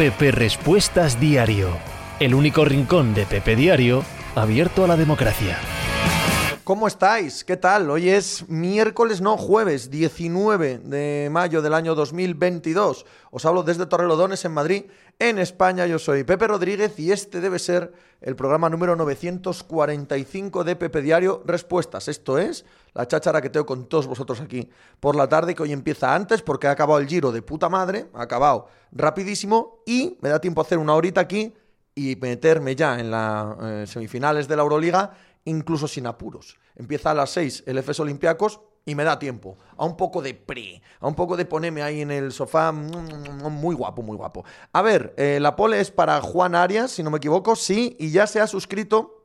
Pepe 0.00 0.30
Respuestas 0.30 1.20
Diario, 1.20 1.68
el 2.20 2.34
único 2.34 2.64
rincón 2.64 3.12
de 3.12 3.26
Pepe 3.26 3.54
Diario 3.54 4.02
abierto 4.34 4.82
a 4.82 4.86
la 4.86 4.96
democracia. 4.96 5.58
¿Cómo 6.64 6.86
estáis? 6.86 7.44
¿Qué 7.44 7.58
tal? 7.58 7.90
Hoy 7.90 8.08
es 8.08 8.48
miércoles, 8.48 9.20
no, 9.20 9.36
jueves 9.36 9.90
19 9.90 10.78
de 10.78 11.28
mayo 11.30 11.60
del 11.60 11.74
año 11.74 11.94
2022. 11.94 13.04
Os 13.30 13.44
hablo 13.44 13.62
desde 13.62 13.84
Torrelodones, 13.84 14.42
en 14.46 14.52
Madrid, 14.52 14.84
en 15.18 15.38
España. 15.38 15.86
Yo 15.86 15.98
soy 15.98 16.24
Pepe 16.24 16.46
Rodríguez 16.46 16.98
y 16.98 17.12
este 17.12 17.42
debe 17.42 17.58
ser 17.58 17.92
el 18.22 18.36
programa 18.36 18.70
número 18.70 18.96
945 18.96 20.64
de 20.64 20.76
Pepe 20.76 21.02
Diario 21.02 21.42
Respuestas. 21.44 22.08
Esto 22.08 22.38
es 22.38 22.64
la 22.94 23.06
cháchara 23.06 23.40
que 23.40 23.50
tengo 23.50 23.66
con 23.66 23.86
todos 23.86 24.06
vosotros 24.06 24.40
aquí 24.40 24.68
por 24.98 25.16
la 25.16 25.28
tarde, 25.28 25.54
que 25.54 25.62
hoy 25.62 25.72
empieza 25.72 26.14
antes 26.14 26.42
porque 26.42 26.66
ha 26.66 26.72
acabado 26.72 27.00
el 27.00 27.08
giro 27.08 27.32
de 27.32 27.42
puta 27.42 27.68
madre, 27.68 28.06
ha 28.14 28.22
acabado 28.22 28.68
rapidísimo 28.92 29.82
y 29.86 30.18
me 30.20 30.28
da 30.28 30.40
tiempo 30.40 30.60
a 30.60 30.64
hacer 30.64 30.78
una 30.78 30.94
horita 30.94 31.20
aquí 31.20 31.54
y 31.94 32.16
meterme 32.16 32.74
ya 32.76 32.98
en 32.98 33.10
las 33.10 33.90
semifinales 33.90 34.48
de 34.48 34.56
la 34.56 34.62
Euroliga, 34.62 35.12
incluso 35.44 35.88
sin 35.88 36.06
apuros. 36.06 36.58
Empieza 36.76 37.10
a 37.10 37.14
las 37.14 37.30
6 37.30 37.64
el 37.66 37.78
FS 37.78 38.02
Olympiacos 38.02 38.60
y 38.86 38.94
me 38.94 39.04
da 39.04 39.18
tiempo 39.18 39.58
a 39.76 39.84
un 39.84 39.96
poco 39.96 40.22
de 40.22 40.34
pre, 40.34 40.82
a 41.00 41.06
un 41.06 41.14
poco 41.14 41.36
de 41.36 41.44
ponerme 41.44 41.82
ahí 41.82 42.00
en 42.00 42.10
el 42.10 42.32
sofá, 42.32 42.72
muy 42.72 43.74
guapo, 43.74 44.02
muy 44.02 44.16
guapo. 44.16 44.44
A 44.72 44.82
ver, 44.82 45.14
eh, 45.16 45.38
la 45.40 45.56
pole 45.56 45.80
es 45.80 45.90
para 45.90 46.20
Juan 46.20 46.54
Arias, 46.54 46.92
si 46.92 47.02
no 47.02 47.10
me 47.10 47.18
equivoco, 47.18 47.56
sí, 47.56 47.96
y 47.98 48.10
ya 48.10 48.26
se 48.26 48.40
ha 48.40 48.46
suscrito 48.46 49.19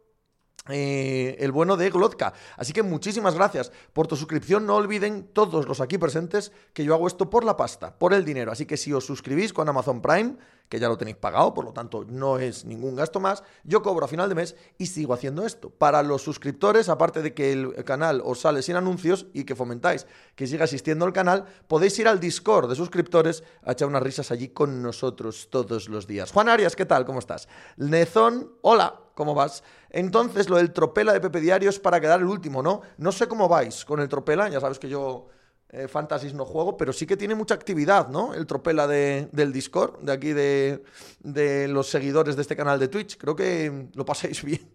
eh, 0.69 1.37
el 1.39 1.51
bueno 1.51 1.77
de 1.77 1.89
Glotka. 1.89 2.33
Así 2.57 2.73
que 2.73 2.83
muchísimas 2.83 3.35
gracias 3.35 3.71
por 3.93 4.07
tu 4.07 4.15
suscripción. 4.15 4.65
No 4.65 4.75
olviden 4.75 5.27
todos 5.33 5.67
los 5.67 5.81
aquí 5.81 5.97
presentes 5.97 6.51
que 6.73 6.83
yo 6.83 6.93
hago 6.93 7.07
esto 7.07 7.29
por 7.29 7.43
la 7.43 7.57
pasta, 7.57 7.97
por 7.97 8.13
el 8.13 8.25
dinero. 8.25 8.51
Así 8.51 8.65
que 8.65 8.77
si 8.77 8.93
os 8.93 9.05
suscribís 9.05 9.53
con 9.53 9.69
Amazon 9.69 10.01
Prime, 10.01 10.35
que 10.69 10.79
ya 10.79 10.87
lo 10.87 10.97
tenéis 10.97 11.17
pagado, 11.17 11.53
por 11.53 11.65
lo 11.65 11.73
tanto 11.73 12.05
no 12.07 12.39
es 12.39 12.65
ningún 12.65 12.95
gasto 12.95 13.19
más, 13.19 13.43
yo 13.63 13.81
cobro 13.81 14.05
a 14.05 14.07
final 14.07 14.29
de 14.29 14.35
mes 14.35 14.55
y 14.77 14.87
sigo 14.87 15.13
haciendo 15.13 15.45
esto. 15.45 15.69
Para 15.69 16.03
los 16.03 16.21
suscriptores, 16.21 16.89
aparte 16.89 17.21
de 17.21 17.33
que 17.33 17.51
el 17.51 17.83
canal 17.83 18.21
os 18.23 18.39
sale 18.39 18.61
sin 18.61 18.75
anuncios 18.75 19.27
y 19.33 19.43
que 19.43 19.55
fomentáis 19.55 20.07
que 20.35 20.47
siga 20.47 20.65
asistiendo 20.65 21.05
al 21.05 21.13
canal, 21.13 21.45
podéis 21.67 21.97
ir 21.99 22.07
al 22.07 22.19
Discord 22.19 22.69
de 22.69 22.75
suscriptores 22.75 23.43
a 23.63 23.73
echar 23.73 23.87
unas 23.87 24.03
risas 24.03 24.31
allí 24.31 24.49
con 24.49 24.81
nosotros 24.81 25.49
todos 25.49 25.89
los 25.89 26.07
días. 26.07 26.31
Juan 26.31 26.49
Arias, 26.49 26.75
¿qué 26.75 26.85
tal? 26.85 27.05
¿Cómo 27.05 27.19
estás? 27.19 27.47
Nezón, 27.77 28.51
hola. 28.61 29.01
¿Cómo 29.15 29.33
vas? 29.33 29.63
Entonces, 29.89 30.49
lo 30.49 30.57
del 30.57 30.73
tropela 30.73 31.13
de 31.13 31.21
Pepe 31.21 31.39
Diario 31.39 31.69
es 31.69 31.79
para 31.79 32.01
quedar 32.01 32.19
el 32.19 32.25
último, 32.25 32.61
¿no? 32.61 32.81
No 32.97 33.13
sé 33.13 33.29
cómo 33.29 33.47
vais 33.47 33.85
con 33.85 34.01
el 34.01 34.09
tropela, 34.09 34.49
ya 34.49 34.59
sabes 34.59 34.77
que 34.77 34.89
yo 34.89 35.29
eh, 35.75 35.87
Fantasy 35.89 36.33
no 36.33 36.45
juego, 36.45 36.77
pero 36.77 36.93
sí 36.93 37.05
que 37.05 37.17
tiene 37.17 37.35
mucha 37.35 37.53
actividad, 37.53 38.07
¿no? 38.07 38.33
El 38.33 38.47
tropela 38.47 38.87
de, 38.87 39.27
del 39.33 39.51
Discord, 39.51 39.99
de 39.99 40.13
aquí 40.13 40.31
de, 40.31 40.83
de 41.19 41.67
los 41.67 41.89
seguidores 41.89 42.37
de 42.37 42.43
este 42.43 42.55
canal 42.55 42.79
de 42.79 42.87
Twitch. 42.87 43.17
Creo 43.17 43.35
que 43.35 43.89
lo 43.93 44.05
pasáis 44.05 44.41
bien 44.45 44.65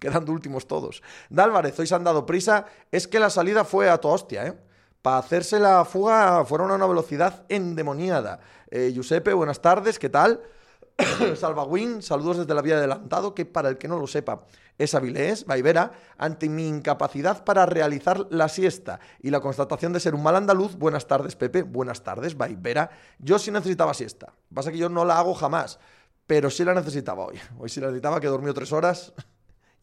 quedando 0.00 0.32
últimos 0.32 0.66
todos. 0.66 1.02
Dálvarez, 1.28 1.78
hoy 1.78 1.86
se 1.86 1.94
han 1.94 2.02
dado 2.02 2.26
prisa. 2.26 2.66
Es 2.90 3.06
que 3.06 3.20
la 3.20 3.30
salida 3.30 3.64
fue 3.64 3.88
a 3.88 3.98
tu 3.98 4.08
hostia, 4.08 4.46
¿eh? 4.46 4.54
Para 5.00 5.18
hacerse 5.18 5.60
la 5.60 5.84
fuga 5.84 6.44
fueron 6.44 6.72
a 6.72 6.74
una 6.74 6.86
velocidad 6.86 7.44
endemoniada. 7.48 8.40
Eh, 8.70 8.90
Giuseppe, 8.92 9.32
buenas 9.32 9.62
tardes, 9.62 9.98
¿qué 9.98 10.08
tal? 10.08 10.40
Salvawin, 11.36 12.02
saludos 12.02 12.38
desde 12.38 12.54
la 12.54 12.62
vía 12.62 12.74
de 12.74 12.80
adelantado, 12.80 13.34
que 13.34 13.46
para 13.46 13.68
el 13.68 13.78
que 13.78 13.88
no 13.88 13.98
lo 13.98 14.06
sepa 14.06 14.44
es 14.78 14.94
Avilés, 14.94 15.44
Vaivera, 15.44 15.92
ante 16.18 16.48
mi 16.48 16.66
incapacidad 16.66 17.44
para 17.44 17.66
realizar 17.66 18.26
la 18.30 18.48
siesta 18.48 19.00
y 19.20 19.30
la 19.30 19.40
constatación 19.40 19.92
de 19.92 20.00
ser 20.00 20.14
un 20.14 20.22
mal 20.22 20.36
andaluz, 20.36 20.76
buenas 20.76 21.06
tardes 21.06 21.36
Pepe, 21.36 21.62
buenas 21.62 22.02
tardes 22.02 22.36
Vaivera, 22.36 22.90
yo 23.18 23.38
sí 23.38 23.50
necesitaba 23.50 23.94
siesta, 23.94 24.32
pasa 24.52 24.70
que 24.70 24.78
yo 24.78 24.88
no 24.88 25.04
la 25.04 25.18
hago 25.18 25.34
jamás, 25.34 25.78
pero 26.26 26.50
sí 26.50 26.64
la 26.64 26.74
necesitaba 26.74 27.26
hoy, 27.26 27.38
hoy 27.58 27.68
sí 27.68 27.80
la 27.80 27.88
necesitaba, 27.88 28.20
que 28.20 28.28
dormió 28.28 28.54
tres 28.54 28.72
horas 28.72 29.12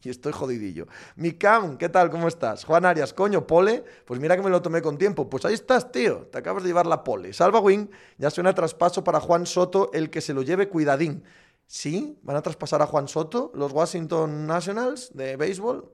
y 0.02 0.10
estoy 0.10 0.32
jodidillo. 0.32 0.86
Mikam, 1.16 1.76
¿qué 1.78 1.88
tal? 1.88 2.10
¿Cómo 2.10 2.28
estás? 2.28 2.64
Juan 2.64 2.84
Arias, 2.84 3.12
coño, 3.12 3.46
pole. 3.46 3.84
Pues 4.04 4.20
mira 4.20 4.36
que 4.36 4.42
me 4.42 4.50
lo 4.50 4.62
tomé 4.62 4.80
con 4.80 4.98
tiempo. 4.98 5.28
Pues 5.28 5.44
ahí 5.44 5.54
estás, 5.54 5.90
tío. 5.90 6.28
Te 6.30 6.38
acabas 6.38 6.62
de 6.62 6.68
llevar 6.68 6.86
la 6.86 7.02
pole. 7.02 7.32
Salva 7.32 7.58
Wing, 7.60 7.88
ya 8.18 8.30
suena 8.30 8.54
traspaso 8.54 9.02
para 9.02 9.20
Juan 9.20 9.46
Soto, 9.46 9.90
el 9.92 10.10
que 10.10 10.20
se 10.20 10.32
lo 10.32 10.42
lleve 10.42 10.68
cuidadín. 10.68 11.24
¿Sí? 11.66 12.18
¿Van 12.22 12.36
a 12.36 12.42
traspasar 12.42 12.80
a 12.82 12.86
Juan 12.86 13.08
Soto 13.08 13.50
los 13.54 13.72
Washington 13.72 14.46
Nationals 14.46 15.10
de 15.14 15.36
béisbol? 15.36 15.90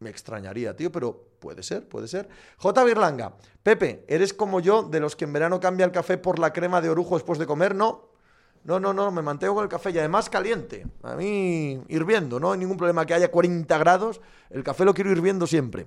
Me 0.00 0.10
extrañaría, 0.10 0.74
tío, 0.74 0.90
pero 0.90 1.28
puede 1.38 1.62
ser, 1.62 1.88
puede 1.88 2.08
ser. 2.08 2.28
J. 2.56 2.84
Birlanga, 2.84 3.36
Pepe, 3.62 4.04
¿eres 4.08 4.34
como 4.34 4.58
yo 4.60 4.82
de 4.82 4.98
los 4.98 5.14
que 5.14 5.26
en 5.26 5.32
verano 5.32 5.60
cambia 5.60 5.84
el 5.84 5.92
café 5.92 6.18
por 6.18 6.38
la 6.38 6.52
crema 6.52 6.80
de 6.80 6.90
orujo 6.90 7.14
después 7.14 7.38
de 7.38 7.46
comer? 7.46 7.74
No, 7.74 8.09
no, 8.64 8.78
no, 8.78 8.92
no, 8.92 9.10
me 9.10 9.22
mantengo 9.22 9.54
con 9.54 9.64
el 9.64 9.70
café 9.70 9.90
y 9.90 9.98
además 9.98 10.28
caliente. 10.28 10.86
A 11.02 11.14
mí 11.14 11.82
hirviendo, 11.88 12.38
no 12.38 12.52
hay 12.52 12.58
ningún 12.58 12.76
problema 12.76 13.06
que 13.06 13.14
haya 13.14 13.30
40 13.30 13.78
grados. 13.78 14.20
El 14.50 14.62
café 14.62 14.84
lo 14.84 14.94
quiero 14.94 15.10
hirviendo 15.10 15.46
siempre. 15.46 15.86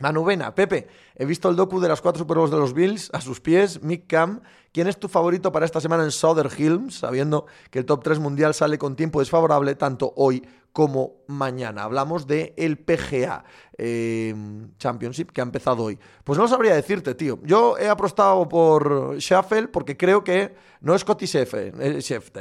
Manuvena, 0.00 0.54
Pepe, 0.54 0.88
he 1.14 1.24
visto 1.24 1.48
el 1.48 1.56
docu 1.56 1.78
de 1.78 1.88
las 1.88 2.00
cuatro 2.00 2.18
Super 2.18 2.38
de 2.38 2.56
los 2.56 2.74
Bills 2.74 3.10
a 3.12 3.20
sus 3.20 3.40
pies, 3.40 3.82
Mick 3.82 4.06
Cam. 4.06 4.40
¿Quién 4.72 4.86
es 4.86 4.98
tu 4.98 5.08
favorito 5.08 5.52
para 5.52 5.66
esta 5.66 5.80
semana 5.80 6.04
en 6.04 6.10
Southern 6.10 6.50
Hills? 6.56 6.98
Sabiendo 7.00 7.46
que 7.70 7.80
el 7.80 7.84
top 7.84 8.02
3 8.02 8.18
mundial 8.18 8.54
sale 8.54 8.78
con 8.78 8.96
tiempo 8.96 9.20
desfavorable 9.20 9.74
tanto 9.74 10.12
hoy 10.16 10.42
como 10.72 11.24
mañana. 11.26 11.82
Hablamos 11.82 12.26
de 12.26 12.54
el 12.56 12.78
PGA 12.78 13.44
eh, 13.76 14.34
Championship 14.78 15.32
que 15.32 15.40
ha 15.40 15.44
empezado 15.44 15.84
hoy. 15.84 15.98
Pues 16.24 16.38
no 16.38 16.48
sabría 16.48 16.74
decirte, 16.74 17.14
tío. 17.14 17.40
Yo 17.42 17.76
he 17.78 17.88
apostado 17.88 18.48
por 18.48 19.18
Shuffle 19.18 19.68
porque 19.68 19.96
creo 19.96 20.24
que 20.24 20.54
no 20.80 20.94
es 20.94 21.02
Scotty 21.02 21.26
Scheffler, 21.26 21.74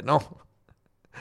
no. 0.04 0.22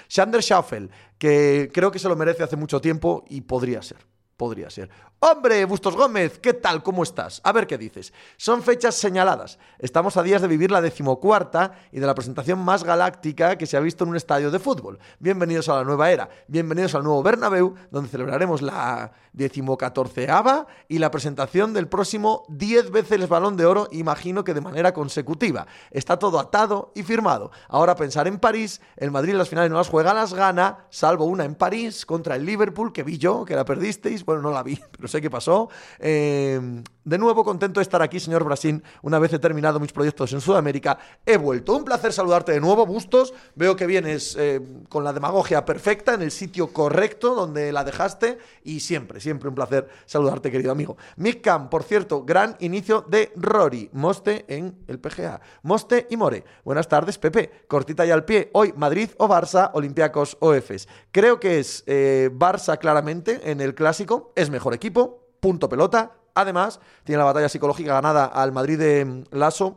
Shander 0.09 0.43
Shuffle, 0.43 0.91
que 1.19 1.71
creo 1.73 1.91
que 1.91 1.99
se 1.99 2.09
lo 2.09 2.17
merece 2.17 2.43
hace 2.43 2.57
mucho 2.57 2.81
tiempo 2.81 3.25
y 3.29 3.41
podría 3.41 3.83
ser. 3.83 3.99
Podría 4.37 4.71
ser. 4.71 4.89
Hombre, 5.21 5.65
Bustos 5.65 5.97
Gómez, 5.97 6.39
¿qué 6.39 6.55
tal? 6.55 6.85
¿Cómo 6.85 7.03
estás? 7.03 7.41
A 7.43 7.51
ver 7.51 7.67
qué 7.67 7.77
dices. 7.77 8.13
Son 8.37 8.63
fechas 8.63 8.95
señaladas. 8.95 9.59
Estamos 9.81 10.17
a 10.17 10.23
días 10.23 10.41
de 10.41 10.47
vivir 10.47 10.71
la 10.71 10.81
decimocuarta 10.81 11.73
y 11.91 11.99
de 11.99 12.07
la 12.07 12.15
presentación 12.15 12.61
más 12.61 12.85
galáctica 12.85 13.59
que 13.59 13.67
se 13.67 13.77
ha 13.77 13.81
visto 13.81 14.05
en 14.05 14.11
un 14.11 14.17
estadio 14.17 14.53
de 14.53 14.61
fútbol. 14.61 15.01
Bienvenidos 15.19 15.69
a 15.69 15.75
la 15.75 15.83
nueva 15.83 16.13
era. 16.13 16.29
Bienvenidos 16.47 16.95
al 16.95 17.03
nuevo 17.03 17.21
Bernabéu, 17.25 17.75
donde 17.91 18.09
celebraremos 18.09 18.63
la 18.63 19.11
decimocatorceava 19.33 20.67
y 20.89 20.99
la 20.99 21.11
presentación 21.11 21.73
del 21.73 21.89
próximo 21.89 22.45
10 22.49 22.91
veces 22.91 23.21
el 23.21 23.27
Balón 23.27 23.57
de 23.57 23.67
Oro, 23.67 23.89
imagino 23.91 24.45
que 24.45 24.55
de 24.55 24.61
manera 24.61 24.93
consecutiva. 24.93 25.67
Está 25.91 26.19
todo 26.19 26.39
atado 26.39 26.93
y 26.95 27.03
firmado. 27.03 27.51
Ahora 27.69 27.97
pensar 27.97 28.29
en 28.29 28.39
París, 28.39 28.81
el 28.97 29.11
Madrid 29.11 29.33
en 29.33 29.39
las 29.39 29.49
finales 29.49 29.71
no 29.71 29.79
las 29.79 29.89
juega, 29.89 30.15
las 30.15 30.35
gana, 30.35 30.87
salvo 30.91 31.25
una 31.25 31.45
en 31.45 31.55
París 31.55 32.07
contra 32.07 32.37
el 32.37 32.45
Liverpool, 32.45 32.93
que 32.93 33.03
vi 33.03 33.19
yo, 33.19 33.45
que 33.45 33.57
la 33.57 33.65
perdisteis. 33.65 34.25
Bueno, 34.25 34.43
no 34.43 34.51
la 34.53 34.63
vi, 34.63 34.79
pero 34.93 35.08
sé 35.09 35.21
qué 35.21 35.31
pasó. 35.31 35.69
Eh, 35.99 36.83
de 37.09 37.17
nuevo, 37.17 37.43
contento 37.43 37.81
de 37.81 37.83
estar 37.83 38.03
aquí, 38.03 38.21
señor 38.21 38.45
Brasil. 38.45 38.83
Una 39.01 39.19
vez 39.19 39.33
he 39.33 39.39
terminado 39.39 39.81
mis 39.81 39.93
proyectos 39.93 40.31
en 40.35 40.43
Sudamérica, 40.43 40.99
he 41.25 41.39
vuelto. 41.39 41.75
Un 41.75 41.85
placer 41.87 42.13
saludarte 42.13 42.53
de 42.53 42.61
nuevo, 42.61 42.85
Bustos. 42.85 43.33
Veo 43.55 43.77
que 43.77 43.87
vienes 43.87 44.37
eh, 44.39 44.61
con 44.91 45.05
la 45.05 45.15
demagogia 45.15 45.65
perfecta, 45.65 46.13
en 46.13 46.21
el 46.21 46.31
sitio 46.31 46.71
correcto 46.71 47.35
donde 47.35 47.73
la 47.73 47.83
dejaste. 47.83 48.37
Y 48.63 48.81
siempre, 48.81 49.21
siempre 49.21 49.49
un 49.49 49.55
placer 49.55 49.89
saludarte, 50.05 50.51
querido 50.51 50.71
amigo. 50.71 50.99
Mick 51.17 51.41
Cam, 51.41 51.71
por 51.71 51.83
cierto, 51.83 52.25
gran 52.25 52.57
inicio 52.61 53.03
de 53.09 53.33
Rory. 53.37 53.89
Moste 53.95 54.45
en 54.47 54.77
el 54.87 54.99
PGA. 54.99 55.41
Moste 55.63 56.09
y 56.11 56.19
More. 56.19 56.45
Buenas 56.63 56.89
tardes, 56.89 57.17
Pepe. 57.17 57.65
Cortita 57.69 58.05
y 58.05 58.11
al 58.11 58.27
pie. 58.27 58.51
Hoy, 58.53 58.75
Madrid 58.77 59.09
o 59.17 59.29
Barça, 59.29 59.71
Olympiacos 59.73 60.37
o 60.41 60.53
Efes. 60.53 60.89
Creo 61.11 61.41
que 61.41 61.59
es 61.59 61.85
eh, 61.87 62.29
Barça 62.31 62.79
claramente 62.79 63.51
en 63.51 63.63
el 63.63 63.75
clásico. 63.75 64.33
Es 64.37 64.51
mejor 64.51 64.75
equipo. 64.75 64.98
Punto 65.41 65.69
pelota 65.69 66.19
Además, 66.39 66.79
tiene 67.03 67.19
la 67.19 67.25
batalla 67.25 67.49
psicológica 67.49 67.95
ganada 67.95 68.27
al 68.27 68.53
Madrid 68.53 68.79
de 68.79 69.05
mm, 69.05 69.25
Lasso 69.33 69.77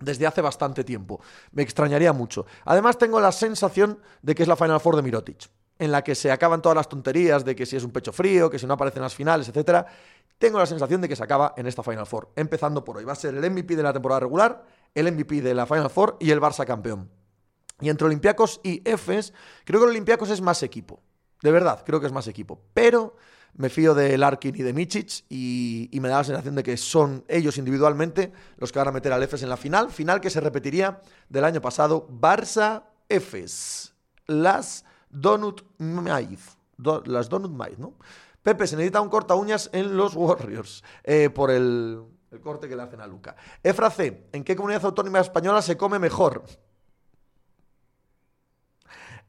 desde 0.00 0.26
hace 0.26 0.40
bastante 0.40 0.82
tiempo. 0.82 1.20
Me 1.52 1.62
extrañaría 1.62 2.12
mucho. 2.12 2.46
Además, 2.64 2.98
tengo 2.98 3.20
la 3.20 3.30
sensación 3.30 4.00
de 4.20 4.34
que 4.34 4.42
es 4.42 4.48
la 4.48 4.56
Final 4.56 4.80
Four 4.80 4.96
de 4.96 5.02
Mirotic, 5.02 5.48
en 5.78 5.92
la 5.92 6.02
que 6.02 6.16
se 6.16 6.32
acaban 6.32 6.60
todas 6.60 6.74
las 6.74 6.88
tonterías 6.88 7.44
de 7.44 7.54
que 7.54 7.64
si 7.64 7.76
es 7.76 7.84
un 7.84 7.92
pecho 7.92 8.12
frío, 8.12 8.50
que 8.50 8.58
si 8.58 8.66
no 8.66 8.74
aparecen 8.74 9.02
las 9.02 9.14
finales, 9.14 9.48
etc. 9.48 9.86
Tengo 10.36 10.58
la 10.58 10.66
sensación 10.66 11.00
de 11.00 11.08
que 11.08 11.14
se 11.14 11.22
acaba 11.22 11.54
en 11.56 11.68
esta 11.68 11.84
Final 11.84 12.06
Four. 12.06 12.32
Empezando 12.34 12.82
por 12.82 12.96
hoy. 12.96 13.04
Va 13.04 13.12
a 13.12 13.16
ser 13.16 13.36
el 13.36 13.48
MVP 13.48 13.76
de 13.76 13.82
la 13.84 13.92
temporada 13.92 14.18
regular, 14.18 14.64
el 14.96 15.12
MVP 15.12 15.42
de 15.42 15.54
la 15.54 15.64
Final 15.64 15.90
Four 15.90 16.16
y 16.18 16.32
el 16.32 16.40
Barça 16.40 16.66
campeón. 16.66 17.08
Y 17.80 17.88
entre 17.88 18.08
Olympiacos 18.08 18.60
y 18.64 18.82
Efes, 18.84 19.32
creo 19.64 19.78
que 19.78 19.84
el 19.84 19.90
Olympiacos 19.90 20.30
es 20.30 20.40
más 20.40 20.64
equipo. 20.64 21.00
De 21.40 21.52
verdad, 21.52 21.84
creo 21.86 22.00
que 22.00 22.06
es 22.06 22.12
más 22.12 22.26
equipo. 22.26 22.60
Pero 22.74 23.14
me 23.56 23.68
fío 23.68 23.94
de 23.94 24.16
Larkin 24.18 24.54
y 24.56 24.62
de 24.62 24.72
Michic 24.72 25.24
y, 25.28 25.88
me 26.00 26.08
da 26.08 26.18
la 26.18 26.24
sensación 26.24 26.54
de 26.54 26.62
que 26.62 26.76
son 26.76 27.24
ellos 27.28 27.56
individualmente 27.58 28.32
los 28.58 28.72
que 28.72 28.78
van 28.78 28.88
a 28.88 28.92
meter 28.92 29.12
al 29.12 29.22
EFES 29.22 29.42
en 29.44 29.48
la 29.48 29.56
final, 29.56 29.90
final 29.90 30.20
que 30.20 30.30
se 30.30 30.40
repetiría 30.40 31.00
del 31.28 31.44
año 31.44 31.60
pasado, 31.60 32.08
Barça-EFES, 32.08 33.94
las 34.26 34.84
Donut 35.08 35.62
Maiz, 35.78 36.56
las 37.04 37.28
Donut 37.28 37.52
Maiz, 37.52 37.78
¿no? 37.78 37.94
Pepe, 38.42 38.66
se 38.66 38.76
necesita 38.76 39.00
un 39.00 39.08
corta 39.08 39.34
uñas 39.34 39.70
en 39.72 39.96
los 39.96 40.14
Warriors 40.14 40.84
eh, 41.02 41.30
por 41.30 41.50
el, 41.50 42.02
el, 42.30 42.40
corte 42.40 42.68
que 42.68 42.76
le 42.76 42.82
hacen 42.82 43.00
a 43.00 43.06
Luca. 43.06 43.36
Efra 43.62 43.88
C, 43.88 44.26
¿en 44.32 44.44
qué 44.44 44.54
comunidad 44.54 44.84
autónoma 44.84 45.20
española 45.20 45.62
se 45.62 45.78
come 45.78 45.98
mejor? 45.98 46.44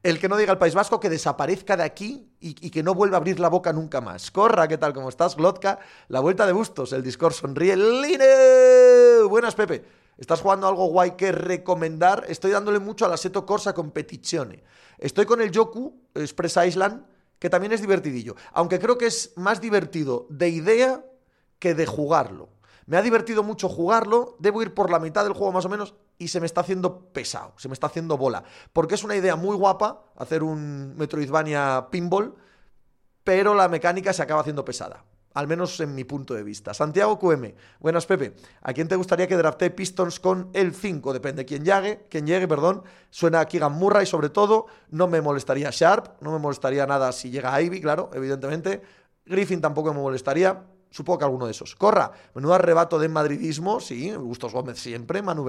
El 0.06 0.20
que 0.20 0.28
no 0.28 0.36
diga 0.36 0.52
al 0.52 0.58
País 0.58 0.76
Vasco 0.76 1.00
que 1.00 1.10
desaparezca 1.10 1.76
de 1.76 1.82
aquí 1.82 2.30
y, 2.38 2.70
que 2.70 2.84
no 2.84 2.94
vuelva 2.94 3.16
a 3.16 3.18
abrir 3.18 3.40
la 3.40 3.48
boca 3.48 3.72
nunca 3.72 4.00
más. 4.00 4.30
Corra, 4.30 4.68
¿qué 4.68 4.78
tal? 4.78 4.92
¿Cómo 4.92 5.08
estás, 5.08 5.34
Glotka? 5.34 5.80
La 6.06 6.20
vuelta 6.20 6.46
de 6.46 6.52
Bustos, 6.52 6.92
el 6.92 7.02
Discord 7.02 7.32
sonríe. 7.32 7.74
¡Line! 7.74 9.24
Buenas, 9.28 9.56
Pepe. 9.56 9.84
¿Estás 10.16 10.42
jugando 10.42 10.68
algo 10.68 10.86
guay 10.86 11.16
que 11.16 11.32
recomendar? 11.32 12.24
Estoy 12.28 12.52
dándole 12.52 12.78
mucho 12.78 13.04
a 13.04 13.08
la 13.08 13.16
Seto 13.16 13.44
Corsa 13.44 13.72
Competizione. 13.72 14.62
Estoy 14.96 15.26
con 15.26 15.40
el 15.40 15.50
Yoku 15.50 16.00
Express 16.14 16.56
Island, 16.64 17.04
que 17.40 17.50
también 17.50 17.72
es 17.72 17.80
divertidillo. 17.80 18.36
Aunque 18.52 18.78
creo 18.78 18.96
que 18.96 19.06
es 19.06 19.32
más 19.34 19.60
divertido 19.60 20.28
de 20.30 20.50
idea 20.50 21.04
que 21.58 21.74
de 21.74 21.84
jugarlo. 21.84 22.48
Me 22.86 22.96
ha 22.96 23.02
divertido 23.02 23.42
mucho 23.42 23.68
jugarlo, 23.68 24.36
debo 24.38 24.62
ir 24.62 24.72
por 24.72 24.90
la 24.90 25.00
mitad 25.00 25.24
del 25.24 25.32
juego 25.32 25.52
más 25.52 25.64
o 25.64 25.68
menos 25.68 25.94
y 26.18 26.28
se 26.28 26.38
me 26.38 26.46
está 26.46 26.60
haciendo 26.60 27.00
pesado, 27.12 27.52
se 27.56 27.68
me 27.68 27.74
está 27.74 27.88
haciendo 27.88 28.16
bola. 28.16 28.44
Porque 28.72 28.94
es 28.94 29.02
una 29.02 29.16
idea 29.16 29.34
muy 29.34 29.56
guapa 29.56 30.04
hacer 30.16 30.44
un 30.44 30.96
Metroidvania 30.96 31.88
pinball, 31.90 32.34
pero 33.24 33.54
la 33.54 33.68
mecánica 33.68 34.12
se 34.12 34.22
acaba 34.22 34.40
haciendo 34.40 34.64
pesada. 34.64 35.04
Al 35.34 35.48
menos 35.48 35.78
en 35.80 35.94
mi 35.94 36.04
punto 36.04 36.32
de 36.32 36.42
vista. 36.42 36.72
Santiago 36.72 37.18
QM. 37.18 37.54
Buenas, 37.80 38.06
Pepe. 38.06 38.36
¿A 38.62 38.72
quién 38.72 38.88
te 38.88 38.96
gustaría 38.96 39.26
que 39.26 39.36
drafte 39.36 39.68
Pistons 39.70 40.18
con 40.18 40.48
el 40.54 40.72
5? 40.72 41.12
Depende 41.12 41.44
quién 41.44 41.62
llegue, 41.62 42.06
quién 42.08 42.26
llegue, 42.26 42.48
perdón. 42.48 42.84
Suena 43.10 43.40
a 43.40 43.46
Keegan 43.46 43.72
Murray, 43.72 44.06
sobre 44.06 44.30
todo. 44.30 44.64
No 44.88 45.08
me 45.08 45.20
molestaría 45.20 45.68
Sharp. 45.70 46.22
No 46.22 46.32
me 46.32 46.38
molestaría 46.38 46.86
nada 46.86 47.12
si 47.12 47.30
llega 47.30 47.60
Ivy, 47.60 47.82
claro, 47.82 48.08
evidentemente. 48.14 48.80
Griffin 49.26 49.60
tampoco 49.60 49.92
me 49.92 50.00
molestaría. 50.00 50.62
Supongo 50.96 51.18
que 51.18 51.24
alguno 51.26 51.44
de 51.44 51.50
esos. 51.50 51.74
Corra, 51.74 52.10
menudo 52.34 52.54
arrebato 52.54 52.98
de 52.98 53.06
madridismo, 53.10 53.80
sí, 53.80 54.14
Gustos 54.14 54.54
Gómez 54.54 54.78
siempre, 54.78 55.20
Manu 55.20 55.46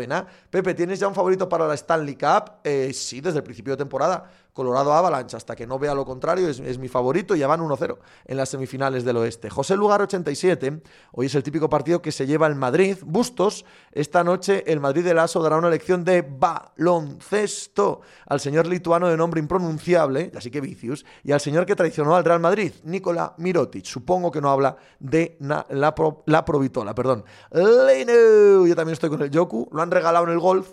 Pepe, 0.50 0.74
¿tienes 0.74 1.00
ya 1.00 1.08
un 1.08 1.16
favorito 1.16 1.48
para 1.48 1.66
la 1.66 1.74
Stanley 1.74 2.18
Cup? 2.18 2.56
Eh, 2.66 2.92
sí, 2.94 3.22
desde 3.22 3.38
el 3.38 3.44
principio 3.44 3.72
de 3.72 3.78
temporada. 3.78 4.30
Colorado 4.58 4.92
Avalanche, 4.92 5.38
hasta 5.38 5.56
que 5.56 5.68
no 5.68 5.78
vea 5.78 5.94
lo 5.94 6.04
contrario, 6.04 6.50
es, 6.50 6.80
mi 6.80 6.88
favorito 6.88 7.36
y 7.36 7.40
ya 7.40 7.46
van 7.46 7.62
1-0 7.62 8.00
en 8.26 8.38
las 8.38 8.50
semifinales 8.50 9.06
del 9.06 9.18
oeste. 9.18 9.52
José 9.52 9.78
Lugar 9.78 10.02
87, 10.02 10.82
hoy 11.12 11.28
es 11.28 11.36
el 11.36 11.44
típico 11.44 11.70
partido 11.70 12.02
que 12.02 12.12
se 12.12 12.26
lleva 12.26 12.48
el 12.48 12.56
Madrid. 12.56 12.98
Bustos, 13.06 13.66
esta 13.92 14.24
noche 14.24 14.64
el 14.66 14.80
Madrid 14.80 15.06
de 15.06 15.14
Lazo 15.14 15.44
dará 15.44 15.58
una 15.58 15.70
lección 15.70 16.04
de 16.04 16.24
baloncesto 16.24 18.02
al 18.26 18.40
señor 18.40 18.66
lituano 18.66 19.08
de 19.08 19.16
nombre 19.16 19.40
impronunciable, 19.40 20.32
así 20.36 20.50
que 20.50 20.60
vicius, 20.60 21.06
y 21.24 21.34
al 21.34 21.40
señor 21.40 21.68
que 21.68 21.76
traicionó 21.76 22.16
al 22.16 22.26
Real 22.26 22.40
Madrid, 22.40 22.74
Nikola 22.84 23.36
Mirotic. 23.38 23.86
Supongo 23.86 24.32
que 24.32 24.42
no 24.42 24.50
habla 24.50 24.76
de 25.00 25.38
la, 25.40 25.68
la 26.26 26.46
provitola, 26.46 26.96
perdón. 26.96 27.26
yo 27.54 28.76
también 28.76 28.94
estoy 28.94 29.12
con 29.12 29.22
el 29.22 29.30
Yoku, 29.30 29.70
lo 29.72 29.84
han 29.84 29.92
regalado 29.92 30.26
en 30.26 30.32
el 30.32 30.40
golf. 30.40 30.68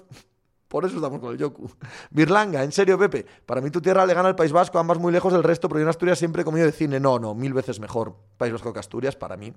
Por 0.74 0.84
eso 0.84 0.96
estamos 0.96 1.20
con 1.20 1.30
el 1.30 1.38
Yoku. 1.38 1.70
Birlanga, 2.10 2.64
en 2.64 2.72
serio, 2.72 2.98
Pepe. 2.98 3.24
Para 3.46 3.60
mí 3.60 3.70
tu 3.70 3.80
tierra 3.80 4.04
le 4.04 4.12
gana 4.12 4.30
al 4.30 4.34
País 4.34 4.50
Vasco, 4.50 4.76
ambas 4.80 4.98
muy 4.98 5.12
lejos 5.12 5.32
del 5.32 5.44
resto, 5.44 5.68
pero 5.68 5.78
yo 5.78 5.84
en 5.84 5.88
Asturias 5.88 6.18
siempre 6.18 6.42
he 6.42 6.44
comido 6.44 6.66
de 6.66 6.72
cine. 6.72 6.98
No, 6.98 7.20
no, 7.20 7.32
mil 7.32 7.54
veces 7.54 7.78
mejor. 7.78 8.16
País 8.36 8.52
Vasco 8.52 8.72
que 8.72 8.80
Asturias, 8.80 9.14
para 9.14 9.36
mí. 9.36 9.54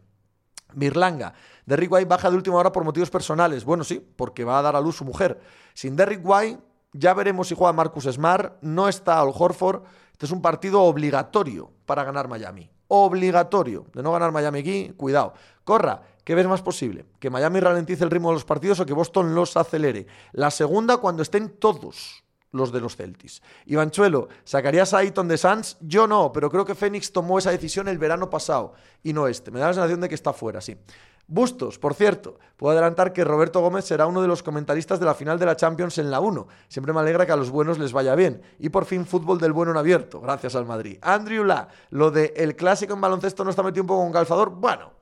Birlanga, 0.75 1.33
Derrick 1.65 1.91
White 1.91 2.05
baja 2.05 2.29
de 2.29 2.35
última 2.35 2.57
hora 2.57 2.71
por 2.71 2.83
motivos 2.83 3.09
personales. 3.09 3.65
Bueno, 3.65 3.83
sí, 3.83 3.99
porque 4.15 4.43
va 4.43 4.59
a 4.59 4.61
dar 4.61 4.75
a 4.75 4.79
luz 4.79 4.97
su 4.97 5.05
mujer. 5.05 5.41
Sin 5.73 5.95
Derrick 5.95 6.21
White, 6.23 6.59
ya 6.93 7.15
veremos 7.15 7.47
si 7.47 7.55
juega 7.55 7.73
Marcus 7.73 8.03
Smart. 8.03 8.61
No 8.61 8.87
está 8.87 9.19
Al 9.19 9.31
Horford. 9.33 9.85
Este 10.11 10.27
es 10.27 10.31
un 10.31 10.43
partido 10.43 10.83
obligatorio 10.83 11.71
para 11.87 12.03
ganar 12.03 12.27
Miami. 12.27 12.69
Obligatorio. 12.89 13.87
De 13.91 14.03
no 14.03 14.11
ganar 14.11 14.31
Miami 14.31 14.59
aquí, 14.59 14.93
cuidado. 14.95 15.33
Corra, 15.63 15.99
¿Qué 16.27 16.35
ves 16.35 16.45
más 16.45 16.62
posible? 16.62 17.06
¿Que 17.21 17.29
Miami 17.29 17.62
ralentice 17.62 18.03
el 18.03 18.12
ritmo 18.12 18.27
de 18.27 18.33
los 18.33 18.44
partidos 18.44 18.81
o 18.81 18.85
que 18.85 18.91
Boston 18.91 19.33
los 19.33 19.56
acelere? 19.56 20.07
La 20.33 20.51
segunda 20.51 20.97
cuando 20.97 21.24
estén 21.24 21.51
todos 21.51 22.21
los 22.51 22.74
de 22.74 22.81
los 22.81 22.97
Celtics. 22.97 23.41
Ivanchuelo, 23.65 24.27
¿sacarías 24.44 24.94
a 24.94 24.97
Ayton 24.97 25.29
de 25.29 25.38
Suns? 25.38 25.77
Yo 25.79 26.06
no, 26.06 26.33
pero 26.33 26.51
creo 26.51 26.65
que 26.65 26.75
Phoenix 26.75 27.13
tomó 27.13 27.39
esa 27.39 27.51
decisión 27.51 27.88
el 27.88 27.97
verano 27.97 28.29
pasado 28.29 28.74
y 29.03 29.13
no 29.13 29.29
este. 29.29 29.51
Me 29.51 29.62
da 29.62 29.68
la 29.68 29.74
sensación 29.75 30.01
de 30.01 30.09
que 30.09 30.15
está 30.15 30.33
fuera, 30.33 30.59
sí. 30.59 30.75
Bustos, 31.27 31.79
por 31.79 31.94
cierto, 31.94 32.39
puedo 32.57 32.74
adelantar 32.74 33.13
que 33.13 33.24
Roberto 33.24 33.62
Gómez 33.62 33.85
será 33.85 34.06
uno 34.06 34.21
de 34.21 34.27
los 34.27 34.44
comentaristas 34.44 35.00
de 35.00 35.06
la 35.06 35.15
final 35.15 35.39
de 35.39 35.45
la 35.45 35.56
Champions 35.56 35.97
en 35.97 36.12
la 36.12 36.19
1. 36.19 36.45
Siempre 36.68 36.91
me 36.91 37.00
alegra 37.00 37.25
que 37.25 37.31
a 37.31 37.38
los 37.38 37.51
buenos 37.51 37.79
les 37.79 37.94
vaya 37.94 38.15
bien. 38.15 38.41
Y 38.59 38.68
por 38.68 38.83
fin 38.83 39.06
fútbol 39.06 39.39
del 39.39 39.53
bueno 39.53 39.71
en 39.71 39.77
abierto, 39.77 40.19
gracias 40.19 40.56
al 40.56 40.65
Madrid. 40.65 40.97
Andrew 41.01 41.45
La, 41.45 41.69
lo 41.89 42.12
de 42.12 42.33
el 42.35 42.57
clásico 42.57 42.94
en 42.94 43.00
baloncesto 43.00 43.45
no 43.45 43.50
está 43.50 43.63
metido 43.63 43.83
un 43.83 43.88
poco 43.88 44.03
con 44.03 44.12
calzador. 44.12 44.50
Bueno, 44.50 44.97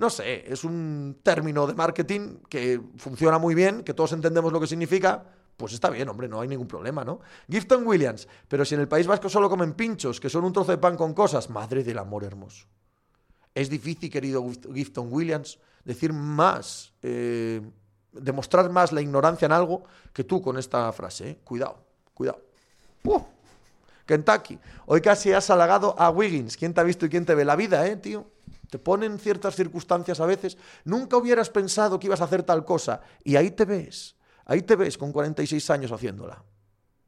no 0.00 0.08
sé, 0.08 0.50
es 0.50 0.64
un 0.64 1.18
término 1.22 1.66
de 1.66 1.74
marketing 1.74 2.38
que 2.48 2.80
funciona 2.96 3.38
muy 3.38 3.54
bien, 3.54 3.84
que 3.84 3.92
todos 3.92 4.12
entendemos 4.12 4.50
lo 4.50 4.58
que 4.58 4.66
significa, 4.66 5.22
pues 5.58 5.74
está 5.74 5.90
bien, 5.90 6.08
hombre, 6.08 6.26
no 6.26 6.40
hay 6.40 6.48
ningún 6.48 6.66
problema, 6.66 7.04
¿no? 7.04 7.20
Gifton 7.50 7.86
Williams, 7.86 8.26
pero 8.48 8.64
si 8.64 8.74
en 8.74 8.80
el 8.80 8.88
País 8.88 9.06
Vasco 9.06 9.28
solo 9.28 9.50
comen 9.50 9.74
pinchos, 9.74 10.18
que 10.18 10.30
son 10.30 10.44
un 10.44 10.54
trozo 10.54 10.70
de 10.70 10.78
pan 10.78 10.96
con 10.96 11.12
cosas, 11.12 11.50
madre 11.50 11.84
del 11.84 11.98
amor 11.98 12.24
hermoso. 12.24 12.66
Es 13.54 13.68
difícil, 13.68 14.10
querido 14.10 14.42
Gifton 14.72 15.12
Williams, 15.12 15.58
decir 15.84 16.14
más, 16.14 16.94
eh, 17.02 17.60
demostrar 18.10 18.70
más 18.70 18.92
la 18.92 19.02
ignorancia 19.02 19.44
en 19.44 19.52
algo 19.52 19.82
que 20.14 20.24
tú 20.24 20.40
con 20.40 20.56
esta 20.56 20.90
frase, 20.92 21.28
¿eh? 21.28 21.38
Cuidado, 21.44 21.84
cuidado. 22.14 22.40
Kentucky, 24.06 24.58
hoy 24.86 25.02
casi 25.02 25.32
has 25.32 25.50
halagado 25.50 25.94
a 25.98 26.10
Wiggins. 26.10 26.56
¿Quién 26.56 26.72
te 26.72 26.80
ha 26.80 26.84
visto 26.84 27.04
y 27.04 27.10
quién 27.10 27.26
te 27.26 27.34
ve? 27.34 27.44
La 27.44 27.54
vida, 27.54 27.86
¿eh, 27.86 27.96
tío? 27.96 28.26
Te 28.70 28.78
ponen 28.78 29.18
ciertas 29.18 29.56
circunstancias 29.56 30.20
a 30.20 30.26
veces. 30.26 30.56
Nunca 30.84 31.16
hubieras 31.16 31.50
pensado 31.50 31.98
que 31.98 32.06
ibas 32.06 32.20
a 32.20 32.24
hacer 32.24 32.44
tal 32.44 32.64
cosa. 32.64 33.00
Y 33.24 33.36
ahí 33.36 33.50
te 33.50 33.64
ves. 33.64 34.16
Ahí 34.46 34.62
te 34.62 34.76
ves 34.76 34.96
con 34.96 35.12
46 35.12 35.70
años 35.70 35.92
haciéndola. 35.92 36.42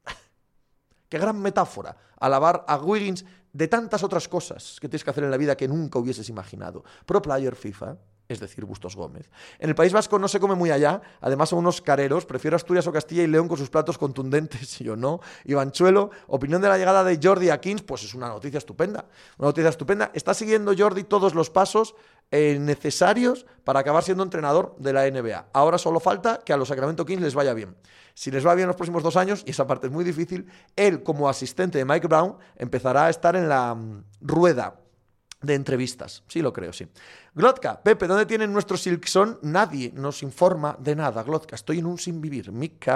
Qué 1.09 1.17
gran 1.17 1.41
metáfora. 1.41 1.95
Alabar 2.19 2.65
a 2.67 2.77
Wiggins 2.77 3.25
de 3.53 3.67
tantas 3.67 4.03
otras 4.03 4.27
cosas 4.27 4.77
que 4.81 4.89
tienes 4.89 5.03
que 5.03 5.09
hacer 5.09 5.23
en 5.23 5.31
la 5.31 5.37
vida 5.37 5.55
que 5.55 5.67
nunca 5.67 5.99
hubieses 5.99 6.27
imaginado. 6.29 6.83
Pro 7.05 7.21
player 7.21 7.55
FIFA 7.55 7.97
es 8.29 8.39
decir, 8.39 8.65
Bustos 8.65 8.95
Gómez. 8.95 9.29
En 9.59 9.69
el 9.69 9.75
País 9.75 9.91
Vasco 9.91 10.17
no 10.17 10.27
se 10.27 10.39
come 10.39 10.55
muy 10.55 10.71
allá, 10.71 11.01
además 11.21 11.49
son 11.49 11.59
unos 11.59 11.81
careros, 11.81 12.25
prefiero 12.25 12.55
Asturias 12.55 12.87
o 12.87 12.91
Castilla 12.91 13.23
y 13.23 13.27
León 13.27 13.47
con 13.47 13.57
sus 13.57 13.69
platos 13.69 13.97
contundentes, 13.97 14.79
yo 14.79 14.95
no. 14.95 15.19
Ivanchuelo, 15.45 16.11
opinión 16.27 16.61
de 16.61 16.69
la 16.69 16.77
llegada 16.77 17.03
de 17.03 17.19
Jordi 17.21 17.49
a 17.49 17.59
Kings, 17.59 17.83
pues 17.83 18.03
es 18.03 18.13
una 18.13 18.29
noticia 18.29 18.57
estupenda, 18.57 19.05
una 19.37 19.49
noticia 19.49 19.69
estupenda. 19.69 20.11
Está 20.13 20.33
siguiendo 20.33 20.73
Jordi 20.77 21.03
todos 21.03 21.35
los 21.35 21.49
pasos 21.49 21.95
eh, 22.31 22.57
necesarios 22.59 23.45
para 23.63 23.81
acabar 23.81 24.03
siendo 24.03 24.23
entrenador 24.23 24.75
de 24.79 24.93
la 24.93 25.09
NBA. 25.09 25.47
Ahora 25.53 25.77
solo 25.77 25.99
falta 25.99 26.39
que 26.45 26.53
a 26.53 26.57
los 26.57 26.69
Sacramento 26.69 27.05
Kings 27.05 27.21
les 27.21 27.35
vaya 27.35 27.53
bien. 27.53 27.75
Si 28.15 28.31
les 28.31 28.45
va 28.45 28.55
bien 28.55 28.67
los 28.67 28.75
próximos 28.75 29.03
dos 29.03 29.17
años, 29.17 29.43
y 29.45 29.51
esa 29.51 29.67
parte 29.67 29.87
es 29.87 29.93
muy 29.93 30.03
difícil, 30.03 30.47
él 30.75 31.03
como 31.03 31.27
asistente 31.27 31.77
de 31.77 31.85
Mike 31.85 32.07
Brown 32.07 32.37
empezará 32.55 33.07
a 33.07 33.09
estar 33.09 33.35
en 33.35 33.49
la 33.49 33.73
mm, 33.73 34.03
rueda 34.21 34.82
de 35.43 35.53
entrevistas. 35.53 36.23
Sí, 36.27 36.41
lo 36.41 36.51
creo, 36.51 36.73
sí. 36.73 36.87
Glotka, 37.35 37.83
Pepe, 37.83 38.07
¿dónde 38.07 38.25
tienen 38.25 38.51
nuestro 38.51 38.77
Silkson? 38.77 39.37
Nadie 39.43 39.91
nos 39.93 40.23
informa 40.23 40.75
de 40.79 40.95
nada. 40.95 41.21
Glotka, 41.21 41.55
estoy 41.55 41.79
en 41.79 41.85
un 41.85 41.99
sin 41.99 42.21
vivir. 42.21 42.51
Mick 42.51 42.89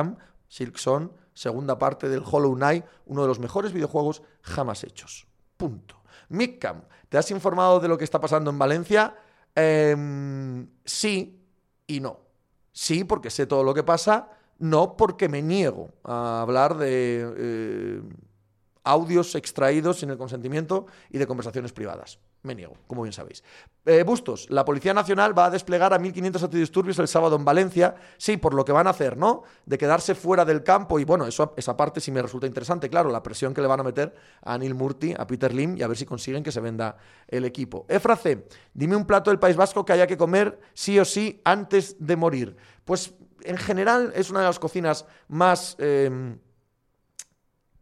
Silkson, 0.47 1.11
segunda 1.33 1.77
parte 1.77 2.09
del 2.09 2.23
Hollow 2.25 2.55
Knight, 2.55 2.85
uno 3.05 3.21
de 3.21 3.27
los 3.27 3.39
mejores 3.39 3.73
videojuegos 3.73 4.23
jamás 4.41 4.83
hechos. 4.83 5.27
Punto. 5.57 6.01
Mick 6.29 6.65
¿te 7.09 7.17
has 7.17 7.29
informado 7.31 7.79
de 7.79 7.87
lo 7.87 7.97
que 7.97 8.05
está 8.05 8.19
pasando 8.19 8.49
en 8.49 8.57
Valencia? 8.57 9.15
Em, 9.53 10.67
sí 10.85 11.43
y 11.85 11.99
no. 11.99 12.21
Sí, 12.71 13.03
porque 13.03 13.29
sé 13.29 13.45
todo 13.45 13.63
lo 13.63 13.73
que 13.73 13.83
pasa. 13.83 14.29
No, 14.59 14.95
porque 14.95 15.29
me 15.29 15.41
niego 15.41 15.89
a 16.03 16.41
hablar 16.41 16.77
de 16.77 17.33
eh, 17.37 18.01
audios 18.83 19.35
extraídos 19.35 19.99
sin 19.99 20.09
el 20.09 20.17
consentimiento 20.17 20.87
y 21.09 21.17
de 21.17 21.27
conversaciones 21.27 21.73
privadas. 21.73 22.19
Me 22.47 22.55
niego, 22.55 22.77
como 22.87 23.03
bien 23.03 23.11
sabéis. 23.11 23.43
Eh, 23.85 24.03
Bustos, 24.03 24.49
la 24.49 24.63
Policía 24.63 24.93
Nacional 24.93 25.37
va 25.37 25.45
a 25.45 25.49
desplegar 25.49 25.93
a 25.93 25.99
1.500 25.99 26.43
antidisturbios 26.43 26.97
el 26.99 27.07
sábado 27.07 27.35
en 27.35 27.43
Valencia. 27.43 27.95
Sí, 28.17 28.37
por 28.37 28.53
lo 28.53 28.63
que 28.63 28.71
van 28.71 28.87
a 28.87 28.91
hacer, 28.91 29.17
¿no? 29.17 29.43
De 29.65 29.77
quedarse 29.77 30.15
fuera 30.15 30.45
del 30.45 30.63
campo. 30.63 30.97
Y 30.97 31.03
bueno, 31.03 31.27
eso, 31.27 31.53
esa 31.57 31.75
parte 31.75 31.99
sí 31.99 32.09
me 32.09 32.21
resulta 32.21 32.47
interesante, 32.47 32.89
claro, 32.89 33.11
la 33.11 33.21
presión 33.21 33.53
que 33.53 33.61
le 33.61 33.67
van 33.67 33.81
a 33.81 33.83
meter 33.83 34.15
a 34.41 34.57
Neil 34.57 34.75
Murti, 34.75 35.13
a 35.17 35.27
Peter 35.27 35.53
Lim 35.53 35.77
y 35.77 35.83
a 35.83 35.87
ver 35.87 35.97
si 35.97 36.05
consiguen 36.05 36.41
que 36.41 36.51
se 36.51 36.61
venda 36.61 36.97
el 37.27 37.43
equipo. 37.43 37.85
Efra 37.89 38.15
C, 38.15 38.47
dime 38.73 38.95
un 38.95 39.05
plato 39.05 39.29
del 39.29 39.39
País 39.39 39.57
Vasco 39.57 39.83
que 39.85 39.93
haya 39.93 40.07
que 40.07 40.17
comer 40.17 40.59
sí 40.73 40.97
o 40.99 41.05
sí 41.05 41.41
antes 41.43 41.97
de 41.99 42.15
morir. 42.15 42.55
Pues 42.85 43.13
en 43.43 43.57
general 43.57 44.13
es 44.15 44.29
una 44.29 44.39
de 44.39 44.45
las 44.45 44.59
cocinas 44.59 45.05
más... 45.27 45.75
Eh, 45.79 46.37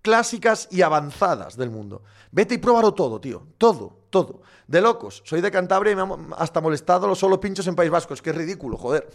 clásicas 0.05 0.67
y 0.69 0.83
avanzadas 0.83 1.57
del 1.57 1.71
mundo. 1.71 2.03
Vete 2.29 2.53
y 2.53 2.57
pruébalo 2.59 2.93
todo, 2.93 3.19
tío. 3.19 3.47
Todo, 3.57 4.04
todo. 4.15 4.39
De 4.65 4.79
locos. 4.79 5.21
Soy 5.25 5.41
de 5.41 5.51
Cantabria 5.51 5.91
y 5.91 5.95
me 5.97 6.03
ha 6.03 6.37
hasta 6.37 6.61
molestado 6.61 7.05
los 7.05 7.19
solo 7.19 7.41
pinchos 7.41 7.67
en 7.67 7.75
País 7.75 7.91
Vasco. 7.91 8.13
Es 8.13 8.21
que 8.21 8.29
es 8.29 8.35
ridículo, 8.37 8.77
joder. 8.77 9.09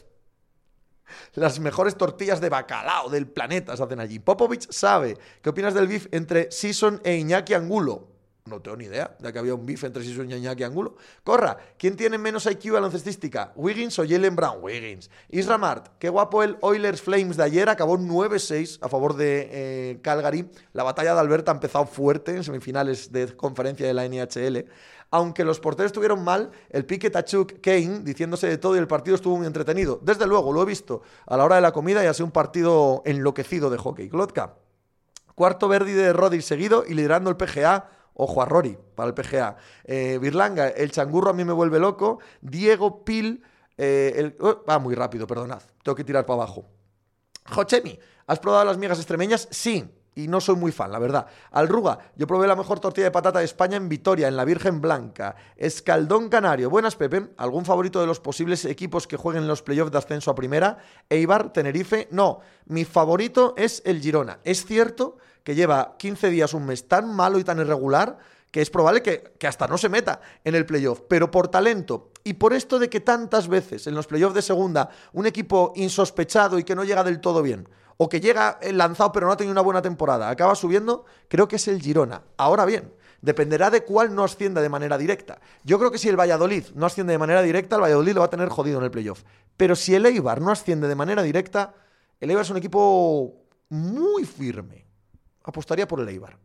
Las 1.33 1.59
mejores 1.59 1.97
tortillas 1.97 2.38
de 2.38 2.50
bacalao 2.50 3.09
del 3.09 3.26
planeta 3.26 3.75
se 3.78 3.83
hacen 3.83 3.99
allí. 3.99 4.19
Popovich 4.19 4.71
sabe. 4.71 5.16
¿Qué 5.40 5.49
opinas 5.49 5.73
del 5.73 5.88
beef 5.88 6.09
entre 6.11 6.52
Sison 6.52 7.00
e 7.02 7.16
Iñaki 7.16 7.54
Angulo? 7.54 8.09
No 8.47 8.61
tengo 8.61 8.76
ni 8.76 8.87
idea 8.87 9.16
de 9.18 9.32
que 9.32 9.38
había 9.38 9.54
un 9.54 9.66
bife 9.66 9.87
entre 9.87 10.02
Sisu 10.02 10.25
y 10.25 10.35
Iñaki 10.35 10.64
Angulo. 10.64 10.97
Corra, 11.23 11.56
¿quién 11.78 11.97
tiene 11.97 12.16
menos 12.16 12.47
IQ 12.47 12.73
baloncestística? 12.73 13.52
¿Wiggins 13.54 13.99
o 13.99 14.04
Jalen 14.06 14.35
Brown? 14.35 14.59
Wiggins. 14.62 15.11
Isra 15.28 15.59
Mart, 15.59 15.88
qué 15.99 16.09
guapo 16.09 16.42
el 16.42 16.56
Oilers 16.62 17.02
Flames 17.02 17.37
de 17.37 17.44
ayer, 17.44 17.68
acabó 17.68 17.99
9-6 17.99 18.78
a 18.80 18.88
favor 18.88 19.14
de 19.14 19.49
eh, 19.52 19.99
Calgary. 20.02 20.50
La 20.73 20.82
batalla 20.85 21.14
de 21.14 21.20
Alberta 21.20 21.52
ha 21.52 21.54
empezado 21.54 21.87
fuerte 21.87 22.35
en 22.35 22.42
semifinales 22.42 23.12
de 23.12 23.37
conferencia 23.37 23.87
de 23.87 23.94
la 23.94 24.09
NHL. 24.09 24.66
Aunque 25.12 25.44
los 25.44 25.61
porteros 25.61 25.90
estuvieron 25.90 26.23
mal, 26.23 26.50
el 26.70 26.87
pique 26.87 27.11
Tachuk 27.11 27.61
Kane 27.61 28.00
diciéndose 28.00 28.47
de 28.47 28.59
todo 28.59 28.76
y 28.76 28.78
el 28.78 28.87
partido 28.87 29.16
estuvo 29.16 29.37
muy 29.37 29.47
entretenido. 29.47 29.99
Desde 30.02 30.26
luego, 30.26 30.52
lo 30.52 30.62
he 30.62 30.66
visto 30.66 31.02
a 31.26 31.37
la 31.37 31.44
hora 31.44 31.56
de 31.56 31.62
la 31.62 31.73
comida 31.73 32.02
y 32.02 32.06
ha 32.06 32.14
sido 32.14 32.26
un 32.26 32.32
partido 32.32 33.02
enloquecido 33.04 33.70
de 33.70 33.78
hockey. 33.78 34.09
Glotka, 34.09 34.54
cuarto 35.35 35.68
verde 35.68 35.94
de 35.94 36.12
Rodri 36.12 36.42
seguido 36.42 36.85
y 36.87 36.94
liderando 36.94 37.28
el 37.28 37.37
PGA 37.37 38.00
Ojo 38.22 38.42
a 38.42 38.44
Rory 38.44 38.76
para 38.94 39.08
el 39.08 39.14
PGA. 39.14 39.56
Eh, 39.84 40.18
Birlanga, 40.20 40.68
el 40.68 40.90
changurro 40.90 41.30
a 41.30 41.32
mí 41.32 41.42
me 41.42 41.54
vuelve 41.54 41.78
loco. 41.78 42.18
Diego 42.42 43.02
Pil, 43.02 43.42
eh, 43.78 44.36
oh, 44.40 44.62
va 44.68 44.78
muy 44.78 44.94
rápido, 44.94 45.26
perdonad. 45.26 45.62
Tengo 45.82 45.96
que 45.96 46.04
tirar 46.04 46.26
para 46.26 46.42
abajo. 46.42 46.66
Jochemi, 47.46 47.98
¿has 48.26 48.38
probado 48.38 48.66
las 48.66 48.76
migas 48.76 48.98
extremeñas? 48.98 49.48
Sí. 49.50 49.88
Y 50.14 50.28
no 50.28 50.40
soy 50.40 50.56
muy 50.56 50.70
fan, 50.70 50.92
la 50.92 50.98
verdad. 50.98 51.28
Alruga, 51.50 51.98
yo 52.16 52.26
probé 52.26 52.46
la 52.46 52.56
mejor 52.56 52.78
tortilla 52.78 53.06
de 53.06 53.10
patata 53.10 53.38
de 53.38 53.46
España 53.46 53.78
en 53.78 53.88
Vitoria, 53.88 54.28
en 54.28 54.36
la 54.36 54.44
Virgen 54.44 54.82
Blanca. 54.82 55.36
Escaldón 55.56 56.28
Canario. 56.28 56.68
Buenas, 56.68 56.96
Pepe. 56.96 57.30
¿Algún 57.38 57.64
favorito 57.64 58.00
de 58.00 58.06
los 58.06 58.20
posibles 58.20 58.66
equipos 58.66 59.06
que 59.06 59.16
jueguen 59.16 59.44
en 59.44 59.48
los 59.48 59.62
playoffs 59.62 59.92
de 59.92 59.98
ascenso 59.98 60.30
a 60.30 60.34
primera? 60.34 60.76
Eibar, 61.08 61.52
Tenerife. 61.54 62.08
No, 62.10 62.40
mi 62.66 62.84
favorito 62.84 63.54
es 63.56 63.82
el 63.86 64.02
Girona. 64.02 64.40
Es 64.44 64.66
cierto 64.66 65.16
lleva 65.44 65.97
15 65.99 66.30
días, 66.30 66.54
un 66.54 66.66
mes 66.66 66.87
tan 66.88 67.14
malo 67.14 67.38
y 67.38 67.44
tan 67.44 67.59
irregular 67.59 68.18
que 68.50 68.61
es 68.61 68.70
probable 68.70 69.02
que, 69.02 69.47
hasta 69.47 69.66
no 69.66 69.78
se 69.78 69.88
meta 69.88 70.20
en 70.44 70.54
el 70.54 70.66
playoff, 70.66 71.02
pero 71.09 71.30
por 71.30 71.49
talento 71.49 72.11
y 72.25 72.35
por 72.35 72.52
esto 72.52 72.78
de 72.78 72.90
que 72.90 73.00
tantas 73.00 73.49
veces 73.49 73.87
en 73.87 73.94
los 73.94 74.06
playoffs 74.06 74.35
de 74.35 74.42
segunda 74.42 74.90
un 75.12 75.26
equipo 75.26 75.73
insospechado 75.76 76.59
y 76.59 76.64
que 76.64 76.75
no 76.75 76.85
llega 76.85 77.04
del 77.04 77.20
todo 77.20 77.42
bien, 77.42 77.68
o 77.97 78.09
que 78.09 78.20
llega 78.20 78.59
lanzado 78.73 79.12
pero 79.12 79.26
no 79.26 79.32
ha 79.32 79.37
tenido 79.37 79.52
una 79.52 79.61
buena 79.61 79.82
temporada, 79.82 80.28
acaba 80.28 80.54
subiendo, 80.54 81.04
creo 81.28 81.47
que 81.47 81.56
es 81.56 81.68
el 81.68 81.80
Girona. 81.80 82.23
Ahora 82.37 82.64
bien, 82.64 82.92
dependerá 83.20 83.70
de 83.70 83.85
cuál 83.85 84.14
no 84.14 84.25
ascienda 84.25 84.61
de 84.62 84.68
manera 84.68 84.99
directa. 84.99 85.40
Yo 85.62 85.78
creo 85.78 85.90
que 85.90 85.99
si 85.99 86.09
el 86.09 86.18
Valladolid 86.18 86.64
no 86.75 86.87
asciende 86.87 87.12
de 87.12 87.18
manera 87.18 87.42
directa, 87.42 87.76
el 87.76 87.82
Valladolid 87.82 88.14
lo 88.14 88.20
va 88.20 88.26
a 88.26 88.30
tener 88.30 88.49
jodido 88.49 88.78
en 88.78 88.85
el 88.85 88.90
playoff. 88.90 89.23
Pero 89.56 89.76
si 89.76 89.94
el 89.94 90.06
Eibar 90.06 90.40
no 90.40 90.50
asciende 90.50 90.88
de 90.88 90.94
manera 90.94 91.23
directa, 91.23 91.75
el 92.18 92.30
Eibar 92.30 92.44
es 92.44 92.50
un 92.50 92.56
equipo 92.56 93.44
muy 93.68 94.25
firme 94.25 94.79
apostaría 95.44 95.87
por 95.87 96.00
el 96.00 96.09
Eibar. 96.09 96.37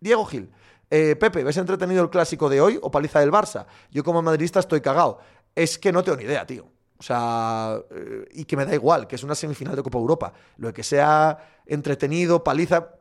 Diego 0.00 0.24
Gil. 0.24 0.50
Eh, 0.90 1.16
Pepe, 1.16 1.42
¿ves 1.42 1.56
entretenido 1.56 2.02
el 2.02 2.10
clásico 2.10 2.48
de 2.48 2.60
hoy 2.60 2.78
o 2.80 2.90
paliza 2.90 3.20
del 3.20 3.32
Barça? 3.32 3.66
Yo 3.90 4.04
como 4.04 4.22
madridista 4.22 4.60
estoy 4.60 4.80
cagado. 4.80 5.18
Es 5.54 5.78
que 5.78 5.92
no 5.92 6.04
tengo 6.04 6.18
ni 6.18 6.24
idea, 6.24 6.46
tío. 6.46 6.66
O 6.98 7.02
sea, 7.02 7.78
eh, 7.90 8.28
y 8.32 8.44
que 8.44 8.56
me 8.56 8.64
da 8.64 8.74
igual, 8.74 9.06
que 9.06 9.16
es 9.16 9.22
una 9.22 9.34
semifinal 9.34 9.76
de 9.76 9.82
Copa 9.82 9.98
Europa. 9.98 10.32
Lo 10.56 10.72
que 10.72 10.82
sea 10.82 11.38
entretenido, 11.66 12.42
paliza, 12.44 12.94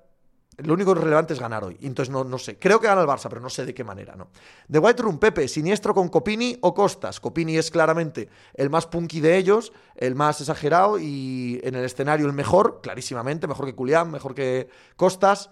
lo 0.57 0.73
único 0.73 0.93
relevante 0.93 1.33
es 1.33 1.39
ganar 1.39 1.63
hoy. 1.63 1.77
Entonces 1.81 2.11
no, 2.11 2.23
no 2.23 2.37
sé. 2.37 2.57
Creo 2.57 2.79
que 2.79 2.87
gana 2.87 3.01
el 3.01 3.07
Barça, 3.07 3.27
pero 3.29 3.41
no 3.41 3.49
sé 3.49 3.65
de 3.65 3.73
qué 3.73 3.83
manera, 3.83 4.15
¿no? 4.15 4.29
De 4.67 4.79
White 4.79 5.01
Room, 5.01 5.19
Pepe, 5.19 5.47
siniestro 5.47 5.93
con 5.93 6.09
Copini 6.09 6.57
o 6.61 6.73
Costas. 6.73 7.19
Copini 7.19 7.57
es 7.57 7.71
claramente 7.71 8.29
el 8.53 8.69
más 8.69 8.87
punky 8.87 9.19
de 9.19 9.37
ellos, 9.37 9.73
el 9.95 10.15
más 10.15 10.39
exagerado 10.41 10.97
y 10.99 11.59
en 11.63 11.75
el 11.75 11.83
escenario 11.83 12.25
el 12.25 12.33
mejor, 12.33 12.79
clarísimamente, 12.81 13.47
mejor 13.47 13.65
que 13.65 13.75
Culián, 13.75 14.11
mejor 14.11 14.33
que 14.33 14.69
Costas. 14.95 15.49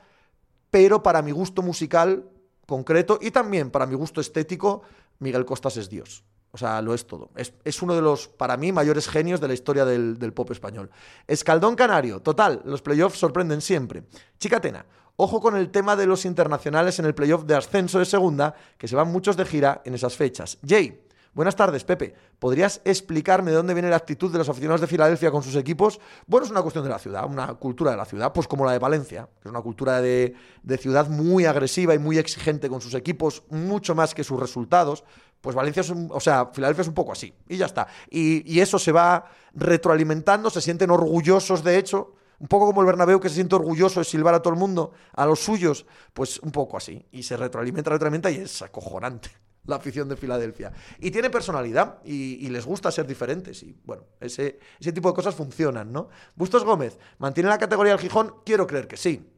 Pero 0.71 1.03
para 1.03 1.21
mi 1.21 1.31
gusto 1.31 1.61
musical 1.61 2.29
concreto 2.65 3.19
y 3.21 3.31
también 3.31 3.71
para 3.71 3.85
mi 3.85 3.95
gusto 3.95 4.21
estético, 4.21 4.83
Miguel 5.19 5.45
Costas 5.45 5.77
es 5.77 5.89
Dios. 5.89 6.23
O 6.55 6.57
sea, 6.57 6.83
lo 6.83 6.93
es 6.93 7.07
todo. 7.07 7.31
Es, 7.35 7.81
uno 7.81 7.95
de 7.95 8.01
los, 8.03 8.27
para 8.27 8.57
mí, 8.57 8.71
mayores 8.71 9.09
genios 9.09 9.41
de 9.41 9.47
la 9.47 9.55
historia 9.55 9.85
del, 9.85 10.33
pop 10.33 10.51
español. 10.51 10.91
Escaldón 11.25 11.75
Canario. 11.75 12.21
Total, 12.21 12.61
los 12.63 12.83
playoffs 12.83 13.17
sorprenden 13.17 13.59
siempre. 13.59 14.03
Chicatena. 14.37 14.85
Ojo 15.15 15.41
con 15.41 15.57
el 15.57 15.71
tema 15.71 15.95
de 15.95 16.05
los 16.05 16.25
internacionales 16.25 16.99
en 16.99 17.05
el 17.05 17.15
playoff 17.15 17.45
de 17.45 17.55
ascenso 17.55 17.97
de 17.97 18.05
segunda, 18.05 18.53
que 18.77 18.87
se 18.87 18.95
van 18.95 19.11
muchos 19.11 19.35
de 19.35 19.45
gira 19.45 19.81
en 19.83 19.95
esas 19.95 20.15
fechas. 20.15 20.59
Jay. 20.63 21.03
Buenas 21.33 21.55
tardes, 21.55 21.83
Pepe. 21.83 22.13
¿Podrías 22.37 22.79
explicarme 22.85 23.49
de 23.49 23.57
dónde 23.57 23.73
viene 23.73 23.89
la 23.89 23.95
actitud 23.95 24.31
de 24.31 24.37
los 24.37 24.47
aficionados 24.47 24.81
de 24.81 24.85
Filadelfia 24.85 25.31
con 25.31 25.41
sus 25.41 25.55
equipos? 25.55 25.99
Bueno, 26.27 26.45
es 26.45 26.51
una 26.51 26.61
cuestión 26.61 26.83
de 26.83 26.91
la 26.91 26.99
ciudad, 26.99 27.25
una 27.25 27.55
cultura 27.55 27.89
de 27.89 27.97
la 27.97 28.05
ciudad, 28.05 28.31
pues 28.31 28.47
como 28.47 28.63
la 28.63 28.73
de 28.73 28.77
Valencia, 28.77 29.27
que 29.41 29.49
es 29.49 29.49
una 29.49 29.61
cultura 29.61 29.99
de, 29.99 30.35
de 30.61 30.77
ciudad 30.77 31.07
muy 31.09 31.45
agresiva 31.45 31.95
y 31.95 31.97
muy 31.97 32.19
exigente 32.19 32.69
con 32.69 32.81
sus 32.81 32.93
equipos, 32.93 33.41
mucho 33.49 33.95
más 33.95 34.13
que 34.13 34.23
sus 34.23 34.39
resultados. 34.39 35.03
Pues 35.43 35.57
Valencia 35.57 35.81
es 35.81 35.89
un, 35.89 36.07
o 36.09 36.21
sea, 36.21 36.51
Filadelfia 36.53 36.83
es 36.83 36.87
un 36.87 36.93
poco 36.93 37.11
así, 37.11 37.33
y 37.49 37.57
ya 37.57 37.65
está. 37.65 37.85
Y, 38.09 38.61
eso 38.61 38.79
se 38.79 38.93
va 38.93 39.25
retroalimentando, 39.53 40.49
se 40.49 40.61
sienten 40.61 40.89
orgullosos, 40.89 41.65
de 41.65 41.77
hecho, 41.77 42.15
un 42.39 42.47
poco 42.47 42.67
como 42.67 42.79
el 42.79 42.87
Bernabéu 42.87 43.19
que 43.19 43.27
se 43.27 43.35
siente 43.35 43.53
orgulloso 43.53 43.99
de 43.99 44.05
silbar 44.05 44.35
a 44.35 44.41
todo 44.41 44.53
el 44.53 44.59
mundo, 44.59 44.93
a 45.11 45.25
los 45.25 45.41
suyos, 45.41 45.85
pues 46.13 46.39
un 46.39 46.53
poco 46.53 46.77
así. 46.77 47.05
Y 47.11 47.23
se 47.23 47.35
retroalimenta, 47.35 47.89
retroalimenta 47.89 48.31
y 48.31 48.37
es 48.37 48.61
acojonante 48.61 49.31
la 49.65 49.75
afición 49.75 50.07
de 50.07 50.15
Filadelfia. 50.15 50.71
Y 50.99 51.11
tiene 51.11 51.29
personalidad 51.29 52.01
y, 52.05 52.47
les 52.47 52.65
gusta 52.65 52.89
ser 52.89 53.05
diferentes. 53.05 53.63
Y 53.63 53.77
bueno, 53.83 54.03
ese, 54.21 54.59
ese 54.79 54.93
tipo 54.93 55.09
de 55.09 55.13
cosas 55.13 55.35
funcionan, 55.35 55.91
¿no? 55.91 56.07
Bustos 56.35 56.63
Gómez, 56.63 56.97
¿mantiene 57.17 57.49
la 57.49 57.57
categoría 57.57 57.91
del 57.91 58.01
Gijón? 58.01 58.33
Quiero 58.45 58.65
creer 58.65 58.87
que 58.87 58.95
sí. 58.95 59.29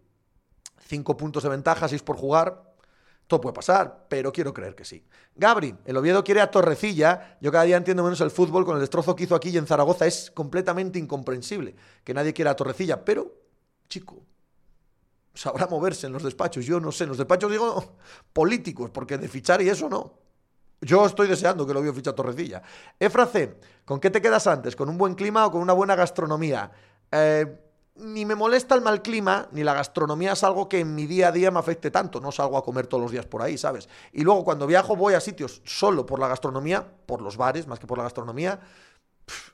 Cinco 0.88 1.18
puntos 1.18 1.42
de 1.42 1.50
ventaja, 1.50 1.88
seis 1.88 2.04
por 2.04 2.16
jugar. 2.16 2.75
Todo 3.28 3.42
puede 3.42 3.54
pasar, 3.54 4.06
pero 4.08 4.32
quiero 4.32 4.54
creer 4.54 4.76
que 4.76 4.86
sí. 4.86 5.04
Gabri, 5.36 5.76
el 5.86 5.98
Oviedo 5.98 6.24
quiere 6.24 6.42
a 6.42 6.52
Torrecilla. 6.52 7.38
Yo 7.42 7.52
cada 7.52 7.64
día 7.64 7.78
entiendo 7.78 8.04
menos 8.04 8.22
el 8.22 8.30
fútbol 8.30 8.66
con 8.66 8.76
el 8.76 8.82
destrozo 8.82 9.16
que 9.16 9.24
hizo 9.24 9.36
aquí 9.36 9.50
y 9.50 9.58
en 9.58 9.66
Zaragoza. 9.66 10.06
Es 10.06 10.30
completamente 10.30 11.00
incomprensible 11.00 11.76
que 12.04 12.14
nadie 12.14 12.34
quiera 12.34 12.52
a 12.52 12.56
Torrecilla. 12.56 13.04
Pero, 13.04 13.34
chico, 13.90 14.22
sabrá 15.34 15.66
moverse 15.68 16.06
en 16.06 16.14
los 16.14 16.22
despachos. 16.22 16.66
Yo 16.66 16.80
no 16.80 16.92
sé, 16.92 17.06
en 17.06 17.10
los 17.10 17.18
despachos 17.18 17.52
digo 17.52 17.98
políticos, 18.34 18.92
porque 18.92 19.18
de 19.18 19.28
fichar 19.28 19.62
y 19.62 19.70
eso 19.70 19.90
no. 19.90 20.20
Yo 20.82 21.06
estoy 21.08 21.28
deseando 21.28 21.66
que 21.66 21.74
lo 21.74 21.80
Oviedo 21.80 21.96
ficha 21.96 22.14
Torrecilla. 22.14 22.62
Efra 23.00 23.26
C, 23.26 23.58
¿con 23.86 24.00
qué 24.00 24.12
te 24.12 24.22
quedas 24.22 24.46
antes? 24.46 24.76
¿Con 24.76 24.88
un 24.88 25.00
buen 25.00 25.16
clima 25.16 25.48
o 25.48 25.52
con 25.52 25.62
una 25.62 25.74
buena 25.74 25.96
gastronomía? 25.96 26.72
Eh, 27.12 27.65
ni 27.96 28.26
me 28.26 28.36
molesta 28.36 28.76
el 28.76 28.82
mal 28.82 29.02
clima, 29.02 29.48
ni 29.52 29.64
la 29.64 29.74
gastronomía 29.74 30.34
es 30.34 30.44
algo 30.44 30.68
que 30.68 30.80
en 30.80 30.94
mi 30.96 31.06
día 31.06 31.30
a 31.30 31.32
día 31.32 31.52
me 31.52 31.60
afecte 31.60 31.92
tanto. 31.92 32.20
No 32.20 32.32
salgo 32.32 32.58
a 32.58 32.64
comer 32.64 32.88
todos 32.88 33.02
los 33.02 33.12
días 33.12 33.26
por 33.26 33.42
ahí, 33.42 33.58
¿sabes? 33.58 33.88
Y 34.12 34.24
luego 34.24 34.44
cuando 34.44 34.68
viajo 34.68 34.96
voy 34.96 35.14
a 35.14 35.22
sitios 35.22 35.62
solo 35.64 36.06
por 36.06 36.20
la 36.20 36.28
gastronomía, 36.28 36.86
por 37.06 37.22
los 37.22 37.38
bares 37.38 37.68
más 37.68 37.80
que 37.80 37.88
por 37.88 37.98
la 37.98 38.04
gastronomía. 38.04 38.60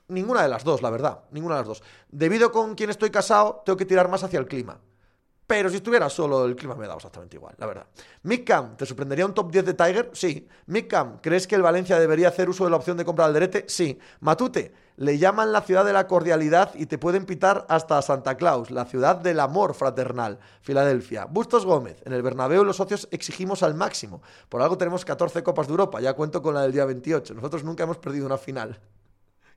ninguna 0.08 0.42
de 0.42 0.48
las 0.48 0.64
dos, 0.64 0.82
la 0.82 0.90
verdad. 0.90 1.20
Ninguna 1.30 1.56
de 1.56 1.60
las 1.60 1.68
dos. 1.68 1.82
Debido 2.08 2.50
con 2.50 2.74
quien 2.74 2.90
estoy 2.90 3.10
casado, 3.10 3.62
tengo 3.64 3.76
que 3.76 3.86
tirar 3.86 4.08
más 4.08 4.24
hacia 4.24 4.40
el 4.40 4.46
clima. 4.46 4.78
Pero 5.46 5.68
si 5.68 5.76
estuviera 5.76 6.08
solo, 6.08 6.44
el 6.44 6.56
clima 6.56 6.74
me 6.74 6.86
da 6.86 6.94
exactamente 6.94 7.36
igual, 7.36 7.54
la 7.58 7.66
verdad. 7.66 7.86
Mick 8.22 8.76
¿te 8.76 8.86
sorprendería 8.86 9.26
un 9.26 9.34
top 9.34 9.50
10 9.50 9.64
de 9.66 9.74
Tiger? 9.74 10.10
Sí. 10.12 10.48
Mick 10.66 10.94
¿crees 11.20 11.46
que 11.46 11.56
el 11.56 11.62
Valencia 11.62 11.98
debería 11.98 12.28
hacer 12.28 12.48
uso 12.48 12.64
de 12.64 12.70
la 12.70 12.76
opción 12.76 12.96
de 12.96 13.04
compra 13.04 13.24
al 13.24 13.34
derete? 13.34 13.64
Sí. 13.68 13.98
Matute, 14.20 14.72
le 14.96 15.18
llaman 15.18 15.52
la 15.52 15.62
ciudad 15.62 15.84
de 15.84 15.92
la 15.92 16.06
cordialidad 16.06 16.74
y 16.74 16.86
te 16.86 16.98
pueden 16.98 17.26
pitar 17.26 17.66
hasta 17.68 18.00
Santa 18.02 18.36
Claus, 18.36 18.70
la 18.70 18.84
ciudad 18.84 19.16
del 19.16 19.40
amor 19.40 19.74
fraternal, 19.74 20.38
Filadelfia. 20.60 21.24
Bustos 21.24 21.66
Gómez, 21.66 22.02
en 22.04 22.12
el 22.12 22.22
Bernabéu 22.22 22.64
los 22.64 22.76
socios 22.76 23.08
exigimos 23.10 23.62
al 23.62 23.74
máximo. 23.74 24.22
Por 24.48 24.62
algo 24.62 24.78
tenemos 24.78 25.04
14 25.04 25.42
Copas 25.42 25.66
de 25.66 25.72
Europa, 25.72 26.00
ya 26.00 26.14
cuento 26.14 26.40
con 26.40 26.54
la 26.54 26.62
del 26.62 26.72
día 26.72 26.84
28. 26.84 27.34
Nosotros 27.34 27.64
nunca 27.64 27.84
hemos 27.84 27.98
perdido 27.98 28.26
una 28.26 28.38
final. 28.38 28.80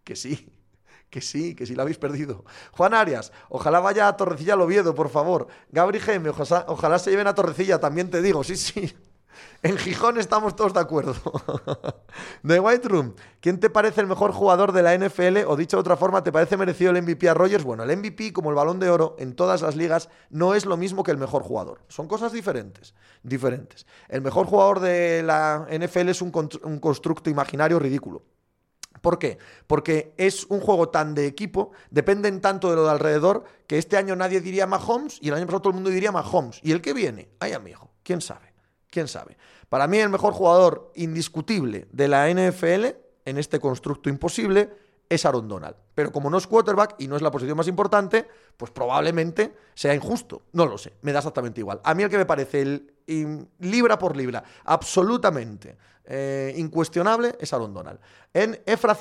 Que 0.04 0.16
sí. 0.16 0.65
Que 1.10 1.22
sí, 1.22 1.56
que 1.56 1.66
sí 1.66 1.76
la 1.76 1.84
habéis 1.84 1.98
perdido. 1.98 2.44
Juan 2.72 2.94
Arias, 2.94 3.32
ojalá 3.50 3.80
vaya 3.80 4.08
a 4.08 4.18
Torrecilla 4.18 4.54
al 4.54 4.62
Oviedo, 4.62 4.94
por 4.96 5.10
favor. 5.10 5.48
Gabri 5.72 6.00
Geme, 6.00 6.30
ojalá, 6.30 7.00
se 7.00 7.12
lleven 7.12 7.28
a 7.28 7.36
Torrecilla, 7.36 7.80
también 7.80 8.10
te 8.10 8.22
digo, 8.22 8.44
sí, 8.44 8.56
sí. 8.56 8.94
En 9.64 9.78
Gijón 9.78 10.18
estamos 10.18 10.56
todos 10.56 10.74
de 10.74 10.80
acuerdo. 10.80 11.16
The 12.48 12.60
White 12.60 12.88
Room, 12.88 13.16
¿quién 13.42 13.60
te 13.60 13.70
parece 13.70 14.00
el 14.00 14.08
mejor 14.08 14.32
jugador 14.32 14.72
de 14.72 14.82
la 14.82 14.98
NFL? 14.98 15.40
O 15.48 15.58
dicho 15.58 15.76
de 15.78 15.82
otra 15.82 15.98
forma, 15.98 16.24
¿te 16.24 16.32
parece 16.32 16.56
merecido 16.56 16.92
el 16.92 17.02
MVP 17.02 17.28
a 17.28 17.34
Rogers? 17.34 17.64
Bueno, 17.64 17.84
el 17.84 17.98
MVP, 17.98 18.32
como 18.32 18.50
el 18.50 18.56
balón 18.56 18.80
de 18.80 18.90
oro, 18.90 19.16
en 19.20 19.36
todas 19.36 19.62
las 19.62 19.76
ligas, 19.76 20.10
no 20.30 20.54
es 20.54 20.66
lo 20.66 20.78
mismo 20.78 21.04
que 21.04 21.12
el 21.12 21.18
mejor 21.18 21.44
jugador. 21.44 21.82
Son 21.90 22.08
cosas 22.08 22.32
diferentes. 22.32 22.94
Diferentes. 23.24 23.86
El 24.08 24.22
mejor 24.22 24.46
jugador 24.46 24.80
de 24.80 25.24
la 25.24 25.68
NFL 25.70 26.10
es 26.10 26.22
un 26.22 26.32
constructo 26.80 27.30
imaginario 27.30 27.80
ridículo. 27.80 28.24
¿Por 29.06 29.20
qué? 29.20 29.38
Porque 29.68 30.16
es 30.18 30.46
un 30.46 30.60
juego 30.60 30.90
tan 30.90 31.14
de 31.14 31.28
equipo, 31.28 31.70
dependen 31.92 32.42
tanto 32.42 32.72
de 32.72 32.76
lo 32.76 32.86
de 32.86 32.90
alrededor, 32.90 33.44
que 33.68 33.78
este 33.78 33.98
año 33.98 34.16
nadie 34.16 34.42
diría 34.42 34.66
Mahomes 34.66 35.20
y 35.22 35.28
el 35.28 35.36
año 35.36 35.46
pasado 35.46 35.62
todo 35.62 35.70
el 35.70 35.76
mundo 35.76 35.92
diría 35.92 36.12
Mahomes. 36.12 36.60
¿Y 36.64 36.72
el 36.72 36.82
que 36.82 36.92
viene? 36.92 37.30
Ay, 37.40 37.54
amigo, 37.54 37.92
quién 38.02 38.20
sabe, 38.20 38.52
quién 38.90 39.08
sabe. 39.08 39.38
Para 39.70 39.86
mí 39.86 40.00
el 40.00 40.10
mejor 40.10 40.34
jugador 40.34 40.92
indiscutible 40.96 41.88
de 41.92 42.08
la 42.08 42.28
NFL 42.32 42.98
en 43.26 43.38
este 43.38 43.60
constructo 43.60 44.10
imposible 44.10 44.74
es 45.10 45.26
Aaron 45.26 45.48
Donald. 45.48 45.76
Pero 45.94 46.12
como 46.12 46.30
no 46.30 46.38
es 46.38 46.48
quarterback 46.48 46.96
y 47.00 47.08
no 47.08 47.16
es 47.16 47.22
la 47.22 47.32
posición 47.32 47.58
más 47.58 47.68
importante, 47.68 48.28
pues 48.58 48.72
probablemente 48.72 49.56
sea 49.74 49.94
injusto. 49.94 50.44
No 50.54 50.66
lo 50.66 50.78
sé, 50.78 50.94
me 51.02 51.12
da 51.12 51.20
exactamente 51.20 51.62
igual. 51.62 51.80
A 51.84 51.94
mí 51.94 52.04
el 52.04 52.10
que 52.10 52.18
me 52.18 52.26
parece 52.26 52.62
el 52.62 52.96
libra 53.60 54.00
por 54.00 54.18
libra, 54.18 54.44
absolutamente 54.64 55.78
eh, 56.06 56.54
incuestionable, 56.58 57.36
es 57.40 57.54
Aaron 57.54 57.74
Donald. 57.74 58.00
En 58.34 58.60
Efra 58.66 58.98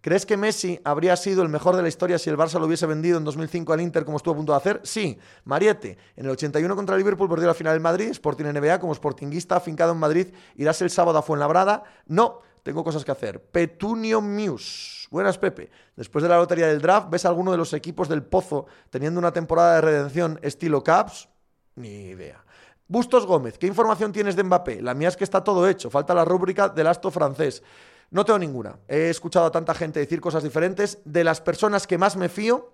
¿crees 0.00 0.26
que 0.26 0.36
Messi 0.36 0.80
habría 0.84 1.16
sido 1.16 1.42
el 1.42 1.48
mejor 1.48 1.76
de 1.76 1.82
la 1.82 1.88
historia 1.88 2.18
si 2.18 2.30
el 2.30 2.36
Barça 2.36 2.58
lo 2.58 2.66
hubiese 2.66 2.86
vendido 2.86 3.18
en 3.18 3.24
2005 3.24 3.72
al 3.72 3.80
Inter 3.80 4.04
como 4.04 4.18
estuvo 4.18 4.34
a 4.34 4.36
punto 4.36 4.52
de 4.52 4.58
hacer? 4.58 4.80
Sí. 4.84 5.18
Mariette, 5.44 5.98
en 6.16 6.26
el 6.26 6.30
81 6.30 6.76
contra 6.76 6.96
Liverpool 6.96 7.28
perdió 7.28 7.48
la 7.48 7.54
final 7.54 7.72
del 7.72 7.80
Madrid, 7.80 8.10
Sporting 8.10 8.44
NBA 8.44 8.78
como 8.78 8.94
sportinguista 8.94 9.56
afincado 9.56 9.92
en 9.92 9.98
Madrid, 9.98 10.28
¿irás 10.56 10.80
el 10.82 10.90
sábado 10.90 11.18
a 11.18 11.22
Fuenlabrada? 11.22 11.84
No 12.06 12.42
tengo 12.64 12.82
cosas 12.82 13.04
que 13.04 13.12
hacer. 13.12 13.40
Petunio 13.40 14.20
Muse. 14.20 15.06
Buenas, 15.10 15.38
Pepe. 15.38 15.70
Después 15.94 16.22
de 16.22 16.30
la 16.30 16.38
lotería 16.38 16.66
del 16.66 16.80
draft, 16.80 17.10
¿ves 17.10 17.26
alguno 17.26 17.52
de 17.52 17.58
los 17.58 17.74
equipos 17.74 18.08
del 18.08 18.24
Pozo 18.24 18.66
teniendo 18.90 19.20
una 19.20 19.32
temporada 19.32 19.76
de 19.76 19.80
redención 19.82 20.40
estilo 20.42 20.82
Caps? 20.82 21.28
Ni 21.76 22.06
idea. 22.06 22.42
Bustos 22.88 23.26
Gómez, 23.26 23.58
¿qué 23.58 23.66
información 23.66 24.12
tienes 24.12 24.34
de 24.34 24.42
Mbappé? 24.44 24.80
La 24.80 24.94
mía 24.94 25.08
es 25.08 25.16
que 25.16 25.24
está 25.24 25.44
todo 25.44 25.68
hecho. 25.68 25.90
Falta 25.90 26.14
la 26.14 26.24
rúbrica 26.24 26.68
del 26.70 26.86
asto 26.86 27.10
francés. 27.10 27.62
No 28.10 28.24
tengo 28.24 28.38
ninguna. 28.38 28.78
He 28.88 29.10
escuchado 29.10 29.44
a 29.46 29.50
tanta 29.50 29.74
gente 29.74 30.00
decir 30.00 30.20
cosas 30.20 30.42
diferentes. 30.42 30.98
De 31.04 31.22
las 31.22 31.40
personas 31.42 31.86
que 31.86 31.98
más 31.98 32.16
me 32.16 32.30
fío, 32.30 32.72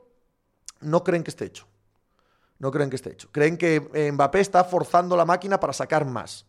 no 0.80 1.02
creen 1.02 1.24
que 1.24 1.30
esté 1.30 1.46
hecho. 1.46 1.66
No 2.58 2.70
creen 2.70 2.90
que 2.90 2.96
esté 2.96 3.10
hecho. 3.10 3.28
Creen 3.32 3.56
que 3.56 4.12
Mbappé 4.12 4.40
está 4.40 4.62
forzando 4.62 5.16
la 5.16 5.24
máquina 5.24 5.58
para 5.58 5.72
sacar 5.72 6.04
más. 6.04 6.46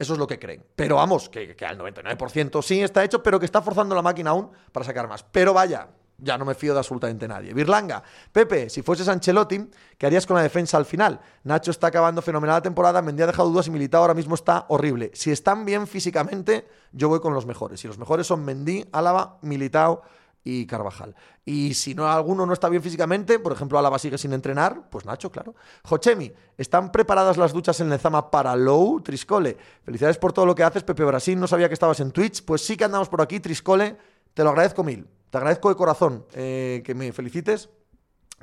Eso 0.00 0.14
es 0.14 0.18
lo 0.18 0.26
que 0.26 0.38
creen. 0.38 0.64
Pero 0.74 0.96
vamos, 0.96 1.28
que, 1.28 1.54
al 1.60 1.78
99% 1.78 2.62
sí 2.62 2.80
está 2.80 3.04
hecho, 3.04 3.22
pero 3.22 3.38
que 3.38 3.44
está 3.44 3.60
forzando 3.60 3.94
la 3.94 4.00
máquina 4.00 4.30
aún 4.30 4.50
para 4.72 4.82
sacar 4.82 5.06
más. 5.06 5.22
Pero 5.22 5.52
vaya, 5.52 5.88
ya 6.16 6.38
no 6.38 6.46
me 6.46 6.54
fío 6.54 6.72
de 6.72 6.78
absolutamente 6.78 7.28
nadie. 7.28 7.52
Birlanga, 7.52 8.02
Pepe, 8.32 8.70
si 8.70 8.80
fueses 8.80 9.08
Ancelotti, 9.08 9.68
¿qué 9.98 10.06
harías 10.06 10.24
con 10.24 10.36
la 10.36 10.42
defensa 10.42 10.78
al 10.78 10.86
final? 10.86 11.20
Nacho 11.44 11.70
está 11.70 11.88
acabando 11.88 12.22
fenomenal 12.22 12.56
la 12.56 12.62
temporada, 12.62 13.02
Mendy 13.02 13.24
ha 13.24 13.26
dejado 13.26 13.50
dudas 13.50 13.66
y 13.66 13.70
Militao 13.70 14.00
ahora 14.00 14.14
mismo 14.14 14.34
está 14.34 14.64
horrible. 14.68 15.10
Si 15.12 15.30
están 15.30 15.66
bien 15.66 15.86
físicamente, 15.86 16.66
yo 16.92 17.10
voy 17.10 17.20
con 17.20 17.34
los 17.34 17.44
mejores. 17.44 17.84
Y 17.84 17.86
los 17.86 17.98
mejores 17.98 18.26
son 18.26 18.42
Mendy, 18.42 18.86
Álava, 18.92 19.36
Militao 19.42 20.00
y 20.44 20.66
Carvajal. 20.66 21.14
Y 21.44 21.74
si 21.74 21.94
no 21.94 22.10
alguno 22.10 22.46
no 22.46 22.52
está 22.52 22.68
bien 22.68 22.82
físicamente, 22.82 23.38
por 23.38 23.52
ejemplo, 23.52 23.78
Álava 23.78 23.98
sigue 23.98 24.18
sin 24.18 24.32
entrenar, 24.32 24.88
pues 24.90 25.04
Nacho, 25.04 25.30
claro. 25.30 25.54
Jochemi, 25.84 26.32
¿están 26.56 26.92
preparadas 26.92 27.36
las 27.36 27.52
duchas 27.52 27.80
en 27.80 27.90
Lezama 27.90 28.30
para 28.30 28.56
Low? 28.56 29.00
Triscole, 29.00 29.56
felicidades 29.82 30.18
por 30.18 30.32
todo 30.32 30.46
lo 30.46 30.54
que 30.54 30.62
haces, 30.62 30.82
Pepe 30.82 31.04
Brasil, 31.04 31.38
no 31.38 31.46
sabía 31.46 31.68
que 31.68 31.74
estabas 31.74 32.00
en 32.00 32.12
Twitch, 32.12 32.44
pues 32.44 32.62
sí 32.62 32.76
que 32.76 32.84
andamos 32.84 33.08
por 33.08 33.20
aquí, 33.20 33.40
Triscole, 33.40 33.96
te 34.34 34.44
lo 34.44 34.50
agradezco 34.50 34.84
mil, 34.84 35.06
te 35.30 35.38
agradezco 35.38 35.68
de 35.68 35.76
corazón 35.76 36.24
eh, 36.34 36.82
que 36.84 36.94
me 36.94 37.12
felicites 37.12 37.68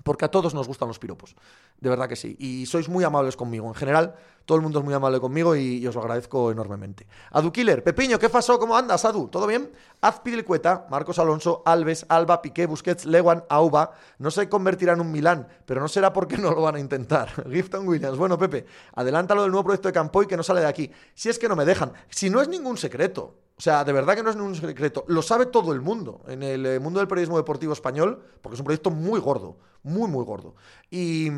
porque 0.03 0.25
a 0.25 0.27
todos 0.29 0.53
nos 0.53 0.67
gustan 0.67 0.87
los 0.87 0.99
piropos. 0.99 1.35
De 1.79 1.89
verdad 1.89 2.07
que 2.07 2.15
sí. 2.15 2.35
Y 2.39 2.65
sois 2.65 2.89
muy 2.89 3.03
amables 3.03 3.35
conmigo. 3.35 3.67
En 3.67 3.73
general, 3.73 4.15
todo 4.45 4.55
el 4.55 4.61
mundo 4.61 4.79
es 4.79 4.85
muy 4.85 4.93
amable 4.93 5.19
conmigo 5.19 5.55
y, 5.55 5.85
os 5.85 5.93
lo 5.93 6.01
agradezco 6.01 6.51
enormemente. 6.51 7.05
Adu 7.31 7.51
Killer, 7.51 7.83
Pepiño, 7.83 8.17
¿qué 8.17 8.29
pasó? 8.29 8.57
¿Cómo 8.57 8.77
andas, 8.77 9.03
Adu? 9.03 9.27
¿Todo 9.27 9.45
bien? 9.45 9.69
Azpidilcueta, 10.01 10.87
Marcos 10.89 11.19
Alonso, 11.19 11.63
Alves, 11.65 12.05
Alba, 12.07 12.41
Piqué, 12.41 12.65
Busquets, 12.65 13.05
Lewan, 13.05 13.43
Auba. 13.49 13.91
No 14.19 14.31
se 14.31 14.47
convertirá 14.47 14.93
en 14.93 15.01
un 15.01 15.11
Milán, 15.11 15.47
pero 15.65 15.81
no 15.81 15.87
será 15.87 16.13
porque 16.13 16.37
no 16.37 16.51
lo 16.51 16.61
van 16.61 16.75
a 16.75 16.79
intentar. 16.79 17.29
Gifton 17.51 17.87
Williams. 17.87 18.17
Bueno, 18.17 18.37
Pepe, 18.37 18.65
adelántalo 18.95 19.41
del 19.41 19.51
nuevo 19.51 19.65
proyecto 19.65 19.89
de 19.89 19.93
Campoy 19.93 20.27
que 20.27 20.37
no 20.37 20.43
sale 20.43 20.61
de 20.61 20.67
aquí. 20.67 20.89
Si 21.13 21.29
es 21.29 21.37
que 21.37 21.49
no 21.49 21.55
me 21.55 21.65
dejan. 21.65 21.91
Si 22.09 22.29
no 22.29 22.41
es 22.41 22.47
ningún 22.47 22.77
secreto. 22.77 23.35
O 23.57 23.61
sea, 23.61 23.83
de 23.83 23.91
verdad 23.91 24.15
que 24.15 24.21
no 24.21 24.29
es 24.29 24.35
ningún 24.35 24.55
secreto. 24.55 25.03
Lo 25.07 25.23
sabe 25.23 25.47
todo 25.47 25.73
el 25.73 25.81
mundo 25.81 26.21
en 26.27 26.43
el 26.43 26.65
eh, 26.65 26.79
mundo 26.79 26.99
del 26.99 27.07
periodismo 27.07 27.37
deportivo 27.37 27.73
español, 27.73 28.21
porque 28.41 28.53
es 28.53 28.59
un 28.59 28.65
proyecto 28.65 28.91
muy 28.91 29.19
gordo, 29.19 29.57
muy, 29.83 30.09
muy 30.09 30.23
gordo. 30.23 30.55
Y, 30.89 31.29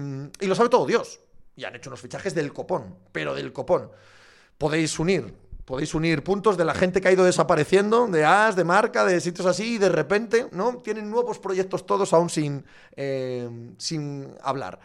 lo 0.41 0.55
sabe 0.55 0.69
todo 0.69 0.86
Dios. 0.86 1.19
Y 1.55 1.65
han 1.65 1.75
hecho 1.75 1.89
unos 1.89 2.01
fichajes 2.01 2.34
del 2.34 2.53
copón, 2.53 2.96
pero 3.12 3.36
del 3.36 3.51
copón. 3.51 3.91
Podéis 4.58 4.98
unir, 5.00 5.34
podéis 5.65 5.93
unir 5.93 6.24
puntos 6.24 6.58
de 6.58 6.65
la 6.65 6.74
gente 6.74 7.01
que 7.01 7.10
ha 7.10 7.12
ido 7.12 7.25
desapareciendo, 7.25 8.08
de 8.08 8.25
AS, 8.25 8.55
de 8.55 8.63
marca, 8.63 9.05
de 9.05 9.19
sitios 9.22 9.46
así, 9.46 9.75
y 9.75 9.77
de 9.77 9.89
repente, 9.89 10.48
¿no? 10.51 10.77
Tienen 10.77 11.10
nuevos 11.10 11.39
proyectos 11.39 11.86
todos 11.86 12.13
aún 12.13 12.29
sin, 12.29 12.65
eh, 12.96 13.50
sin 13.77 14.36
hablar 14.41 14.79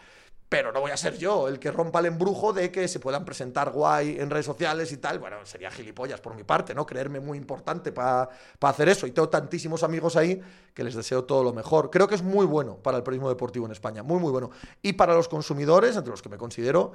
pero 0.47 0.71
no 0.71 0.79
voy 0.79 0.91
a 0.91 0.97
ser 0.97 1.17
yo 1.17 1.47
el 1.47 1.59
que 1.59 1.71
rompa 1.71 1.99
el 1.99 2.05
embrujo 2.05 2.53
de 2.53 2.71
que 2.71 2.87
se 2.87 2.99
puedan 2.99 3.25
presentar 3.25 3.71
guay 3.71 4.17
en 4.19 4.29
redes 4.29 4.45
sociales 4.45 4.91
y 4.91 4.97
tal. 4.97 5.17
Bueno, 5.19 5.37
sería 5.43 5.71
gilipollas 5.71 6.21
por 6.21 6.35
mi 6.35 6.43
parte, 6.43 6.75
¿no? 6.75 6.85
Creerme 6.85 7.19
muy 7.19 7.37
importante 7.37 7.91
para 7.91 8.29
hacer 8.61 8.89
eso. 8.89 9.07
Y 9.07 9.11
tengo 9.11 9.27
tantísimos 9.27 9.83
amigos 9.83 10.15
ahí 10.15 10.41
que 10.73 10.83
les 10.83 10.93
deseo 10.93 11.23
todo 11.23 11.43
lo 11.43 11.51
mejor. 11.51 11.89
Creo 11.89 12.07
que 12.07 12.15
es 12.15 12.21
muy 12.21 12.45
bueno 12.45 12.77
para 12.77 12.97
el 12.97 13.03
periodismo 13.03 13.29
deportivo 13.29 13.65
en 13.65 13.71
España, 13.71 14.03
muy, 14.03 14.19
muy 14.19 14.31
bueno. 14.31 14.51
Y 14.81 14.93
para 14.93 15.15
los 15.15 15.27
consumidores, 15.27 15.95
entre 15.95 16.11
los 16.11 16.21
que 16.21 16.29
me 16.29 16.37
considero, 16.37 16.93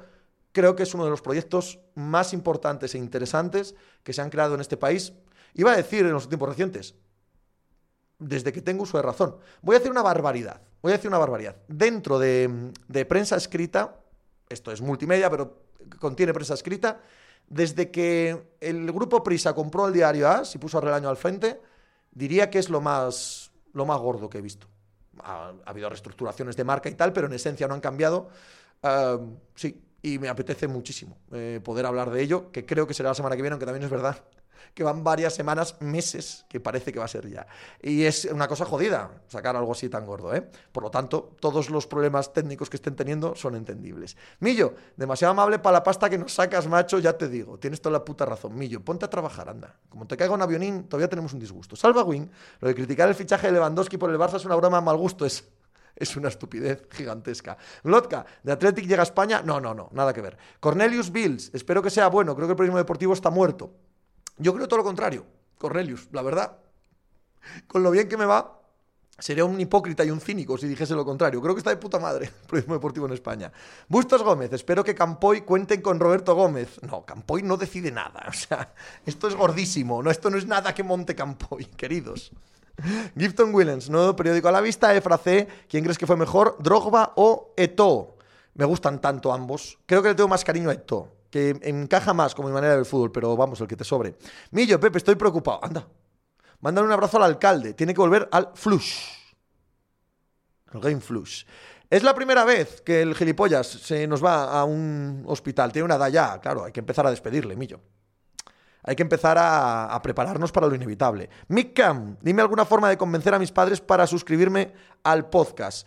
creo 0.53 0.77
que 0.77 0.85
es 0.85 0.94
uno 0.94 1.05
de 1.05 1.11
los 1.11 1.20
proyectos 1.20 1.81
más 1.94 2.33
importantes 2.33 2.94
e 2.94 2.98
interesantes 2.98 3.75
que 4.05 4.12
se 4.12 4.22
han 4.22 4.31
creado 4.31 4.55
en 4.55 4.61
este 4.61 4.77
país. 4.77 5.12
Iba 5.55 5.72
a 5.72 5.77
decir 5.77 6.07
en 6.07 6.12
los 6.12 6.29
tiempos 6.29 6.48
recientes, 6.48 6.94
desde 8.20 8.53
que 8.53 8.62
tengo 8.62 8.85
uso 8.85 8.96
de 8.96 9.03
razón. 9.03 9.37
Voy 9.61 9.75
a 9.75 9.79
decir 9.81 9.90
una 9.90 10.03
barbaridad. 10.03 10.61
Voy 10.83 10.93
a 10.93 10.97
decir 10.97 11.09
una 11.09 11.19
barbaridad. 11.19 11.57
Dentro 11.69 12.19
de, 12.19 12.73
prensa 13.09 13.37
escrita, 13.37 13.97
esto 14.49 14.73
es 14.73 14.81
multimedia, 14.81 15.29
pero 15.31 15.62
contiene 15.99 16.33
prensa 16.33 16.55
escrita, 16.55 17.01
desde 17.49 17.90
que 17.90 18.55
el 18.61 18.90
grupo 18.93 19.23
Prisa 19.23 19.55
compró 19.55 19.88
el 19.88 19.93
diario 19.93 20.29
AS 20.29 20.55
y 20.55 20.59
puso 20.59 20.79
a 20.79 20.81
Relaño 20.81 21.09
al 21.09 21.16
frente, 21.16 21.61
diría 22.12 22.49
que 22.49 22.59
es 22.59 22.71
lo 22.71 22.81
más, 22.81 23.51
lo 23.73 23.85
más 23.85 23.99
gordo 23.99 24.31
que 24.31 24.38
he 24.38 24.43
visto. 24.43 24.66
Ha, 25.23 25.53
habido 25.66 25.88
reestructuraciones 25.88 26.57
de 26.57 26.64
marca 26.64 26.88
y 26.88 26.95
tal, 26.95 27.12
pero 27.12 27.27
en 27.27 27.35
esencia 27.35 27.69
no 27.69 27.75
han 27.75 27.81
cambiado. 27.81 28.29
sí, 29.55 29.83
y 30.03 30.19
me 30.19 30.31
apetece 30.31 30.66
muchísimo 30.66 31.19
eh, 31.33 31.61
poder 31.62 31.85
hablar 31.85 32.11
de 32.11 32.23
ello, 32.23 32.51
que 32.51 32.64
creo 32.64 32.87
que 32.87 32.95
será 32.95 33.11
la 33.11 33.14
semana 33.14 33.37
que 33.37 33.43
viene, 33.43 33.53
aunque 33.53 33.66
también 33.66 33.85
es 33.85 33.90
verdad 33.90 34.25
que 34.75 34.83
van 34.83 35.05
varias 35.05 35.35
semanas, 35.35 35.77
meses, 35.81 36.44
que 36.49 36.61
parece 36.61 36.92
que 36.92 36.99
va 36.99 37.05
a 37.05 37.09
ser 37.09 37.29
ya. 37.29 37.46
Y 37.83 38.05
es 38.05 38.25
una 38.27 38.49
cosa 38.49 38.64
jodida 38.64 39.11
sacar 39.29 39.57
algo 39.57 39.73
así 39.73 39.88
tan 39.88 40.07
gordo, 40.07 40.35
¿eh? 40.35 40.49
Por 40.73 40.83
lo 40.83 40.90
tanto, 40.90 41.37
todos 41.40 41.70
los 41.70 41.87
problemas 41.87 42.33
técnicos 42.33 42.70
que 42.70 42.77
estén 42.77 42.96
teniendo 42.96 43.35
son 43.35 43.55
entendibles. 43.57 44.16
Millo, 44.40 44.75
demasiado 44.96 45.33
amable 45.33 45.59
para 45.59 45.79
la 45.79 45.83
pasta 45.83 46.11
que 46.11 46.18
nos 46.18 46.35
sacas, 46.35 46.66
macho, 46.66 46.99
ya 46.99 47.16
te 47.16 47.29
digo. 47.29 47.59
Tienes 47.59 47.81
toda 47.81 47.94
la 47.94 48.05
puta 48.05 48.25
razón. 48.25 48.55
Millo, 48.57 48.81
ponte 48.81 49.05
a 49.05 49.11
trabajar, 49.11 49.49
anda. 49.49 49.77
Como 49.88 50.07
te 50.07 50.16
caiga 50.16 50.35
un 50.35 50.42
avionín, 50.42 50.85
todavía 50.85 51.09
tenemos 51.09 51.33
un 51.33 51.40
disgusto. 51.40 51.77
Salva 51.77 52.03
Wing, 52.03 52.29
lo 52.61 52.68
de 52.68 52.75
criticar 52.75 53.09
el 53.09 53.14
fichaje 53.14 53.46
de 53.46 53.55
Lewandowski 53.55 53.96
por 53.96 54.11
el 54.11 54.18
Barça 54.18 54.37
es 54.37 54.44
una 54.44 54.57
broma 54.57 54.81
mal 54.81 54.96
gusto, 54.96 55.25
es 55.25 55.44
es 56.01 56.16
una 56.16 56.29
estupidez 56.29 56.88
gigantesca. 56.90 57.57
Lotka, 57.85 58.25
de 58.42 58.53
Athletic 58.53 58.87
llega 58.87 59.03
a 59.03 59.05
España. 59.05 59.42
No, 59.44 59.61
no, 59.61 59.75
no, 59.75 59.90
nada 59.92 60.12
que 60.12 60.23
ver. 60.23 60.37
Cornelius 60.59 61.12
Bills, 61.12 61.51
espero 61.53 61.83
que 61.83 61.90
sea 61.90 62.09
bueno. 62.09 62.35
Creo 62.35 62.49
que 62.49 62.53
el 62.53 62.57
periodismo 62.57 62.79
deportivo 62.79 63.12
está 63.12 63.31
muerto. 63.31 63.70
Yo 64.40 64.55
creo 64.55 64.66
todo 64.66 64.79
lo 64.79 64.85
contrario, 64.85 65.26
Cornelius, 65.59 66.09
la 66.12 66.22
verdad. 66.22 66.59
Con 67.66 67.83
lo 67.83 67.90
bien 67.90 68.09
que 68.09 68.16
me 68.16 68.26
va, 68.26 68.61
Sería 69.20 69.44
un 69.44 69.61
hipócrita 69.61 70.03
y 70.03 70.11
un 70.11 70.20
cínico 70.20 70.57
si 70.57 70.66
dijese 70.66 70.94
lo 70.94 71.05
contrario. 71.05 71.42
Creo 71.42 71.55
que 71.55 71.59
está 71.59 71.70
de 71.70 71.76
puta 71.76 71.98
madre 71.98 72.26
el 72.26 72.33
periodismo 72.46 72.74
deportivo 72.74 73.07
en 73.07 73.12
España. 73.12 73.53
Bustos 73.87 74.22
Gómez, 74.22 74.53
espero 74.53 74.83
que 74.83 74.94
Campoy 74.94 75.42
cuenten 75.42 75.83
con 75.83 76.00
Roberto 76.00 76.35
Gómez. 76.35 76.81
No, 76.83 77.05
Campoy 77.05 77.42
no 77.42 77.59
decide 77.59 77.90
nada. 77.90 78.24
O 78.29 78.33
sea, 78.33 78.72
esto 79.05 79.29
es 79.29 79.35
gordísimo. 79.35 80.03
No, 80.03 80.11
esto 80.11 80.31
no 80.31 80.38
es 80.38 80.46
nada 80.46 80.74
que 80.74 80.83
monte 80.83 81.14
Campoy, 81.14 81.64
queridos. 81.76 82.33
Gifton 83.18 83.55
Willens, 83.55 83.90
nuevo 83.90 84.16
periódico 84.16 84.48
a 84.48 84.53
la 84.53 84.62
vista, 84.62 84.94
Efra 84.94 85.18
C. 85.18 85.46
¿Quién 85.68 85.85
crees 85.85 85.98
que 85.98 86.07
fue 86.07 86.16
mejor, 86.16 86.57
Drogba 86.59 87.12
o 87.16 87.53
Eto? 87.59 88.16
Me 88.55 88.64
gustan 88.64 89.03
tanto 89.03 89.35
ambos. 89.35 89.79
Creo 89.85 90.03
que 90.03 90.09
le 90.09 90.14
tengo 90.14 90.29
más 90.29 90.44
cariño 90.44 90.70
a 90.70 90.72
Eto 90.72 91.19
que 91.31 91.59
encaja 91.62 92.12
más 92.12 92.35
con 92.35 92.47
mi 92.47 92.53
manera 92.53 92.77
de 92.77 92.85
fútbol, 92.85 93.12
pero 93.12 93.37
vamos, 93.37 93.61
el 93.61 93.69
que 93.69 93.77
te 93.77 93.85
sobre. 93.85 94.16
Millo, 94.51 94.79
Pepe, 94.81 94.99
estoy 94.99 95.14
preocupado. 95.14 95.61
Anda. 95.62 95.87
Mándale 96.61 96.87
un 96.87 96.93
abrazo 96.93 97.16
al 97.16 97.25
alcalde. 97.25 97.75
Tiene 97.75 97.95
que 97.95 98.01
volver 98.01 98.29
al 98.33 98.51
flush. 98.55 98.99
El 100.73 100.81
game 100.81 101.01
flush. 101.01 101.45
Es 101.88 102.03
la 102.03 102.14
primera 102.14 102.45
vez 102.45 102.83
que 102.83 103.03
el 103.03 103.14
gilipollas 103.14 103.66
se 103.66 104.07
nos 104.07 104.25
va 104.25 104.61
a 104.61 104.64
un 104.64 105.25
hospital. 105.27 105.73
Tiene 105.73 105.87
una 105.87 105.97
edad 105.97 106.09
ya, 106.09 106.40
claro, 106.40 106.64
hay 106.64 106.73
que 106.73 106.81
empezar 106.81 107.07
a 107.07 107.11
despedirle, 107.11 107.57
Millo. 107.57 107.81
Hay 108.83 108.97
que 108.97 109.03
empezar 109.03 109.37
a, 109.38 109.93
a 109.93 110.01
prepararnos 110.01 110.53
para 110.53 110.66
lo 110.66 110.75
inevitable. 110.75 111.29
Mick 111.49 111.75
Cam, 111.75 112.16
dime 112.21 112.43
alguna 112.43 112.64
forma 112.64 112.88
de 112.88 112.97
convencer 112.97 113.35
a 113.35 113.38
mis 113.38 113.53
padres 113.53 113.81
para 113.81 114.07
suscribirme 114.07 114.73
al 115.03 115.29
podcast. 115.29 115.87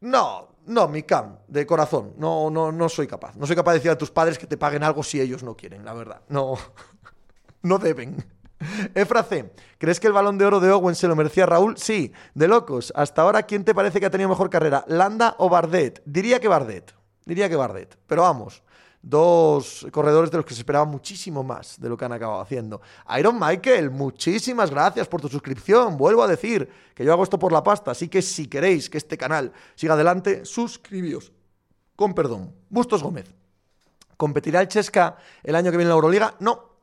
No, 0.00 0.55
no, 0.66 0.88
mi 0.88 1.02
cam, 1.04 1.38
de 1.48 1.64
corazón, 1.66 2.14
no, 2.18 2.50
no, 2.50 2.72
no 2.72 2.88
soy 2.88 3.06
capaz. 3.06 3.36
No 3.36 3.46
soy 3.46 3.56
capaz 3.56 3.72
de 3.72 3.78
decir 3.78 3.90
a 3.90 3.98
tus 3.98 4.10
padres 4.10 4.38
que 4.38 4.46
te 4.46 4.56
paguen 4.56 4.82
algo 4.82 5.02
si 5.02 5.20
ellos 5.20 5.42
no 5.42 5.56
quieren, 5.56 5.84
la 5.84 5.94
verdad. 5.94 6.20
No, 6.28 6.54
no 7.62 7.78
deben. 7.78 8.24
Efra 8.94 9.22
C, 9.22 9.52
¿crees 9.78 10.00
que 10.00 10.06
el 10.06 10.12
balón 10.12 10.38
de 10.38 10.46
oro 10.46 10.60
de 10.60 10.70
Owen 10.70 10.94
se 10.94 11.08
lo 11.08 11.16
merecía 11.16 11.46
Raúl? 11.46 11.76
Sí, 11.76 12.12
de 12.34 12.48
locos. 12.48 12.92
Hasta 12.96 13.22
ahora, 13.22 13.44
¿quién 13.44 13.64
te 13.64 13.74
parece 13.74 14.00
que 14.00 14.06
ha 14.06 14.10
tenido 14.10 14.28
mejor 14.28 14.50
carrera? 14.50 14.84
¿Landa 14.88 15.36
o 15.38 15.48
Bardet? 15.48 16.02
Diría 16.04 16.40
que 16.40 16.48
Bardet. 16.48 16.94
Diría 17.24 17.48
que 17.48 17.56
Bardet. 17.56 17.96
Pero 18.06 18.22
vamos, 18.22 18.62
dos 19.08 19.86
corredores 19.92 20.32
de 20.32 20.38
los 20.38 20.44
que 20.44 20.52
se 20.52 20.60
esperaba 20.60 20.84
muchísimo 20.84 21.44
más 21.44 21.80
de 21.80 21.88
lo 21.88 21.96
que 21.96 22.04
han 22.04 22.12
acabado 22.12 22.40
haciendo. 22.40 22.80
Iron 23.16 23.38
Michael, 23.38 23.90
muchísimas 23.90 24.68
gracias 24.70 25.06
por 25.06 25.20
tu 25.20 25.28
suscripción. 25.28 25.96
Vuelvo 25.96 26.24
a 26.24 26.26
decir 26.26 26.68
que 26.92 27.04
yo 27.04 27.12
hago 27.12 27.22
esto 27.22 27.38
por 27.38 27.52
la 27.52 27.62
pasta, 27.62 27.92
así 27.92 28.08
que 28.08 28.20
si 28.20 28.48
queréis 28.48 28.90
que 28.90 28.98
este 28.98 29.16
canal 29.16 29.52
siga 29.76 29.94
adelante, 29.94 30.44
suscribíos. 30.44 31.30
Con 31.94 32.14
perdón. 32.14 32.52
Bustos 32.68 33.02
Gómez. 33.02 33.32
¿Competirá 34.16 34.60
el 34.60 34.68
Chesca 34.68 35.16
el 35.44 35.54
año 35.54 35.70
que 35.70 35.76
viene 35.76 35.84
en 35.84 35.90
la 35.90 35.94
Euroliga? 35.94 36.34
No. 36.40 36.74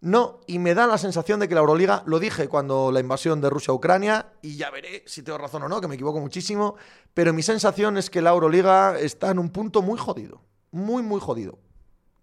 No, 0.00 0.40
y 0.46 0.58
me 0.58 0.74
da 0.74 0.86
la 0.86 0.96
sensación 0.96 1.40
de 1.40 1.48
que 1.48 1.54
la 1.54 1.60
Euroliga, 1.60 2.04
lo 2.06 2.18
dije 2.18 2.48
cuando 2.48 2.90
la 2.90 3.00
invasión 3.00 3.40
de 3.42 3.50
Rusia 3.50 3.72
a 3.72 3.74
Ucrania, 3.74 4.32
y 4.40 4.56
ya 4.56 4.70
veré 4.70 5.02
si 5.06 5.22
tengo 5.22 5.36
razón 5.36 5.62
o 5.64 5.68
no, 5.68 5.80
que 5.80 5.88
me 5.88 5.96
equivoco 5.96 6.20
muchísimo, 6.20 6.76
pero 7.12 7.34
mi 7.34 7.42
sensación 7.42 7.98
es 7.98 8.08
que 8.08 8.22
la 8.22 8.30
Euroliga 8.30 8.98
está 8.98 9.30
en 9.30 9.38
un 9.38 9.50
punto 9.50 9.82
muy 9.82 9.98
jodido 9.98 10.40
muy, 10.76 11.02
muy 11.02 11.20
jodido. 11.20 11.58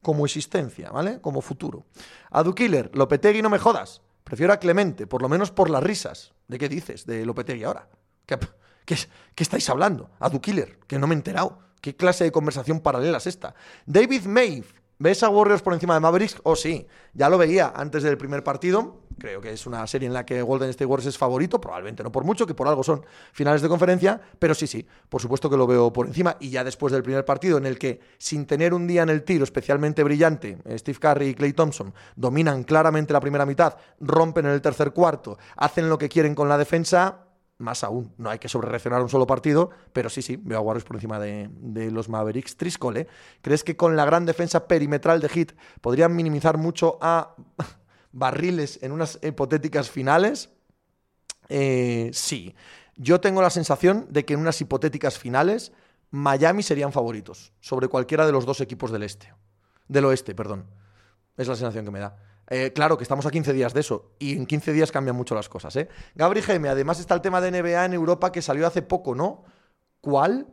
Como 0.02 0.26
existencia, 0.26 0.92
¿vale? 0.92 1.20
Como 1.22 1.42
futuro. 1.42 1.86
A 2.32 2.44
Killer, 2.54 2.92
Lopetegui 2.94 3.42
no 3.42 3.50
me 3.50 3.60
jodas. 3.60 4.02
Prefiero 4.24 4.54
a 4.54 4.58
Clemente, 4.58 5.08
por 5.08 5.22
lo 5.22 5.30
menos 5.30 5.52
por 5.52 5.70
las 5.70 5.84
risas. 5.84 6.34
¿De 6.48 6.58
qué 6.58 6.70
dices 6.70 7.06
de 7.06 7.26
Lopetegui 7.26 7.63
ahora? 7.63 7.89
¿Qué, 8.26 8.38
qué, 8.86 8.96
estáis 9.44 9.70
hablando? 9.70 10.10
A 10.20 10.30
Killer, 10.30 10.80
que 10.88 11.00
no 11.00 11.08
me 11.08 11.16
he 11.16 11.18
enterado. 11.18 11.60
¿Qué 11.82 11.96
clase 11.96 12.24
de 12.24 12.32
conversación 12.32 12.80
paralela 12.80 13.18
es 13.18 13.28
esta? 13.28 13.56
David 13.86 14.26
Maeve, 14.26 14.68
¿Ves 15.00 15.24
a 15.24 15.30
Warriors 15.30 15.62
por 15.62 15.74
encima 15.74 15.96
de 15.96 16.00
Mavericks? 16.00 16.38
Oh, 16.44 16.56
sí, 16.56 16.88
ya 17.13 17.28
lo 17.28 17.38
veía 17.38 17.74
antes 17.76 18.04
del 18.04 18.18
primer 18.18 18.44
partido. 18.44 19.02
Creo 19.17 19.41
que 19.41 19.52
es 19.52 19.65
una 19.65 19.86
serie 19.88 20.08
en 20.08 20.13
la 20.13 20.26
que 20.26 20.41
Golden 20.41 20.69
State 20.69 20.86
Warriors 20.86 21.08
es 21.08 21.17
favorito, 21.17 21.60
probablemente 21.60 22.04
no 22.04 22.12
por 22.12 22.23
mucho, 22.23 22.45
que 22.45 22.54
por 22.54 22.67
algo 22.67 22.84
son 22.84 23.06
finales 23.32 23.62
de 23.62 23.69
conferencia, 23.69 24.19
pero 24.39 24.54
sí, 24.54 24.67
sí, 24.67 24.86
por 25.10 25.21
supuesto 25.21 25.49
que 25.49 25.58
lo 25.58 25.67
veo 25.67 25.91
por 25.91 26.08
encima. 26.08 26.38
Y 26.39 26.49
ya 26.49 26.63
después 26.63 26.93
del 26.93 27.04
primer 27.04 27.26
partido, 27.26 27.58
en 27.58 27.65
el 27.65 27.78
que 27.78 27.99
sin 28.17 28.45
tener 28.45 28.73
un 28.73 28.88
día 28.88 29.04
en 29.04 29.10
el 29.10 29.23
tiro 29.23 29.43
especialmente 29.43 30.04
brillante, 30.04 30.58
Steve 30.78 30.99
Curry 30.99 31.28
y 31.30 31.36
Clay 31.36 31.54
Thompson 31.54 31.93
dominan 32.15 32.63
claramente 32.63 33.13
la 33.13 33.19
primera 33.19 33.45
mitad, 33.45 33.76
rompen 33.99 34.45
en 34.45 34.52
el 34.54 34.62
tercer 34.62 34.91
cuarto, 34.91 35.38
hacen 35.56 35.89
lo 35.89 35.97
que 35.97 36.10
quieren 36.10 36.36
con 36.36 36.49
la 36.49 36.58
defensa, 36.58 37.23
más 37.60 37.84
aún, 37.84 38.13
no 38.17 38.30
hay 38.30 38.39
que 38.39 38.49
sobrereaccionar 38.49 39.02
un 39.02 39.10
solo 39.10 39.26
partido, 39.26 39.69
pero 39.93 40.10
sí, 40.10 40.21
sí, 40.21 40.38
veo 40.38 40.58
a 40.58 40.62
Warriors 40.62 40.86
por 40.86 40.97
encima 40.97 41.19
de, 41.19 41.49
los 41.91 42.10
Mavericks. 42.10 42.58
Triscole, 42.58 43.08
¿crees 43.41 43.63
que 43.63 43.76
con 43.76 43.95
la 43.95 44.06
gran 44.06 44.26
defensa 44.26 44.67
perimetral 44.67 45.21
de 45.21 45.30
Hit 45.30 45.54
podrían 45.82 46.15
minimizar 46.15 46.58
mucho 46.58 46.97
a 47.02 47.36
barriles 48.13 48.80
en 48.82 48.93
unas 48.93 49.19
hipotéticas 49.21 49.89
finales? 49.89 50.49
Eh, 51.49 52.10
sí. 52.13 52.56
Yo 52.95 53.19
tengo 53.19 53.41
la 53.41 53.49
sensación 53.49 54.08
de 54.10 54.23
que 54.23 54.34
en 54.36 54.39
unas 54.39 54.62
hipotéticas 54.62 55.17
finales 55.17 55.73
Miami 56.12 56.62
serían 56.63 56.93
favoritos 56.93 57.54
sobre 57.60 57.88
cualquiera 57.88 58.26
de 58.26 58.32
los 58.32 58.45
dos 58.45 58.62
equipos 58.62 58.91
del 58.91 59.04
este. 59.04 59.34
Del 59.88 60.06
oeste, 60.06 60.36
perdón. 60.36 60.67
Es 61.36 61.47
la 61.47 61.56
sensación 61.56 61.84
que 61.84 61.91
me 61.91 61.99
da. 61.99 62.15
Eh, 62.49 62.71
claro 62.73 62.97
que 62.97 63.04
estamos 63.04 63.26
a 63.26 63.32
15 63.32 63.52
días 63.52 63.73
de 63.73 63.80
eso 63.80 64.12
y 64.19 64.34
en 64.38 64.45
15 64.45 64.73
días 64.73 64.91
cambian 64.91 65.15
mucho 65.15 65.34
las 65.34 65.49
cosas. 65.49 65.76
¿eh? 65.76 65.89
Gabri 66.13 66.41
además 66.67 66.99
está 66.99 67.15
el 67.15 67.21
tema 67.21 67.41
de 67.41 67.49
NBA 67.52 67.86
en 67.86 67.93
Europa 67.93 68.32
que 68.32 68.43
salió 68.43 68.67
hace 68.67 68.84
poco, 68.84 69.15
¿no? 69.15 69.43
¿Cuál? 70.02 70.47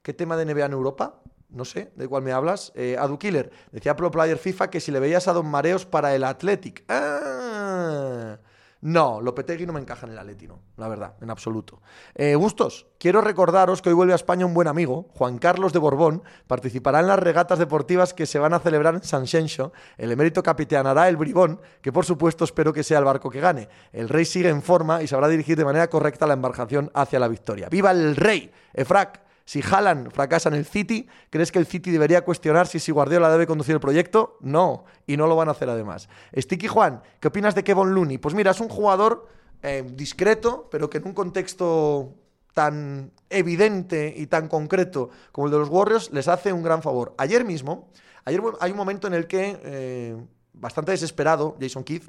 ¿Qué 0.00 0.14
tema 0.14 0.36
de 0.36 0.46
NBA 0.46 0.66
en 0.66 0.72
Europa? 0.72 1.20
No 1.54 1.64
sé, 1.64 1.92
¿de 1.94 2.08
cuál 2.08 2.24
me 2.24 2.32
hablas? 2.32 2.72
Eh, 2.74 2.96
Adu 2.98 3.16
Killer, 3.16 3.50
decía 3.70 3.94
Pro 3.94 4.10
Player 4.10 4.38
FIFA 4.38 4.70
que 4.70 4.80
si 4.80 4.90
le 4.90 4.98
veías 4.98 5.28
a 5.28 5.32
Don 5.32 5.46
Mareos 5.46 5.86
para 5.86 6.14
el 6.14 6.24
Athletic. 6.24 6.84
Ah, 6.88 8.38
no, 8.80 9.22
Lopetegui 9.22 9.64
no 9.64 9.72
me 9.72 9.80
encaja 9.80 10.04
en 10.04 10.12
el 10.12 10.18
Atletino, 10.18 10.60
la 10.76 10.88
verdad, 10.88 11.14
en 11.22 11.30
absoluto. 11.30 11.80
Eh, 12.14 12.34
Gustos, 12.34 12.86
quiero 12.98 13.22
recordaros 13.22 13.80
que 13.80 13.88
hoy 13.88 13.94
vuelve 13.94 14.12
a 14.12 14.16
España 14.16 14.44
un 14.44 14.52
buen 14.52 14.68
amigo, 14.68 15.08
Juan 15.14 15.38
Carlos 15.38 15.72
de 15.72 15.78
Borbón, 15.78 16.22
participará 16.46 17.00
en 17.00 17.06
las 17.06 17.18
regatas 17.18 17.58
deportivas 17.58 18.12
que 18.12 18.26
se 18.26 18.38
van 18.38 18.52
a 18.52 18.58
celebrar 18.58 18.96
en 18.96 19.02
San 19.02 19.26
Xenxo. 19.26 19.72
El 19.96 20.12
emérito 20.12 20.42
capitaneará 20.42 21.08
el 21.08 21.16
Bribón, 21.16 21.62
que 21.80 21.92
por 21.92 22.04
supuesto 22.04 22.44
espero 22.44 22.74
que 22.74 22.82
sea 22.82 22.98
el 22.98 23.04
barco 23.04 23.30
que 23.30 23.40
gane. 23.40 23.70
El 23.90 24.10
rey 24.10 24.26
sigue 24.26 24.50
en 24.50 24.60
forma 24.60 25.02
y 25.02 25.06
sabrá 25.06 25.28
dirigir 25.28 25.56
de 25.56 25.64
manera 25.64 25.88
correcta 25.88 26.26
la 26.26 26.34
embarcación 26.34 26.90
hacia 26.92 27.18
la 27.18 27.28
victoria. 27.28 27.70
¡Viva 27.70 27.90
el 27.90 28.16
rey! 28.16 28.52
Efrac, 28.74 29.23
si 29.44 29.60
Haaland 29.62 30.10
fracasa 30.10 30.48
en 30.48 30.54
el 30.54 30.64
City, 30.64 31.06
¿crees 31.30 31.52
que 31.52 31.58
el 31.58 31.66
City 31.66 31.90
debería 31.90 32.24
cuestionar 32.24 32.66
si, 32.66 32.78
si 32.78 32.92
Guardiola 32.92 33.30
debe 33.30 33.46
conducir 33.46 33.74
el 33.74 33.80
proyecto? 33.80 34.38
No, 34.40 34.84
y 35.06 35.16
no 35.16 35.26
lo 35.26 35.36
van 35.36 35.48
a 35.48 35.52
hacer 35.52 35.68
además. 35.68 36.08
Sticky 36.34 36.68
Juan, 36.68 37.02
¿qué 37.20 37.28
opinas 37.28 37.54
de 37.54 37.62
Kevin 37.62 37.94
Looney? 37.94 38.18
Pues 38.18 38.34
mira, 38.34 38.52
es 38.52 38.60
un 38.60 38.68
jugador 38.68 39.28
eh, 39.62 39.84
discreto, 39.94 40.68
pero 40.70 40.88
que 40.88 40.98
en 40.98 41.06
un 41.06 41.12
contexto 41.12 42.14
tan 42.54 43.12
evidente 43.28 44.14
y 44.16 44.26
tan 44.28 44.48
concreto 44.48 45.10
como 45.32 45.48
el 45.48 45.52
de 45.52 45.58
los 45.58 45.68
Warriors 45.68 46.10
les 46.12 46.28
hace 46.28 46.52
un 46.52 46.62
gran 46.62 46.82
favor. 46.82 47.14
Ayer 47.18 47.44
mismo, 47.44 47.90
ayer 48.24 48.40
hay 48.60 48.70
un 48.70 48.76
momento 48.76 49.06
en 49.06 49.14
el 49.14 49.26
que, 49.26 49.60
eh, 49.62 50.16
bastante 50.52 50.92
desesperado, 50.92 51.56
Jason 51.60 51.84
Keith 51.84 52.08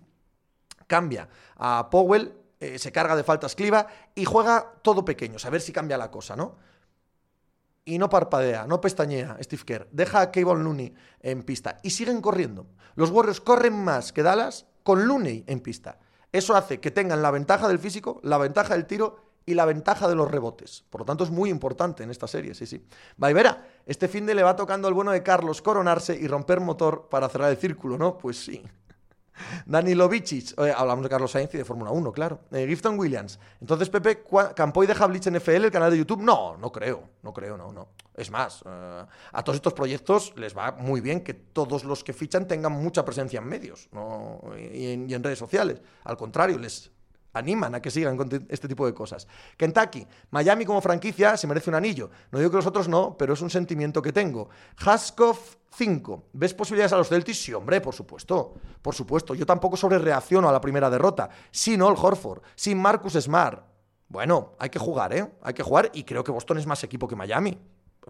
cambia 0.88 1.28
a 1.58 1.89
Powell, 1.89 2.34
eh, 2.60 2.80
se 2.80 2.91
carga 2.91 3.15
de 3.15 3.24
faltas 3.24 3.56
Cliva 3.56 3.88
y 4.13 4.24
juega 4.24 4.74
todo 4.82 5.04
pequeño, 5.04 5.38
a 5.43 5.50
ver 5.50 5.62
si 5.62 5.74
cambia 5.74 5.98
la 5.98 6.12
cosa, 6.12 6.36
¿no? 6.36 6.56
Y 7.86 8.00
no 8.00 8.10
parpadea, 8.10 8.65
no 8.65 8.82
pestañea 8.82 9.38
Steve 9.41 9.63
Kerr, 9.63 9.88
deja 9.91 10.21
a 10.21 10.32
Kevin 10.32 10.63
Looney 10.63 10.93
en 11.21 11.43
pista 11.43 11.78
y 11.84 11.91
siguen 11.91 12.19
corriendo. 12.19 12.67
Los 12.95 13.12
Warriors 13.12 13.39
corren 13.39 13.84
más 13.84 14.12
que 14.12 14.24
Dallas 14.24 14.65
con 14.84 15.08
Looney 15.08 15.43
en 15.48 15.60
pista. 15.60 16.00
Eso 16.32 16.56
hace 16.56 16.80
que 16.80 16.91
tengan 16.91 17.21
la 17.21 17.32
ventaja 17.32 17.67
del 17.67 17.80
físico, 17.80 18.19
la 18.24 18.38
ventaja 18.38 18.74
del 18.74 18.88
tiro 18.88 19.17
y 19.45 19.54
la 19.54 19.65
ventaja 19.65 20.08
de 20.08 20.15
los 20.15 20.30
rebotes. 20.30 20.84
Por 20.89 21.02
lo 21.02 21.06
tanto, 21.06 21.24
es 21.24 21.30
muy 21.30 21.50
importante 21.50 22.04
en 22.04 22.10
esta 22.10 22.28
serie, 22.28 22.56
sí, 22.56 22.65
sí. 22.65 22.84
Vaivera, 23.15 23.67
este 23.86 24.08
fin 24.08 24.26
de 24.26 24.34
le 24.34 24.43
va 24.43 24.56
tocando 24.56 24.88
el 24.88 24.93
bueno 24.93 25.12
de 25.12 25.24
Carlos 25.24 25.62
coronarse 25.62 26.17
y 26.19 26.28
romper 26.28 26.60
motor 26.60 27.08
para 27.10 27.30
cerrar 27.30 27.52
el 27.52 27.58
círculo, 27.58 27.98
¿no? 27.98 28.17
Pues 28.17 28.43
sí. 28.43 28.63
Danilo 29.65 30.10
Vicic, 30.10 30.58
hablamos 30.58 31.04
de 31.04 31.10
Carlos 31.10 31.32
Sainz 31.32 31.54
y 31.54 31.58
de 31.58 31.65
Fórmula 31.65 31.91
1, 31.91 32.12
claro. 32.12 32.39
Eh, 32.52 32.65
Gifton 32.67 32.98
Williams. 33.00 33.39
Entonces, 33.62 33.89
Pepe, 33.89 34.24
¿Campoy 34.56 34.88
deja 34.88 35.08
Blitz 35.08 35.30
NFL, 35.30 35.65
el 35.65 35.71
canal 35.71 35.91
de 35.91 35.98
YouTube? 35.98 36.21
No, 36.21 36.58
no 36.58 36.71
creo, 36.71 37.10
no 37.24 37.34
creo, 37.34 37.58
no, 37.58 37.71
no. 37.71 37.89
Es 38.13 38.32
más, 38.32 38.63
eh, 38.65 39.06
a 39.32 39.43
todos 39.43 39.56
estos 39.56 39.74
proyectos 39.74 40.34
les 40.38 40.56
va 40.56 40.71
muy 40.71 41.02
bien 41.02 41.21
que 41.21 41.34
todos 41.34 41.84
los 41.84 42.04
que 42.04 42.13
fichan 42.13 42.48
tengan 42.48 42.71
mucha 42.71 43.04
presencia 43.04 43.39
en 43.39 43.48
medios 43.48 43.89
y 44.71 45.13
en 45.13 45.24
redes 45.24 45.39
sociales. 45.39 45.82
Al 46.04 46.15
contrario, 46.15 46.58
les 46.58 46.91
animan 47.36 47.76
a 47.76 47.82
que 47.82 47.91
sigan 47.91 48.17
con 48.17 48.30
este 48.50 48.67
tipo 48.67 48.86
de 48.86 48.93
cosas. 48.93 49.28
Kentucky, 49.58 50.08
Miami 50.32 50.65
como 50.65 50.82
franquicia 50.82 51.38
se 51.38 51.48
merece 51.48 51.69
un 51.69 51.76
anillo. 51.76 52.10
No 52.32 52.39
digo 52.39 52.50
que 52.50 52.58
los 52.58 52.65
otros 52.65 52.88
no, 52.88 53.15
pero 53.17 53.34
es 53.34 53.41
un 53.41 53.50
sentimiento 53.50 54.02
que 54.02 54.12
tengo. 54.12 54.50
Haskov 54.84 55.38
5. 55.76 56.24
¿Ves 56.34 56.54
posibilidades 56.54 56.93
a 56.93 56.98
los 56.98 57.10
Celtics? 57.10 57.38
Sí, 57.38 57.54
hombre, 57.54 57.82
por 57.82 57.93
supuesto. 57.93 58.54
Por 58.82 58.95
supuesto. 58.95 59.36
Yo 59.36 59.45
tampoco 59.45 59.76
sobre 59.76 60.00
reacciono 60.00 60.48
a 60.48 60.52
la 60.52 60.62
primera 60.62 60.89
derrota. 60.89 61.30
Sin 61.52 61.82
All 61.82 61.95
Horford, 61.98 62.41
sin 62.56 62.78
Marcus 62.78 63.13
Smart. 63.13 63.63
Bueno, 64.08 64.54
hay 64.58 64.69
que 64.69 64.80
jugar, 64.80 65.13
¿eh? 65.13 65.30
Hay 65.41 65.54
que 65.54 65.63
jugar 65.63 65.91
y 65.93 66.04
creo 66.04 66.24
que 66.24 66.32
Boston 66.32 66.58
es 66.58 66.65
más 66.65 66.84
equipo 66.84 67.08
que 67.08 67.15
Miami. 67.15 67.58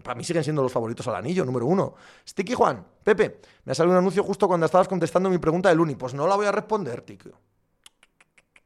Para 0.04 0.16
mí 0.16 0.24
siguen 0.24 0.44
siendo 0.44 0.62
los 0.62 0.72
favoritos 0.72 1.08
al 1.08 1.16
anillo, 1.16 1.46
número 1.46 1.66
uno. 1.66 1.96
Sticky 2.28 2.54
Juan, 2.54 2.86
Pepe, 3.02 3.40
me 3.64 3.72
ha 3.72 3.76
salido 3.76 3.94
un 3.94 4.00
anuncio 4.00 4.24
justo 4.24 4.48
cuando 4.48 4.66
estabas 4.66 4.90
contestando 4.90 5.30
mi 5.30 5.38
pregunta 5.38 5.70
del 5.70 5.80
Uni. 5.80 5.96
Pues 5.96 6.14
no 6.14 6.28
la 6.28 6.36
voy 6.36 6.46
a 6.46 6.52
responder, 6.52 7.02
tío 7.02 7.32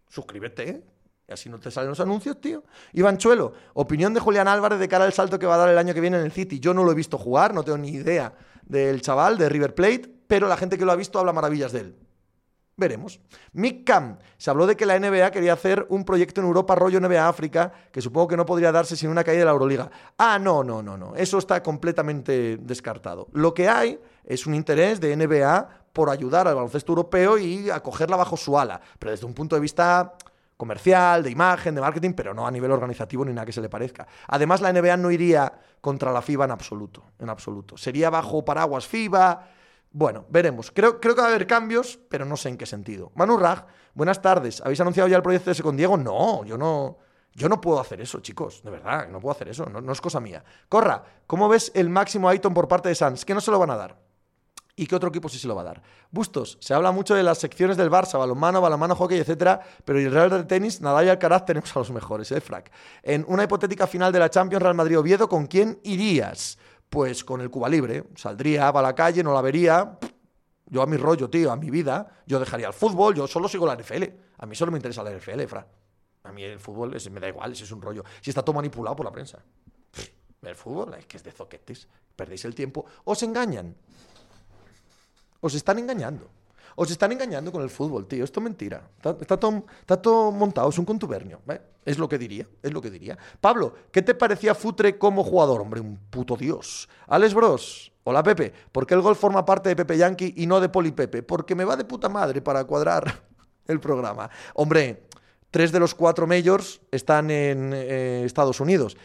suscríbete, 0.10 0.70
¿eh? 0.70 0.84
Y 1.28 1.32
así 1.32 1.48
no 1.48 1.60
te 1.60 1.70
salen 1.70 1.90
los 1.90 2.00
anuncios, 2.00 2.42
tío. 2.42 2.64
Iván 2.94 3.18
Chuelo, 3.18 3.54
opinión 3.76 4.14
de 4.16 4.20
Julián 4.20 4.48
Álvarez 4.48 4.80
de 4.80 4.88
cara 4.88 5.06
al 5.06 5.14
salto 5.14 5.38
que 5.38 5.46
va 5.46 5.56
a 5.56 5.60
dar 5.60 5.70
el 5.70 5.78
año 5.78 5.94
que 5.94 6.02
viene 6.02 6.18
en 6.18 6.26
el 6.26 6.32
City. 6.32 6.60
Yo 6.60 6.74
no 6.74 6.84
lo 6.84 6.92
he 6.92 6.96
visto 6.96 7.20
jugar, 7.20 7.54
no 7.54 7.64
tengo 7.64 7.78
ni 7.78 7.90
idea 7.90 8.34
del 8.64 9.02
chaval 9.02 9.38
de 9.38 9.48
River 9.48 9.76
Plate, 9.76 10.10
pero 10.28 10.48
la 10.48 10.58
gente 10.58 10.78
que 10.78 10.86
lo 10.86 10.92
ha 10.92 10.96
visto 10.96 11.20
habla 11.20 11.32
maravillas 11.32 11.72
de 11.72 11.80
él. 11.82 11.96
Veremos. 12.80 13.20
Mick 13.52 13.86
Cam, 13.86 14.18
se 14.38 14.50
habló 14.50 14.66
de 14.66 14.78
que 14.78 14.86
la 14.86 14.98
NBA 14.98 15.32
quería 15.32 15.52
hacer 15.52 15.86
un 15.90 16.06
proyecto 16.06 16.40
en 16.40 16.48
Europa 16.48 16.76
rollo 16.76 17.02
NBA 17.02 17.28
África, 17.28 17.74
que 17.92 18.02
supongo 18.02 18.30
que 18.30 18.38
no 18.38 18.46
podría 18.46 18.72
darse 18.72 18.96
sin 18.96 19.10
una 19.10 19.24
caída 19.24 19.40
de 19.40 19.46
la 19.46 19.52
Euroliga. 19.52 19.92
Ah, 20.18 20.40
no, 20.40 20.64
no, 20.64 20.82
no, 20.82 20.98
no. 20.98 21.14
Eso 21.16 21.38
está 21.38 21.62
completamente 21.62 22.58
descartado. 22.58 23.28
Lo 23.34 23.54
que 23.54 23.68
hay 23.68 24.00
es 24.30 24.46
un 24.46 24.54
interés 24.54 25.02
de 25.02 25.18
NBA 25.18 25.68
por 25.92 26.10
ayudar 26.10 26.48
al 26.48 26.56
baloncesto 26.56 26.94
europeo 26.94 27.38
y 27.38 27.70
acogerla 27.70 28.16
bajo 28.16 28.38
su 28.38 28.58
ala, 28.58 28.80
pero 28.98 29.12
desde 29.12 29.26
un 29.26 29.34
punto 29.34 29.56
de 29.56 29.62
vista 29.62 30.14
comercial, 30.56 31.24
de 31.24 31.32
imagen, 31.32 31.74
de 31.74 31.82
marketing, 31.82 32.14
pero 32.14 32.34
no 32.34 32.46
a 32.46 32.52
nivel 32.52 32.72
organizativo 32.72 33.26
ni 33.26 33.34
nada 33.34 33.46
que 33.46 33.52
se 33.52 33.62
le 33.62 33.70
parezca. 33.70 34.08
Además, 34.28 34.62
la 34.62 34.72
NBA 34.72 34.98
no 34.98 35.10
iría 35.10 35.52
contra 35.82 36.12
la 36.12 36.22
FIBA 36.22 36.46
en 36.46 36.52
absoluto, 36.52 37.04
en 37.18 37.30
absoluto. 37.30 37.76
Sería 37.76 38.10
bajo 38.10 38.46
paraguas 38.46 38.86
FIBA. 38.86 39.48
Bueno, 39.92 40.26
veremos. 40.30 40.72
Creo, 40.72 41.00
creo 41.00 41.16
que 41.16 41.22
va 41.22 41.28
a 41.28 41.30
haber 41.32 41.48
cambios, 41.48 41.98
pero 42.10 42.26
no 42.26 42.38
sé 42.38 42.50
en 42.50 42.58
qué 42.58 42.66
sentido. 42.66 43.12
Manu 43.16 43.38
Raj, 43.38 43.66
buenas 43.96 44.22
tardes. 44.22 44.62
¿Habéis 44.62 44.82
anunciado 44.82 45.10
ya 45.10 45.16
el 45.16 45.24
proyecto 45.24 45.50
ese 45.50 45.64
con 45.64 45.76
Diego? 45.76 45.98
No, 45.98 46.44
yo 46.44 46.58
no. 46.58 46.98
Yo 47.34 47.48
no 47.48 47.62
puedo 47.62 47.80
hacer 47.80 48.02
eso, 48.02 48.20
chicos, 48.20 48.62
de 48.64 48.72
verdad, 48.72 49.08
no 49.08 49.20
puedo 49.20 49.32
hacer 49.32 49.48
eso, 49.48 49.66
no, 49.66 49.92
es 49.92 50.02
cosa 50.02 50.20
mía. 50.20 50.44
Corra, 50.68 51.04
¿cómo 51.26 51.48
ves 51.48 51.72
el 51.76 51.88
máximo 51.90 52.28
Aiton 52.28 52.54
por 52.54 52.68
parte 52.68 52.90
de 52.90 52.96
Sans? 52.96 53.24
Que 53.24 53.36
no 53.36 53.40
se 53.40 53.52
lo 53.52 53.60
van 53.60 53.70
a 53.70 53.78
dar 53.78 54.09
y 54.82 54.88
qué 54.88 54.96
otro 54.96 55.10
equipo 55.10 55.30
sí 55.30 55.38
se 55.38 55.48
lo 55.48 55.56
va 55.56 55.62
a 55.62 55.66
dar. 55.66 55.84
Bustos, 56.12 56.58
se 56.62 56.74
habla 56.74 56.92
mucho 56.92 57.16
de 57.16 57.24
las 57.24 57.38
secciones 57.38 57.78
del 57.78 57.90
Barça, 57.90 58.18
balonmano, 58.18 58.62
balonmano, 58.62 58.96
hockey, 58.96 59.20
etcétera, 59.20 59.60
pero 59.86 60.00
en 60.00 60.06
el 60.06 60.12
Real 60.12 60.30
de 60.30 60.44
Tenis, 60.46 60.82
Nadal 60.82 61.06
y 61.06 61.10
Alcaraz 61.10 61.46
tenemos 61.46 61.76
a 61.76 61.80
los 61.80 61.92
mejores, 61.92 62.32
¿eh, 62.32 62.42
Frac? 62.42 62.72
En 63.04 63.26
una 63.28 63.44
hipotética 63.44 63.88
final 63.88 64.12
de 64.12 64.20
la 64.20 64.30
Champions 64.30 64.64
Real 64.64 64.76
Madrid-Oviedo, 64.76 65.28
¿con 65.28 65.48
quién 65.48 65.80
irías? 65.84 66.58
pues 66.90 67.24
con 67.24 67.42
el 67.42 67.50
Cuba 67.50 67.70
Libre. 67.70 68.04
Saldría, 68.16 68.70
a 68.70 68.82
la 68.82 68.94
calle, 68.94 69.24
no 69.24 69.34
la 69.34 69.42
vería. 69.42 69.98
Yo 70.66 70.82
a 70.82 70.86
mi 70.86 70.98
rollo, 70.98 71.30
tío, 71.30 71.52
a 71.52 71.56
mi 71.56 71.70
vida, 71.70 72.24
yo 72.28 72.40
dejaría 72.40 72.68
el 72.68 72.74
fútbol, 72.74 73.16
yo 73.16 73.28
solo 73.28 73.48
sigo 73.48 73.66
la 73.66 73.76
NFL. 73.76 74.04
A 74.38 74.46
mí 74.46 74.56
solo 74.56 74.72
me 74.72 74.78
interesa 74.78 75.04
la 75.04 75.12
NFL, 75.12 75.42
Fra. 75.48 75.66
A 76.24 76.32
mí 76.32 76.44
el 76.44 76.60
fútbol 76.60 76.96
me 77.12 77.20
da 77.20 77.28
igual, 77.28 77.56
si 77.56 77.64
es 77.64 77.72
un 77.72 77.82
rollo. 77.82 78.04
Si 78.22 78.30
está 78.30 78.44
todo 78.44 78.56
manipulado 78.56 78.96
por 78.96 79.06
la 79.06 79.12
prensa. 79.12 79.40
El 80.42 80.56
fútbol 80.56 80.94
es 80.94 81.06
que 81.06 81.18
es 81.18 81.24
de 81.24 81.32
zoquetes. 81.32 81.88
Perdéis 82.16 82.46
el 82.46 82.54
tiempo. 82.54 82.86
Os 83.06 83.24
engañan. 83.24 83.76
Os 85.42 85.54
están 85.54 85.80
engañando. 85.80 86.30
Os 86.76 86.90
están 86.92 87.12
engañando 87.12 87.52
con 87.52 87.62
el 87.62 87.70
fútbol, 87.70 88.08
tío. 88.08 88.24
Esto 88.24 88.40
es 88.40 88.44
mentira. 88.46 88.82
Está, 89.20 89.38
todo, 89.38 90.32
montado, 90.32 90.70
es 90.70 90.78
un 90.78 90.86
contubernio. 90.86 91.42
Es 91.84 91.98
lo 91.98 92.08
que 92.08 92.18
diría, 92.18 92.48
es 92.64 92.72
lo 92.72 92.82
que 92.82 92.90
diría. 92.90 93.18
Pablo, 93.42 93.74
¿qué 93.92 94.02
te 94.02 94.16
parecía 94.16 94.56
Futre 94.56 94.98
como 94.98 95.24
jugador? 95.24 95.60
Hombre, 95.60 95.82
un 95.82 95.98
puto 96.10 96.38
dios. 96.38 96.88
Alex 97.08 97.34
Bros, 97.34 97.92
hola 98.06 98.24
Pepe. 98.24 98.54
¿Por 98.72 98.88
qué 98.88 98.94
el 98.94 99.02
gol 99.02 99.18
forma 99.18 99.44
parte 99.44 99.68
de 99.68 99.76
Pepe 99.76 99.98
Yankee 99.98 100.34
y 100.38 100.48
no 100.48 100.62
de 100.62 100.70
Poli 100.70 100.92
Pepe? 100.92 101.22
Porque 101.22 101.54
me 101.54 101.66
va 101.66 101.76
de 101.76 101.84
puta 101.84 102.08
madre 102.08 102.42
para 102.42 102.64
cuadrar 102.64 103.24
el 103.68 103.82
programa. 103.82 104.30
Hombre, 104.54 105.04
tres 105.52 105.74
de 105.74 105.80
los 105.82 105.94
cuatro 105.94 106.28
majors 106.28 106.80
están 106.92 107.30
en 107.30 107.74
eh, 107.74 108.24
Estados 108.26 108.62
Unidos. 108.62 108.96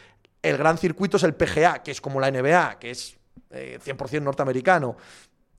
El 0.43 0.59
gran 0.59 0.79
circuito 0.79 1.17
es 1.17 1.25
el 1.25 1.35
PGA, 1.35 1.83
que 1.83 1.91
es 1.91 2.01
como 2.01 2.21
la 2.21 2.31
NBA, 2.31 2.79
que 2.79 2.91
es 2.91 3.17
100% 3.51 4.13
eh, 4.13 4.21
norteamericano. 4.21 4.97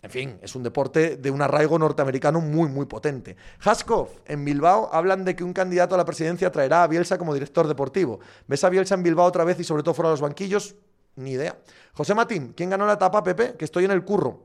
En 0.05 0.11
fin, 0.11 0.37
es 0.43 0.55
un 0.55 0.61
deporte 0.61 1.17
de 1.17 1.31
un 1.31 1.41
arraigo 1.41 1.79
norteamericano 1.79 2.39
muy, 2.39 2.69
muy 2.69 2.85
potente. 2.85 3.35
Haskov, 3.63 4.09
en 4.27 4.45
Bilbao, 4.45 4.87
hablan 4.93 5.25
de 5.25 5.35
que 5.35 5.43
un 5.43 5.51
candidato 5.51 5.95
a 5.95 5.97
la 5.97 6.05
presidencia 6.05 6.51
traerá 6.51 6.83
a 6.83 6.87
Bielsa 6.87 7.17
como 7.17 7.33
director 7.33 7.67
deportivo. 7.67 8.19
¿Ves 8.45 8.63
a 8.63 8.69
Bielsa 8.69 8.93
en 8.93 9.01
Bilbao 9.01 9.25
otra 9.25 9.43
vez 9.43 9.59
y 9.59 9.63
sobre 9.63 9.81
todo 9.81 9.95
fuera 9.95 10.09
de 10.09 10.13
los 10.13 10.21
banquillos? 10.21 10.75
Ni 11.15 11.31
idea. 11.31 11.57
José 11.93 12.13
Matín, 12.13 12.53
¿quién 12.55 12.69
ganó 12.69 12.85
la 12.85 12.93
etapa, 12.93 13.23
Pepe? 13.23 13.55
Que 13.57 13.65
estoy 13.65 13.85
en 13.85 13.89
el 13.89 14.05
curro. 14.05 14.43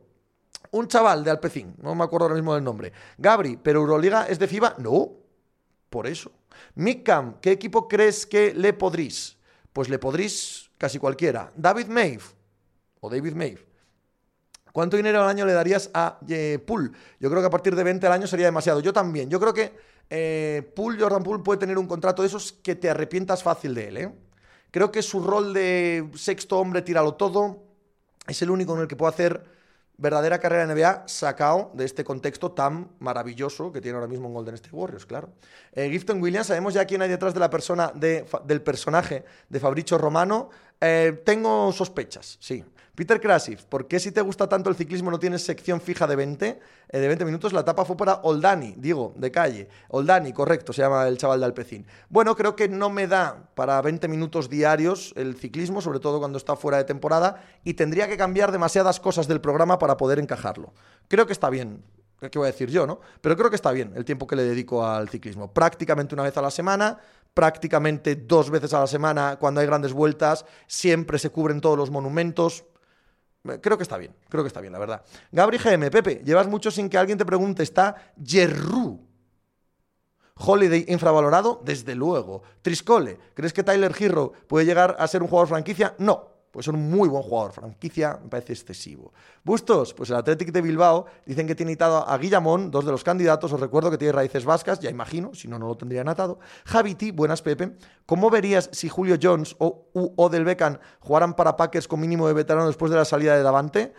Un 0.71 0.89
chaval 0.89 1.25
de 1.25 1.31
Alpecín, 1.31 1.75
no 1.83 1.95
me 1.95 2.05
acuerdo 2.05 2.25
ahora 2.25 2.37
mismo 2.37 2.55
del 2.55 2.65
nombre. 2.65 2.95
Gabri, 3.19 3.59
¿pero 3.63 3.81
Euroliga 3.81 4.29
es 4.29 4.39
de 4.39 4.49
FIBA? 4.49 4.77
No, 4.79 5.11
por 5.91 6.07
eso. 6.07 6.33
Mickam, 6.77 7.39
¿qué 7.43 7.51
equipo 7.51 7.87
crees 7.87 8.25
que 8.25 8.55
le 8.55 8.73
podrís? 8.73 9.37
Pues 9.75 9.91
le 9.91 9.99
podrís 9.99 10.71
casi 10.79 10.99
cualquiera. 10.99 11.53
David 11.55 11.89
Maeve, 11.89 12.25
o 13.01 13.11
David 13.11 13.35
Maeve. 13.35 13.70
¿Cuánto 14.73 14.97
dinero 14.97 15.23
al 15.23 15.29
año 15.29 15.47
le 15.47 15.53
darías 15.53 15.91
a 15.95 16.19
eh? 16.29 16.59
Yo 16.67 17.31
creo 17.31 17.41
que 17.41 17.47
a 17.47 17.51
partir 17.51 17.75
de 17.75 17.83
20 17.83 18.07
al 18.07 18.13
año 18.13 18.27
sería 18.27 18.47
demasiado. 18.47 18.81
Yo 18.81 18.93
también. 18.93 19.29
Yo 19.29 19.41
creo 19.41 19.53
que 19.53 19.73
eh, 20.11 20.69
Pool, 20.75 21.01
Jordan 21.01 21.23
Pool, 21.23 21.43
puede 21.43 21.61
tener 21.61 21.79
un 21.79 21.87
contrato 21.87 22.23
de 22.23 22.29
esos 22.29 22.53
que 22.53 22.75
te 22.75 22.91
arrepientas 22.91 23.43
fácil 23.43 23.75
de 23.75 23.89
él. 23.89 23.97
¿eh? 23.97 24.13
Creo 24.71 24.91
que 24.91 25.03
su 25.03 25.23
rol 25.23 25.55
de 25.55 26.11
sexto 26.15 26.59
hombre, 26.59 26.83
tíralo 26.83 27.15
todo, 27.15 27.63
es 28.27 28.43
el 28.43 28.51
único 28.51 28.75
en 28.75 28.83
el 28.83 28.89
que 28.89 28.97
puede 28.97 29.13
hacer 29.13 29.61
verdadera 29.97 30.41
carrera 30.41 30.63
en 30.63 30.75
NBA 30.75 31.05
sacado 31.09 31.71
de 31.75 31.85
este 31.85 32.05
contexto 32.05 32.53
tan 32.53 32.91
maravilloso 33.01 33.71
que 33.71 33.83
tiene 33.83 33.97
ahora 33.97 34.09
mismo 34.09 34.29
en 34.29 34.35
Golden 34.35 34.55
State 34.55 34.75
Warriors, 34.75 35.05
claro. 35.05 35.29
Eh, 35.73 35.91
Gifton 35.91 36.23
Williams, 36.23 36.47
sabemos 36.47 36.73
ya 36.73 36.87
quién 36.87 37.03
hay 37.03 37.09
detrás 37.09 37.35
de 37.35 37.41
la 37.41 37.51
persona 37.51 37.93
del 37.95 38.63
personaje 38.63 39.25
de 39.49 39.61
Fabricio 39.61 39.99
Romano. 39.99 40.49
tengo 41.25 41.71
sospechas, 41.73 42.39
sí. 42.41 42.65
Peter 43.01 43.19
Krasif, 43.19 43.65
¿por 43.65 43.89
qué 43.89 43.99
si 43.99 44.13
te 44.13 44.21
gusta 44.21 44.47
tanto 44.47 44.69
el 44.69 44.77
ciclismo 44.77 45.11
no 45.11 45.19
tienes 45.19 45.43
sección 45.43 45.81
fija 45.81 46.07
de 46.07 46.17
20? 46.17 46.61
Eh, 46.91 46.99
de 46.99 47.09
20 47.09 47.25
minutos, 47.25 47.55
la 47.55 47.61
etapa 47.61 47.87
fue 47.87 47.97
para 47.97 48.17
Oldani, 48.25 48.75
digo, 48.77 49.15
de 49.17 49.31
calle. 49.31 49.71
Oldani, 49.89 50.35
correcto, 50.35 50.75
se 50.75 50.83
llama 50.83 51.09
el 51.09 51.17
chaval 51.17 51.41
de 51.41 51.47
Alpecín. 51.47 51.87
Bueno, 52.11 52.37
creo 52.37 52.55
que 52.55 52.69
no 52.69 52.91
me 52.91 53.07
da 53.07 53.49
para 53.55 53.81
20 53.81 54.07
minutos 54.07 54.51
diarios 54.51 55.15
el 55.17 55.35
ciclismo, 55.37 55.81
sobre 55.81 55.99
todo 55.99 56.19
cuando 56.19 56.37
está 56.37 56.57
fuera 56.57 56.77
de 56.77 56.85
temporada, 56.85 57.43
y 57.65 57.73
tendría 57.73 58.07
que 58.07 58.19
cambiar 58.19 58.53
demasiadas 58.53 59.01
cosas 59.01 59.27
del 59.27 59.41
programa 59.41 59.79
para 59.79 59.97
poder 59.97 60.19
encajarlo. 60.19 60.75
Creo 61.09 61.25
que 61.25 61.33
está 61.33 61.49
bien, 61.49 61.83
¿qué 62.21 62.39
voy 62.39 62.49
a 62.49 62.53
decir 62.53 62.69
yo, 62.69 62.87
no? 62.87 63.01
Pero 63.23 63.35
creo 63.35 63.49
que 63.49 63.57
está 63.57 63.73
bien 63.73 63.95
el 63.97 64.05
tiempo 64.05 64.27
que 64.27 64.37
le 64.37 64.43
dedico 64.43 64.85
al 64.85 65.09
ciclismo. 65.09 65.55
Prácticamente 65.55 66.15
una 66.15 66.25
vez 66.25 66.37
a 66.37 66.43
la 66.43 66.51
semana, 66.51 66.99
prácticamente 67.33 68.15
dos 68.17 68.51
veces 68.51 68.75
a 68.75 68.81
la 68.81 68.87
semana 68.87 69.39
cuando 69.41 69.63
hay 69.63 69.67
grandes 69.67 69.95
vueltas, 69.95 70.45
siempre 70.67 71.19
se 71.19 71.31
cubren 71.31 71.63
todos 71.63 71.79
los 71.79 71.91
monumentos. 71.91 72.67
Creo 73.43 73.79
que 73.79 73.83
está 73.83 73.97
bien, 73.97 74.15
creo 74.29 74.45
que 74.45 74.49
está 74.49 74.61
bien, 74.61 74.73
la 74.73 74.79
verdad. 74.79 75.03
Gabri 75.33 75.57
GM, 75.59 75.91
Pepe, 75.91 76.23
llevas 76.25 76.47
mucho 76.47 76.71
sin 76.71 76.91
que 76.91 76.99
alguien 76.99 77.17
te 77.17 77.25
pregunte, 77.25 77.63
¿está 77.63 77.97
Jerru? 78.23 79.01
Holiday 80.35 80.87
infravalorado, 80.89 81.61
desde 81.65 81.95
luego. 81.95 82.43
Triscole, 82.63 83.19
¿crees 83.35 83.53
que 83.53 83.63
Tyler 83.63 83.95
Hero 83.99 84.33
puede 84.47 84.67
llegar 84.67 84.97
a 84.99 85.07
ser 85.07 85.23
un 85.23 85.29
jugador 85.29 85.49
franquicia? 85.49 85.95
No, 85.99 86.29
pues 86.51 86.67
ser 86.67 86.75
un 86.75 86.91
muy 86.91 87.09
buen 87.09 87.23
jugador. 87.23 87.53
Franquicia 87.53 88.19
me 88.23 88.29
parece 88.29 88.53
excesivo. 88.53 89.13
Bustos, 89.45 89.95
pues 89.95 90.11
el 90.11 90.17
Athletic 90.17 90.51
de 90.53 90.63
Bilbao 90.63 91.07
dicen 91.25 91.47
que 91.47 91.55
tiene 91.55 91.73
atado 91.73 92.09
a 92.09 92.19
Guillamón, 92.19 92.71
dos 92.71 92.85
de 92.85 92.91
los 92.91 93.05
candidatos. 93.05 93.53
Os 93.53 93.61
recuerdo 93.61 93.91
que 93.91 93.99
tiene 93.99 94.13
raíces 94.13 94.45
vascas, 94.45 94.81
ya 94.81 94.91
imagino, 94.91 95.35
si 95.35 95.49
no, 95.49 95.59
no 95.59 95.69
lo 95.69 95.77
tendrían 95.77 96.09
atado. 96.09 96.39
Javiti, 96.65 97.13
buenas 97.13 97.43
Pepe. 97.43 97.77
¿Cómo 98.07 98.31
verías 98.31 98.69
si 98.73 98.89
Julio 98.89 99.17
Jones 99.21 99.55
o 99.59 99.87
Odell 100.17 100.45
Beckham 100.45 100.79
jugaran 100.99 101.35
para 101.35 101.57
Packers 101.57 101.87
con 101.87 102.01
mínimo 102.01 102.27
de 102.27 102.35
veterano 102.35 102.67
después 102.67 102.91
de 102.91 102.97
la 102.97 103.05
salida 103.05 103.37
de 103.37 103.43
Davante? 103.43 103.95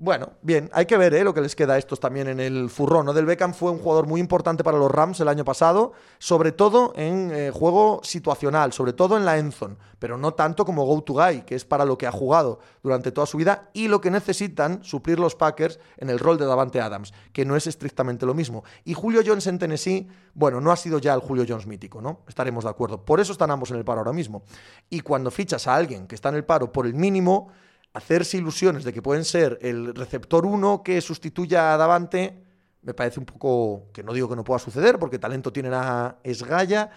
Bueno, 0.00 0.34
bien, 0.42 0.70
hay 0.72 0.86
que 0.86 0.96
ver 0.96 1.12
¿eh? 1.12 1.24
lo 1.24 1.34
que 1.34 1.40
les 1.40 1.56
queda 1.56 1.74
a 1.74 1.78
estos 1.78 1.98
también 1.98 2.28
en 2.28 2.38
el 2.38 2.70
furrón. 2.70 3.06
¿no? 3.06 3.12
Del 3.12 3.26
Beckham 3.26 3.52
fue 3.52 3.72
un 3.72 3.80
jugador 3.80 4.06
muy 4.06 4.20
importante 4.20 4.62
para 4.62 4.78
los 4.78 4.88
Rams 4.88 5.18
el 5.18 5.26
año 5.26 5.44
pasado, 5.44 5.90
sobre 6.20 6.52
todo 6.52 6.92
en 6.94 7.32
eh, 7.32 7.50
juego 7.52 8.00
situacional, 8.04 8.72
sobre 8.72 8.92
todo 8.92 9.16
en 9.16 9.24
la 9.24 9.38
Enzone, 9.38 9.74
pero 9.98 10.16
no 10.16 10.34
tanto 10.34 10.64
como 10.64 10.86
Go 10.86 11.02
to 11.02 11.14
Guy, 11.14 11.42
que 11.42 11.56
es 11.56 11.64
para 11.64 11.84
lo 11.84 11.98
que 11.98 12.06
ha 12.06 12.12
jugado 12.12 12.60
durante 12.80 13.10
toda 13.10 13.26
su 13.26 13.38
vida 13.38 13.70
y 13.72 13.88
lo 13.88 14.00
que 14.00 14.12
necesitan 14.12 14.84
suplir 14.84 15.18
los 15.18 15.34
Packers 15.34 15.80
en 15.96 16.10
el 16.10 16.20
rol 16.20 16.38
de 16.38 16.46
Davante 16.46 16.80
Adams, 16.80 17.12
que 17.32 17.44
no 17.44 17.56
es 17.56 17.66
estrictamente 17.66 18.24
lo 18.24 18.34
mismo. 18.34 18.62
Y 18.84 18.94
Julio 18.94 19.22
Jones 19.26 19.48
en 19.48 19.58
Tennessee, 19.58 20.06
bueno, 20.32 20.60
no 20.60 20.70
ha 20.70 20.76
sido 20.76 21.00
ya 21.00 21.12
el 21.12 21.20
Julio 21.20 21.44
Jones 21.48 21.66
mítico, 21.66 22.00
¿no? 22.00 22.20
Estaremos 22.28 22.62
de 22.62 22.70
acuerdo. 22.70 23.04
Por 23.04 23.18
eso 23.18 23.32
están 23.32 23.50
ambos 23.50 23.72
en 23.72 23.78
el 23.78 23.84
paro 23.84 23.98
ahora 23.98 24.12
mismo. 24.12 24.44
Y 24.90 25.00
cuando 25.00 25.32
fichas 25.32 25.66
a 25.66 25.74
alguien 25.74 26.06
que 26.06 26.14
está 26.14 26.28
en 26.28 26.36
el 26.36 26.44
paro 26.44 26.70
por 26.70 26.86
el 26.86 26.94
mínimo 26.94 27.48
hacerse 27.92 28.36
ilusiones 28.36 28.84
de 28.84 28.92
que 28.92 29.02
pueden 29.02 29.24
ser 29.24 29.58
el 29.62 29.94
receptor 29.94 30.46
1 30.46 30.82
que 30.82 31.00
sustituya 31.00 31.74
a 31.74 31.76
Davante, 31.76 32.44
me 32.82 32.94
parece 32.94 33.20
un 33.20 33.26
poco, 33.26 33.86
que 33.92 34.02
no 34.02 34.12
digo 34.12 34.28
que 34.28 34.36
no 34.36 34.44
pueda 34.44 34.58
suceder, 34.58 34.98
porque 34.98 35.18
talento 35.18 35.52
tiene 35.52 35.70
a 35.72 36.18
Esgaya, 36.22 36.90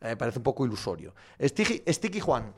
eh, 0.00 0.08
me 0.08 0.16
parece 0.16 0.38
un 0.38 0.42
poco 0.42 0.64
ilusorio. 0.64 1.14
Sticky 1.40 2.20
Juan, 2.20 2.52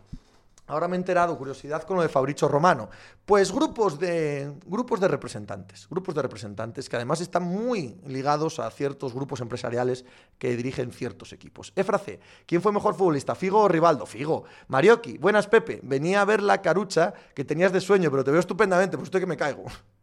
Ahora 0.69 0.87
me 0.87 0.97
he 0.97 0.99
enterado, 0.99 1.37
curiosidad, 1.37 1.83
con 1.83 1.97
lo 1.97 2.03
de 2.03 2.09
Fabricio 2.11 2.47
Romano. 2.47 2.91
Pues 3.25 3.51
grupos 3.51 3.99
de, 3.99 4.53
grupos 4.67 5.01
de 5.01 5.09
representantes, 5.09 5.89
grupos 5.89 6.15
de 6.15 6.23
representantes 6.23 6.89
que 6.89 6.97
además 6.97 7.23
están 7.23 7.43
muy 7.43 7.99
ligados 8.07 8.59
a 8.59 8.71
ciertos 8.71 9.15
grupos 9.15 9.41
empresariales 9.41 10.05
que 10.39 10.57
dirigen 10.57 10.93
ciertos 10.93 11.33
equipos. 11.33 11.73
Efrace, 11.75 12.21
¿quién 12.47 12.61
fue 12.61 12.71
mejor 12.71 12.95
futbolista, 12.95 13.35
Figo 13.35 13.61
o 13.61 13.69
Rivaldo? 13.69 14.05
Figo. 14.05 14.45
Marioki, 14.69 15.17
buenas 15.17 15.47
Pepe, 15.47 15.81
venía 15.83 16.21
a 16.21 16.27
ver 16.27 16.43
la 16.43 16.61
carucha 16.61 17.15
que 17.35 17.45
tenías 17.45 17.73
de 17.73 17.81
sueño, 17.81 18.11
pero 18.11 18.23
te 18.23 18.31
veo 18.31 18.41
estupendamente, 18.41 18.99
pues 18.99 19.07
estoy 19.07 19.21
que 19.21 19.27
me 19.27 19.37
caigo. 19.37 19.65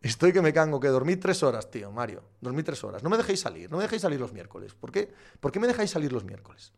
Estoy 0.00 0.34
que 0.34 0.42
me 0.42 0.52
cango, 0.52 0.78
que 0.78 0.88
dormí 0.88 1.16
tres 1.16 1.42
horas, 1.42 1.70
tío, 1.70 1.90
Mario. 1.90 2.22
Dormí 2.42 2.62
tres 2.62 2.84
horas. 2.84 3.02
No 3.02 3.08
me 3.08 3.16
dejéis 3.16 3.40
salir, 3.40 3.70
no 3.70 3.78
me 3.78 3.84
dejéis 3.84 4.02
salir 4.02 4.20
los 4.20 4.34
miércoles. 4.34 4.74
¿Por 4.74 4.92
qué? 4.92 5.10
¿Por 5.40 5.50
qué 5.50 5.58
me 5.58 5.66
dejáis 5.66 5.90
salir 5.90 6.12
los 6.12 6.24
miércoles? 6.24 6.74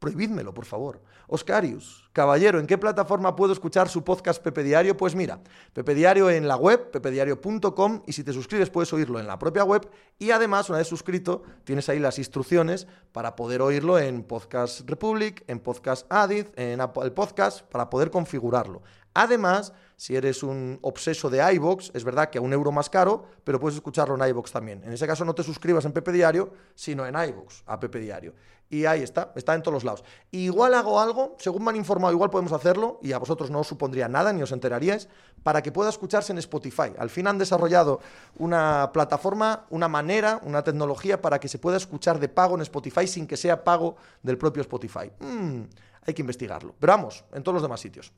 Prohibídmelo, 0.00 0.54
por 0.54 0.64
favor. 0.64 1.02
Oscarius, 1.28 2.08
caballero, 2.14 2.58
¿en 2.58 2.66
qué 2.66 2.78
plataforma 2.78 3.36
puedo 3.36 3.52
escuchar 3.52 3.90
su 3.90 4.02
podcast 4.02 4.42
Pepe 4.42 4.64
Diario? 4.64 4.96
Pues 4.96 5.14
mira, 5.14 5.40
Pepe 5.74 5.94
Diario 5.94 6.30
en 6.30 6.48
la 6.48 6.56
web, 6.56 6.90
pepediario.com, 6.90 8.02
y 8.06 8.12
si 8.12 8.24
te 8.24 8.32
suscribes 8.32 8.70
puedes 8.70 8.90
oírlo 8.94 9.20
en 9.20 9.26
la 9.26 9.38
propia 9.38 9.62
web. 9.62 9.88
Y 10.18 10.30
además, 10.30 10.70
una 10.70 10.78
vez 10.78 10.88
suscrito, 10.88 11.42
tienes 11.64 11.90
ahí 11.90 11.98
las 11.98 12.18
instrucciones 12.18 12.86
para 13.12 13.36
poder 13.36 13.60
oírlo 13.60 13.98
en 13.98 14.22
Podcast 14.22 14.88
Republic, 14.88 15.44
en 15.46 15.60
Podcast 15.60 16.10
Addict, 16.10 16.58
en 16.58 16.80
Apple 16.80 17.10
Podcast, 17.10 17.60
para 17.66 17.90
poder 17.90 18.10
configurarlo. 18.10 18.82
Además, 19.14 19.72
si 19.96 20.16
eres 20.16 20.42
un 20.42 20.78
obseso 20.80 21.28
de 21.28 21.52
iBox, 21.54 21.90
es 21.92 22.04
verdad 22.04 22.30
que 22.30 22.38
a 22.38 22.40
un 22.40 22.52
euro 22.52 22.72
más 22.72 22.88
caro, 22.88 23.26
pero 23.44 23.60
puedes 23.60 23.76
escucharlo 23.76 24.14
en 24.14 24.28
iBox 24.30 24.50
también. 24.50 24.82
En 24.84 24.92
ese 24.92 25.06
caso 25.06 25.24
no 25.24 25.34
te 25.34 25.42
suscribas 25.42 25.84
en 25.84 25.92
Pepe 25.92 26.12
Diario, 26.12 26.54
sino 26.74 27.06
en 27.06 27.14
iBox, 27.14 27.64
a 27.66 27.78
Pepe 27.78 27.98
Diario. 27.98 28.34
Y 28.70 28.86
ahí 28.86 29.02
está, 29.02 29.32
está 29.34 29.52
en 29.54 29.62
todos 29.62 29.74
los 29.74 29.84
lados. 29.84 30.04
igual 30.30 30.74
hago 30.74 31.00
algo, 31.00 31.36
según 31.38 31.64
me 31.64 31.70
han 31.70 31.76
informado, 31.76 32.14
igual 32.14 32.30
podemos 32.30 32.52
hacerlo, 32.52 33.00
y 33.02 33.12
a 33.12 33.18
vosotros 33.18 33.50
no 33.50 33.58
os 33.58 33.66
supondría 33.66 34.08
nada, 34.08 34.32
ni 34.32 34.42
os 34.42 34.52
enteraríais, 34.52 35.08
para 35.42 35.60
que 35.60 35.72
pueda 35.72 35.90
escucharse 35.90 36.32
en 36.32 36.38
Spotify. 36.38 36.92
Al 36.96 37.10
fin 37.10 37.26
han 37.26 37.36
desarrollado 37.36 38.00
una 38.38 38.92
plataforma, 38.94 39.66
una 39.70 39.88
manera, 39.88 40.40
una 40.44 40.62
tecnología 40.62 41.20
para 41.20 41.40
que 41.40 41.48
se 41.48 41.58
pueda 41.58 41.76
escuchar 41.76 42.20
de 42.20 42.28
pago 42.28 42.54
en 42.54 42.62
Spotify 42.62 43.08
sin 43.08 43.26
que 43.26 43.36
sea 43.36 43.64
pago 43.64 43.96
del 44.22 44.38
propio 44.38 44.62
Spotify. 44.62 45.10
Mm, 45.18 45.62
hay 46.06 46.14
que 46.14 46.22
investigarlo. 46.22 46.74
Pero 46.78 46.92
vamos, 46.92 47.24
en 47.34 47.42
todos 47.42 47.54
los 47.54 47.62
demás 47.62 47.80
sitios. 47.80 48.12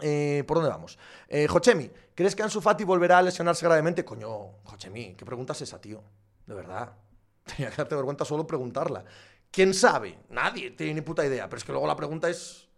Eh, 0.00 0.44
¿Por 0.46 0.58
dónde 0.58 0.70
vamos? 0.70 0.98
Eh, 1.28 1.46
Jochemi, 1.46 1.90
¿crees 2.14 2.34
que 2.34 2.42
Ansu 2.42 2.60
Fati 2.60 2.84
volverá 2.84 3.18
a 3.18 3.22
lesionarse 3.22 3.64
gravemente? 3.64 4.04
Coño, 4.04 4.58
Jochemi, 4.64 5.14
¿qué 5.14 5.24
pregunta 5.24 5.52
es 5.52 5.62
esa, 5.62 5.80
tío? 5.80 6.02
De 6.46 6.54
verdad. 6.54 6.92
Tenía 7.44 7.70
que 7.70 7.76
darte 7.76 7.94
vergüenza 7.94 8.24
solo 8.24 8.46
preguntarla. 8.46 9.04
¿Quién 9.50 9.72
sabe? 9.72 10.18
Nadie 10.30 10.72
tiene 10.72 10.94
ni 10.94 11.00
puta 11.00 11.24
idea. 11.24 11.48
Pero 11.48 11.58
es 11.58 11.64
que 11.64 11.72
luego 11.72 11.86
la 11.86 11.96
pregunta 11.96 12.28
es. 12.28 12.68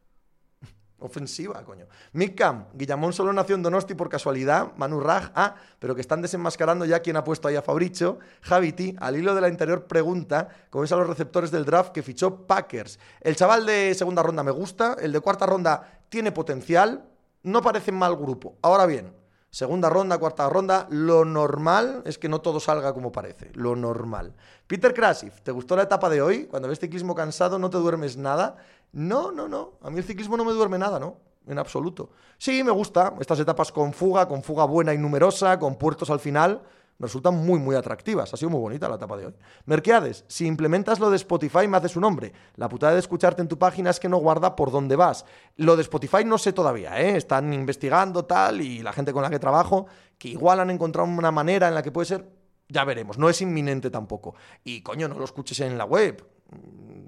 Ofensiva, 1.00 1.64
coño. 1.64 1.86
Mickam, 2.12 2.66
Guillamón 2.74 3.12
solo 3.12 3.32
nació 3.32 3.56
en 3.56 3.62
Donosti 3.62 3.94
por 3.94 4.08
casualidad. 4.08 4.72
Manu 4.76 5.00
Raj, 5.00 5.30
ah, 5.34 5.56
pero 5.78 5.94
que 5.94 6.00
están 6.00 6.22
desenmascarando 6.22 6.84
ya 6.84 7.00
quien 7.00 7.16
ha 7.16 7.24
puesto 7.24 7.48
ahí 7.48 7.56
a 7.56 7.62
Fabricio. 7.62 8.18
Javiti, 8.42 8.94
al 9.00 9.16
hilo 9.16 9.34
de 9.34 9.40
la 9.40 9.48
interior 9.48 9.86
pregunta, 9.86 10.48
¿cómo 10.70 10.84
es 10.84 10.92
a 10.92 10.96
los 10.96 11.08
receptores 11.08 11.50
del 11.50 11.64
draft 11.64 11.92
que 11.92 12.02
fichó 12.02 12.46
Packers? 12.46 12.98
El 13.20 13.36
chaval 13.36 13.66
de 13.66 13.94
segunda 13.94 14.22
ronda 14.22 14.42
me 14.42 14.50
gusta, 14.50 14.96
el 15.00 15.12
de 15.12 15.20
cuarta 15.20 15.46
ronda 15.46 15.97
tiene 16.08 16.32
potencial, 16.32 17.04
no 17.42 17.62
parece 17.62 17.92
mal 17.92 18.16
grupo. 18.16 18.56
Ahora 18.62 18.86
bien, 18.86 19.14
segunda 19.50 19.88
ronda, 19.88 20.18
cuarta 20.18 20.48
ronda, 20.48 20.86
lo 20.90 21.24
normal 21.24 22.02
es 22.04 22.18
que 22.18 22.28
no 22.28 22.40
todo 22.40 22.60
salga 22.60 22.92
como 22.92 23.12
parece, 23.12 23.50
lo 23.54 23.76
normal. 23.76 24.34
Peter 24.66 24.92
Krasif, 24.92 25.40
¿te 25.42 25.52
gustó 25.52 25.76
la 25.76 25.84
etapa 25.84 26.08
de 26.08 26.22
hoy? 26.22 26.46
Cuando 26.46 26.68
ves 26.68 26.78
ciclismo 26.78 27.14
cansado 27.14 27.58
no 27.58 27.70
te 27.70 27.78
duermes 27.78 28.16
nada. 28.16 28.56
No, 28.92 29.32
no, 29.32 29.48
no. 29.48 29.72
A 29.82 29.90
mí 29.90 29.98
el 29.98 30.04
ciclismo 30.04 30.36
no 30.36 30.44
me 30.44 30.52
duerme 30.52 30.78
nada, 30.78 30.98
¿no? 30.98 31.16
En 31.46 31.58
absoluto. 31.58 32.10
Sí, 32.36 32.62
me 32.62 32.70
gusta. 32.70 33.14
Estas 33.20 33.40
etapas 33.40 33.72
con 33.72 33.92
fuga, 33.92 34.28
con 34.28 34.42
fuga 34.42 34.64
buena 34.64 34.92
y 34.92 34.98
numerosa, 34.98 35.58
con 35.58 35.76
puertos 35.76 36.10
al 36.10 36.20
final, 36.20 36.62
resultan 36.98 37.34
muy, 37.34 37.58
muy 37.58 37.76
atractivas. 37.76 38.32
Ha 38.32 38.36
sido 38.36 38.50
muy 38.50 38.60
bonita 38.60 38.88
la 38.88 38.96
etapa 38.96 39.16
de 39.16 39.26
hoy. 39.26 39.34
Merqueades, 39.66 40.24
si 40.28 40.46
implementas 40.46 40.98
lo 40.98 41.10
de 41.10 41.16
Spotify, 41.16 41.68
me 41.68 41.76
haces 41.76 41.96
un 41.96 42.02
nombre. 42.02 42.32
La 42.56 42.68
putada 42.68 42.94
de 42.94 42.98
escucharte 42.98 43.42
en 43.42 43.48
tu 43.48 43.58
página 43.58 43.90
es 43.90 44.00
que 44.00 44.08
no 44.08 44.18
guarda 44.18 44.56
por 44.56 44.70
dónde 44.70 44.96
vas. 44.96 45.24
Lo 45.56 45.76
de 45.76 45.82
Spotify 45.82 46.24
no 46.24 46.38
sé 46.38 46.52
todavía, 46.52 47.00
¿eh? 47.00 47.16
Están 47.16 47.52
investigando 47.52 48.24
tal 48.24 48.60
y 48.60 48.82
la 48.82 48.92
gente 48.92 49.12
con 49.12 49.22
la 49.22 49.30
que 49.30 49.38
trabajo, 49.38 49.86
que 50.18 50.28
igual 50.28 50.60
han 50.60 50.70
encontrado 50.70 51.08
una 51.08 51.30
manera 51.30 51.68
en 51.68 51.74
la 51.74 51.82
que 51.82 51.92
puede 51.92 52.06
ser. 52.06 52.28
Ya 52.68 52.84
veremos, 52.84 53.16
no 53.16 53.30
es 53.30 53.40
inminente 53.40 53.90
tampoco. 53.90 54.34
Y 54.64 54.82
coño, 54.82 55.08
no 55.08 55.18
lo 55.18 55.24
escuches 55.24 55.60
en 55.60 55.78
la 55.78 55.84
web. 55.84 56.24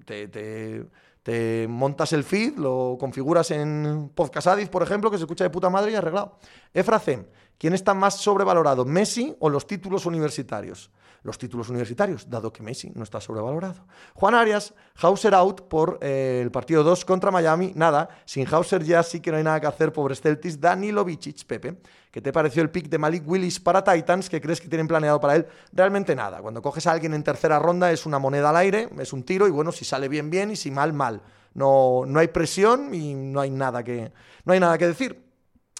te, 0.07 0.29
te 0.29 0.87
te 1.23 1.67
montas 1.69 2.13
el 2.13 2.25
feed, 2.25 2.57
lo 2.57 2.97
configuras 2.99 3.51
en 3.51 4.11
Podcast 4.15 4.49
por 4.71 4.83
ejemplo, 4.83 5.11
que 5.11 5.19
se 5.19 5.25
escucha 5.25 5.45
de 5.45 5.51
puta 5.51 5.69
madre 5.69 5.93
y 5.93 5.95
arreglado. 5.95 6.39
Efracem, 6.73 7.27
¿quién 7.59 7.75
está 7.75 7.95
más 7.95 8.17
sobrevalorado, 8.17 8.85
Messi 8.85 9.37
o 9.39 9.51
los 9.51 9.67
títulos 9.67 10.07
universitarios? 10.07 10.91
los 11.23 11.39
títulos 11.39 11.69
universitarios, 11.69 12.29
dado 12.29 12.53
que 12.53 12.63
Messi 12.63 12.91
no 12.95 13.03
está 13.03 13.21
sobrevalorado. 13.21 13.87
Juan 14.15 14.35
Arias, 14.35 14.75
Hauser 14.97 15.35
out 15.35 15.63
por 15.63 15.99
eh, 16.01 16.41
el 16.43 16.51
partido 16.51 16.83
2 16.83 17.05
contra 17.05 17.31
Miami. 17.31 17.73
Nada, 17.75 18.09
sin 18.25 18.47
Hauser 18.53 18.83
ya 18.83 19.03
sí 19.03 19.21
que 19.21 19.31
no 19.31 19.37
hay 19.37 19.45
nada 19.45 19.61
que 19.61 19.67
hacer, 19.67 19.93
pobres 19.93 20.21
Celtics. 20.21 20.61
Danilo 20.61 21.05
Vicic, 21.05 21.45
Pepe, 21.45 21.77
¿qué 22.11 22.21
te 22.21 22.33
pareció 22.33 22.63
el 22.63 22.71
pick 22.71 22.89
de 22.89 22.99
Malik 22.99 23.27
Willis 23.27 23.61
para 23.61 23.85
Titans? 23.85 24.31
¿Qué 24.31 24.41
crees 24.41 24.61
que 24.61 24.69
tienen 24.69 24.89
planeado 24.89 25.21
para 25.21 25.37
él? 25.37 25.47
Realmente 25.73 26.15
nada. 26.15 26.41
Cuando 26.41 26.63
coges 26.63 26.87
a 26.87 26.93
alguien 26.93 27.15
en 27.15 27.23
tercera 27.23 27.59
ronda 27.59 27.93
es 27.93 28.07
una 28.07 28.19
moneda 28.19 28.51
al 28.51 28.57
aire, 28.57 28.89
es 28.99 29.13
un 29.13 29.23
tiro 29.23 29.47
y 29.47 29.51
bueno, 29.51 29.73
si 29.73 29.85
sale 29.85 30.09
bien, 30.09 30.31
bien 30.31 30.51
y 30.51 30.57
si 30.57 30.71
mal, 30.71 30.93
mal. 30.93 31.10
No, 31.55 32.05
no 32.07 32.21
hay 32.21 32.29
presión 32.29 32.95
y 32.95 33.15
no 33.15 33.41
hay 33.41 33.51
nada 33.51 33.83
que, 33.83 34.13
no 34.45 34.53
hay 34.53 34.61
nada 34.61 34.79
que 34.79 34.87
decir. 34.87 35.31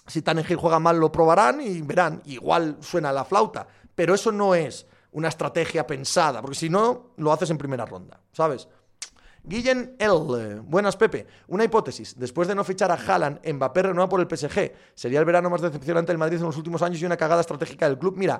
Si 0.07 0.21
Tannehill 0.21 0.57
juega 0.57 0.79
mal, 0.79 0.99
lo 0.99 1.11
probarán 1.11 1.61
y 1.61 1.81
verán. 1.81 2.21
Igual 2.25 2.77
suena 2.81 3.11
la 3.13 3.23
flauta, 3.23 3.67
pero 3.95 4.13
eso 4.13 4.31
no 4.31 4.55
es 4.55 4.85
una 5.11 5.27
estrategia 5.27 5.85
pensada, 5.85 6.41
porque 6.41 6.55
si 6.55 6.69
no, 6.69 7.11
lo 7.17 7.31
haces 7.31 7.49
en 7.49 7.57
primera 7.57 7.85
ronda, 7.85 8.19
¿sabes? 8.31 8.67
Guillen 9.43 9.95
L. 9.97 10.59
Buenas, 10.63 10.95
Pepe. 10.95 11.25
Una 11.47 11.63
hipótesis. 11.63 12.17
Después 12.17 12.47
de 12.47 12.53
no 12.53 12.63
fichar 12.63 12.91
a 12.91 12.95
Haaland, 12.95 13.39
Mbappé 13.45 13.83
renueva 13.83 14.07
por 14.07 14.19
el 14.19 14.27
PSG. 14.27 14.71
¿Sería 14.93 15.19
el 15.19 15.25
verano 15.25 15.49
más 15.49 15.61
decepcionante 15.61 16.11
del 16.11 16.19
Madrid 16.19 16.37
en 16.37 16.43
los 16.43 16.57
últimos 16.57 16.81
años 16.83 17.01
y 17.01 17.05
una 17.05 17.17
cagada 17.17 17.41
estratégica 17.41 17.87
del 17.87 17.97
club? 17.97 18.15
Mira, 18.17 18.39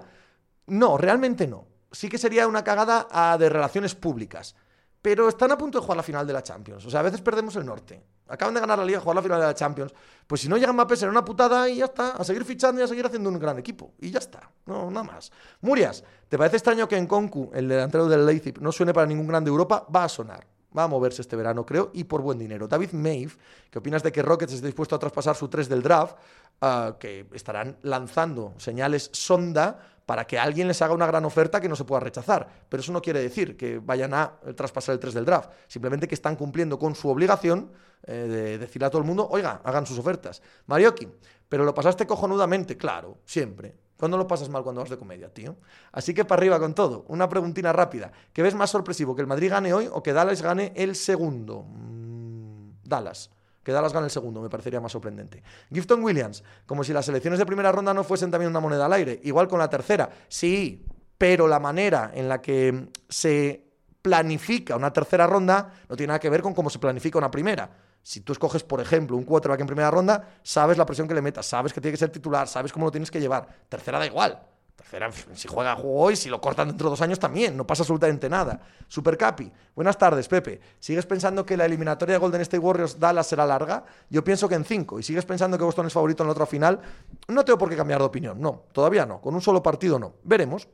no, 0.67 0.97
realmente 0.97 1.47
no. 1.47 1.65
Sí 1.91 2.07
que 2.07 2.19
sería 2.19 2.47
una 2.47 2.63
cagada 2.63 3.07
ah, 3.09 3.35
de 3.39 3.49
relaciones 3.49 3.95
públicas 3.95 4.55
pero 5.01 5.27
están 5.27 5.51
a 5.51 5.57
punto 5.57 5.79
de 5.79 5.81
jugar 5.81 5.97
la 5.97 6.03
final 6.03 6.27
de 6.27 6.33
la 6.33 6.43
Champions. 6.43 6.85
O 6.85 6.89
sea, 6.89 6.99
a 6.99 7.03
veces 7.03 7.21
perdemos 7.21 7.55
el 7.55 7.65
norte. 7.65 8.03
Acaban 8.27 8.53
de 8.53 8.61
ganar 8.61 8.77
la 8.77 8.85
Liga, 8.85 8.99
jugar 8.99 9.15
la 9.15 9.23
final 9.23 9.39
de 9.39 9.47
la 9.47 9.55
Champions. 9.55 9.93
Pues 10.27 10.41
si 10.41 10.47
no 10.47 10.57
llegan 10.57 10.75
Mbappé 10.75 10.95
será 10.95 11.11
una 11.11 11.25
putada 11.25 11.67
y 11.67 11.77
ya 11.77 11.85
está. 11.85 12.11
A 12.11 12.23
seguir 12.23 12.45
fichando 12.45 12.79
y 12.79 12.83
a 12.83 12.87
seguir 12.87 13.05
haciendo 13.05 13.29
un 13.29 13.39
gran 13.39 13.57
equipo. 13.57 13.93
Y 13.99 14.11
ya 14.11 14.19
está. 14.19 14.49
No, 14.65 14.91
nada 14.91 15.03
más. 15.03 15.31
Murias, 15.61 16.03
¿te 16.29 16.37
parece 16.37 16.57
extraño 16.57 16.87
que 16.87 16.97
en 16.97 17.07
Concu, 17.07 17.49
el 17.53 17.67
delantero 17.67 18.07
del 18.07 18.25
Leipzig, 18.25 18.61
no 18.61 18.71
suene 18.71 18.93
para 18.93 19.07
ningún 19.07 19.27
grande 19.27 19.49
de 19.49 19.53
Europa? 19.53 19.85
Va 19.93 20.03
a 20.03 20.09
sonar. 20.09 20.45
Va 20.77 20.83
a 20.83 20.87
moverse 20.87 21.21
este 21.21 21.35
verano, 21.35 21.65
creo, 21.65 21.91
y 21.93 22.05
por 22.05 22.21
buen 22.21 22.37
dinero. 22.37 22.67
David 22.67 22.91
Maeve, 22.93 23.33
¿qué 23.69 23.79
opinas 23.79 24.03
de 24.03 24.11
que 24.11 24.21
Rockets 24.21 24.53
esté 24.53 24.67
dispuesto 24.67 24.95
a 24.95 24.99
traspasar 24.99 25.35
su 25.35 25.47
3 25.47 25.67
del 25.67 25.81
draft? 25.81 26.15
Ah, 26.61 26.95
que 26.99 27.27
estarán 27.33 27.77
lanzando 27.81 28.53
señales 28.57 29.09
sonda 29.13 29.79
para 30.05 30.25
que 30.25 30.37
alguien 30.37 30.67
les 30.67 30.81
haga 30.81 30.93
una 30.93 31.07
gran 31.07 31.25
oferta 31.25 31.59
que 31.59 31.69
no 31.69 31.75
se 31.75 31.85
pueda 31.85 31.99
rechazar. 32.01 32.47
Pero 32.69 32.81
eso 32.81 32.91
no 32.91 33.01
quiere 33.01 33.21
decir 33.21 33.57
que 33.57 33.79
vayan 33.79 34.13
a 34.13 34.33
traspasar 34.55 34.93
el 34.93 34.99
3 34.99 35.13
del 35.13 35.25
draft, 35.25 35.51
simplemente 35.67 36.07
que 36.07 36.15
están 36.15 36.35
cumpliendo 36.35 36.77
con 36.77 36.95
su 36.95 37.09
obligación 37.09 37.71
eh, 38.03 38.13
de 38.13 38.57
decirle 38.57 38.87
a 38.87 38.89
todo 38.89 39.01
el 39.01 39.07
mundo, 39.07 39.27
oiga, 39.29 39.61
hagan 39.63 39.85
sus 39.85 39.97
ofertas. 39.97 40.41
Marioki, 40.67 41.07
pero 41.47 41.63
lo 41.63 41.73
pasaste 41.73 42.05
cojonudamente, 42.05 42.77
claro, 42.77 43.19
siempre. 43.25 43.75
¿Cuándo 44.01 44.17
lo 44.17 44.25
pasas 44.25 44.49
mal 44.49 44.63
cuando 44.63 44.81
vas 44.81 44.89
de 44.89 44.97
comedia, 44.97 45.31
tío? 45.31 45.57
Así 45.91 46.15
que 46.15 46.25
para 46.25 46.39
arriba 46.39 46.59
con 46.59 46.73
todo. 46.73 47.05
Una 47.07 47.29
preguntina 47.29 47.71
rápida. 47.71 48.11
¿Qué 48.33 48.41
ves 48.41 48.55
más 48.55 48.71
sorpresivo, 48.71 49.15
que 49.15 49.21
el 49.21 49.27
Madrid 49.27 49.51
gane 49.51 49.75
hoy 49.75 49.87
o 49.93 50.01
que 50.01 50.11
Dallas 50.11 50.41
gane 50.41 50.73
el 50.75 50.95
segundo? 50.95 51.61
Mm, 51.67 52.79
Dallas 52.83 53.29
que 53.61 53.71
Dallas 53.71 53.93
gane 53.93 54.05
el 54.05 54.11
segundo, 54.11 54.41
me 54.41 54.49
parecería 54.49 54.81
más 54.81 54.91
sorprendente. 54.91 55.43
Gifton 55.71 56.03
Williams, 56.03 56.43
como 56.65 56.83
si 56.83 56.93
las 56.93 57.07
elecciones 57.09 57.37
de 57.37 57.45
primera 57.45 57.71
ronda 57.71 57.93
no 57.93 58.03
fuesen 58.03 58.31
también 58.31 58.49
una 58.49 58.59
moneda 58.59 58.87
al 58.87 58.93
aire, 58.93 59.19
igual 59.23 59.47
con 59.47 59.59
la 59.59 59.69
tercera, 59.69 60.09
sí, 60.27 60.83
pero 61.15 61.47
la 61.47 61.59
manera 61.59 62.09
en 62.15 62.27
la 62.27 62.41
que 62.41 62.87
se 63.07 63.63
planifica 64.01 64.75
una 64.75 64.91
tercera 64.91 65.27
ronda 65.27 65.75
no 65.87 65.95
tiene 65.95 66.07
nada 66.07 66.19
que 66.19 66.31
ver 66.31 66.41
con 66.41 66.55
cómo 66.55 66.71
se 66.71 66.79
planifica 66.79 67.19
una 67.19 67.29
primera. 67.29 67.69
Si 68.03 68.21
tú 68.21 68.33
escoges, 68.33 68.63
por 68.63 68.81
ejemplo, 68.81 69.15
un 69.15 69.23
quarterback 69.23 69.61
en 69.61 69.67
primera 69.67 69.91
ronda, 69.91 70.39
sabes 70.43 70.77
la 70.77 70.85
presión 70.85 71.07
que 71.07 71.13
le 71.13 71.21
metas, 71.21 71.45
sabes 71.45 71.73
que 71.73 71.81
tiene 71.81 71.93
que 71.93 71.99
ser 71.99 72.09
titular, 72.09 72.47
sabes 72.47 72.71
cómo 72.71 72.85
lo 72.85 72.91
tienes 72.91 73.11
que 73.11 73.19
llevar. 73.19 73.47
Tercera 73.69 73.99
da 73.99 74.05
igual. 74.05 74.39
Tercera, 74.75 75.11
si 75.35 75.47
juega 75.47 75.75
juego 75.75 75.99
hoy, 75.99 76.15
si 76.15 76.27
lo 76.27 76.41
cortan 76.41 76.69
dentro 76.69 76.87
de 76.87 76.91
dos 76.91 77.01
años 77.01 77.19
también, 77.19 77.55
no 77.55 77.67
pasa 77.67 77.83
absolutamente 77.83 78.27
nada. 78.27 78.59
Super 78.87 79.15
Capi, 79.15 79.51
buenas 79.75 79.95
tardes, 79.97 80.27
Pepe. 80.27 80.59
¿Sigues 80.79 81.05
pensando 81.05 81.45
que 81.45 81.55
la 81.55 81.65
eliminatoria 81.65 82.13
de 82.13 82.19
Golden 82.19 82.41
State 82.41 82.57
Warriors 82.57 82.99
Dallas 82.99 83.27
será 83.27 83.45
larga? 83.45 83.85
Yo 84.09 84.23
pienso 84.23 84.49
que 84.49 84.55
en 84.55 84.65
cinco. 84.65 84.99
¿Y 84.99 85.03
sigues 85.03 85.25
pensando 85.25 85.57
que 85.57 85.63
Boston 85.63 85.85
es 85.85 85.93
favorito 85.93 86.23
en 86.23 86.27
la 86.27 86.31
otra 86.31 86.47
final? 86.47 86.79
No 87.27 87.45
tengo 87.45 87.59
por 87.59 87.69
qué 87.69 87.77
cambiar 87.77 87.99
de 87.99 88.05
opinión, 88.05 88.41
no, 88.41 88.63
todavía 88.71 89.05
no. 89.05 89.21
Con 89.21 89.35
un 89.35 89.41
solo 89.41 89.61
partido 89.61 89.99
no. 89.99 90.15
Veremos. 90.23 90.67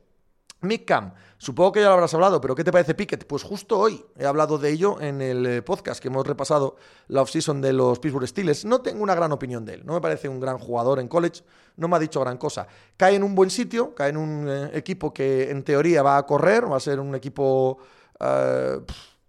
Mick 0.60 0.86
Cam, 0.86 1.14
supongo 1.36 1.70
que 1.70 1.80
ya 1.80 1.86
lo 1.86 1.92
habrás 1.92 2.12
hablado, 2.14 2.40
pero 2.40 2.56
¿qué 2.56 2.64
te 2.64 2.72
parece 2.72 2.94
Pickett? 2.94 3.26
Pues 3.28 3.44
justo 3.44 3.78
hoy 3.78 4.04
he 4.16 4.26
hablado 4.26 4.58
de 4.58 4.70
ello 4.70 5.00
en 5.00 5.22
el 5.22 5.46
eh, 5.46 5.62
podcast 5.62 6.02
que 6.02 6.08
hemos 6.08 6.26
repasado 6.26 6.74
la 7.06 7.22
offseason 7.22 7.60
de 7.60 7.72
los 7.72 8.00
Pittsburgh 8.00 8.26
Steelers. 8.26 8.64
No 8.64 8.80
tengo 8.80 9.04
una 9.04 9.14
gran 9.14 9.30
opinión 9.30 9.64
de 9.64 9.74
él, 9.74 9.86
no 9.86 9.92
me 9.92 10.00
parece 10.00 10.28
un 10.28 10.40
gran 10.40 10.58
jugador 10.58 10.98
en 10.98 11.06
college, 11.06 11.44
no 11.76 11.86
me 11.86 11.94
ha 11.94 12.00
dicho 12.00 12.20
gran 12.20 12.38
cosa. 12.38 12.66
Cae 12.96 13.14
en 13.14 13.22
un 13.22 13.36
buen 13.36 13.50
sitio, 13.50 13.94
cae 13.94 14.10
en 14.10 14.16
un 14.16 14.48
eh, 14.48 14.70
equipo 14.74 15.14
que 15.14 15.48
en 15.48 15.62
teoría 15.62 16.02
va 16.02 16.16
a 16.16 16.26
correr, 16.26 16.70
va 16.70 16.76
a 16.76 16.80
ser 16.80 16.98
un 16.98 17.14
equipo 17.14 17.78
uh, 18.18 18.82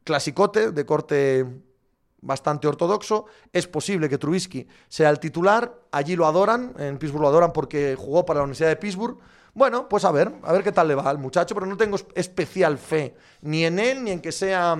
clasicote, 0.03 0.71
de 0.71 0.85
corte 0.87 1.45
bastante 2.21 2.67
ortodoxo. 2.67 3.25
Es 3.53 3.67
posible 3.67 4.09
que 4.09 4.17
Trubisky 4.17 4.67
sea 4.87 5.11
el 5.11 5.19
titular, 5.19 5.79
allí 5.91 6.15
lo 6.15 6.25
adoran, 6.25 6.73
en 6.79 6.97
Pittsburgh 6.97 7.21
lo 7.21 7.27
adoran 7.27 7.53
porque 7.53 7.95
jugó 7.95 8.25
para 8.25 8.39
la 8.39 8.45
Universidad 8.45 8.69
de 8.69 8.77
Pittsburgh 8.77 9.19
bueno, 9.53 9.89
pues 9.89 10.05
a 10.05 10.11
ver, 10.11 10.31
a 10.43 10.53
ver 10.53 10.63
qué 10.63 10.71
tal 10.71 10.87
le 10.87 10.95
va 10.95 11.09
al 11.09 11.17
muchacho, 11.17 11.55
pero 11.55 11.65
no 11.65 11.77
tengo 11.77 11.97
especial 12.15 12.77
fe 12.77 13.15
ni 13.41 13.65
en 13.65 13.79
él 13.79 14.03
ni 14.03 14.11
en 14.11 14.21
que 14.21 14.31
sea 14.31 14.77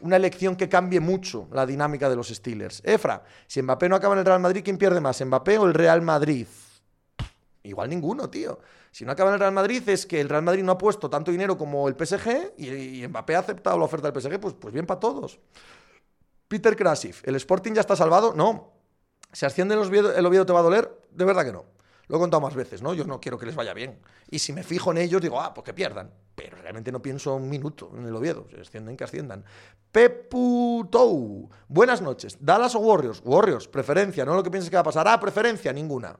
una 0.00 0.16
elección 0.16 0.56
que 0.56 0.68
cambie 0.68 1.00
mucho 1.00 1.48
la 1.52 1.66
dinámica 1.66 2.08
de 2.08 2.16
los 2.16 2.28
Steelers. 2.28 2.82
Efra, 2.84 3.22
si 3.46 3.62
Mbappé 3.62 3.88
no 3.88 3.96
acaba 3.96 4.14
en 4.14 4.20
el 4.20 4.26
Real 4.26 4.40
Madrid, 4.40 4.62
¿quién 4.64 4.78
pierde 4.78 5.00
más, 5.00 5.24
Mbappé 5.24 5.58
o 5.58 5.66
el 5.66 5.74
Real 5.74 6.02
Madrid? 6.02 6.46
Igual 7.62 7.90
ninguno, 7.90 8.30
tío. 8.30 8.58
Si 8.90 9.04
no 9.04 9.12
acaba 9.12 9.30
en 9.30 9.34
el 9.34 9.40
Real 9.40 9.52
Madrid 9.52 9.86
es 9.88 10.06
que 10.06 10.20
el 10.20 10.28
Real 10.28 10.42
Madrid 10.42 10.62
no 10.62 10.72
ha 10.72 10.78
puesto 10.78 11.08
tanto 11.10 11.30
dinero 11.30 11.56
como 11.56 11.88
el 11.88 11.94
PSG 11.94 12.54
y, 12.56 13.06
Mbappé 13.06 13.36
ha 13.36 13.40
aceptado 13.40 13.78
la 13.78 13.84
oferta 13.84 14.10
del 14.10 14.20
PSG, 14.20 14.40
pues, 14.40 14.54
pues 14.54 14.72
bien 14.72 14.86
para 14.86 15.00
todos. 15.00 15.38
Peter 16.48 16.74
Krasif, 16.74 17.26
¿el 17.26 17.36
Sporting 17.36 17.74
ya 17.74 17.80
está 17.80 17.94
salvado? 17.94 18.34
No. 18.34 18.72
¿Se 19.32 19.46
asciende 19.46 19.74
el 19.74 19.80
Oviedo, 19.80 20.12
el 20.12 20.26
Oviedo 20.26 20.46
te 20.46 20.52
va 20.52 20.60
a 20.60 20.62
doler? 20.62 20.90
De 21.12 21.24
verdad 21.24 21.44
que 21.44 21.52
no. 21.52 21.64
Lo 22.10 22.16
he 22.16 22.18
contado 22.18 22.40
más 22.40 22.56
veces, 22.56 22.82
¿no? 22.82 22.92
Yo 22.92 23.04
no 23.04 23.20
quiero 23.20 23.38
que 23.38 23.46
les 23.46 23.54
vaya 23.54 23.72
bien. 23.72 24.00
Y 24.28 24.40
si 24.40 24.52
me 24.52 24.64
fijo 24.64 24.90
en 24.90 24.98
ellos, 24.98 25.22
digo, 25.22 25.40
ah, 25.40 25.54
pues 25.54 25.64
que 25.64 25.72
pierdan. 25.72 26.10
Pero 26.34 26.56
realmente 26.56 26.90
no 26.90 27.00
pienso 27.00 27.36
un 27.36 27.48
minuto 27.48 27.92
en 27.96 28.04
el 28.04 28.16
Oviedo. 28.16 28.48
Si 28.50 28.56
ascienden, 28.56 28.96
que 28.96 29.04
asciendan. 29.04 29.44
Peputou. 29.92 31.48
Buenas 31.68 32.02
noches. 32.02 32.36
¿Dallas 32.40 32.74
o 32.74 32.80
Warriors? 32.80 33.22
Warriors, 33.24 33.68
preferencia. 33.68 34.24
No 34.24 34.34
lo 34.34 34.42
que 34.42 34.50
pienses 34.50 34.68
que 34.68 34.74
va 34.74 34.80
a 34.80 34.84
pasar. 34.84 35.06
Ah, 35.06 35.20
preferencia, 35.20 35.72
ninguna. 35.72 36.18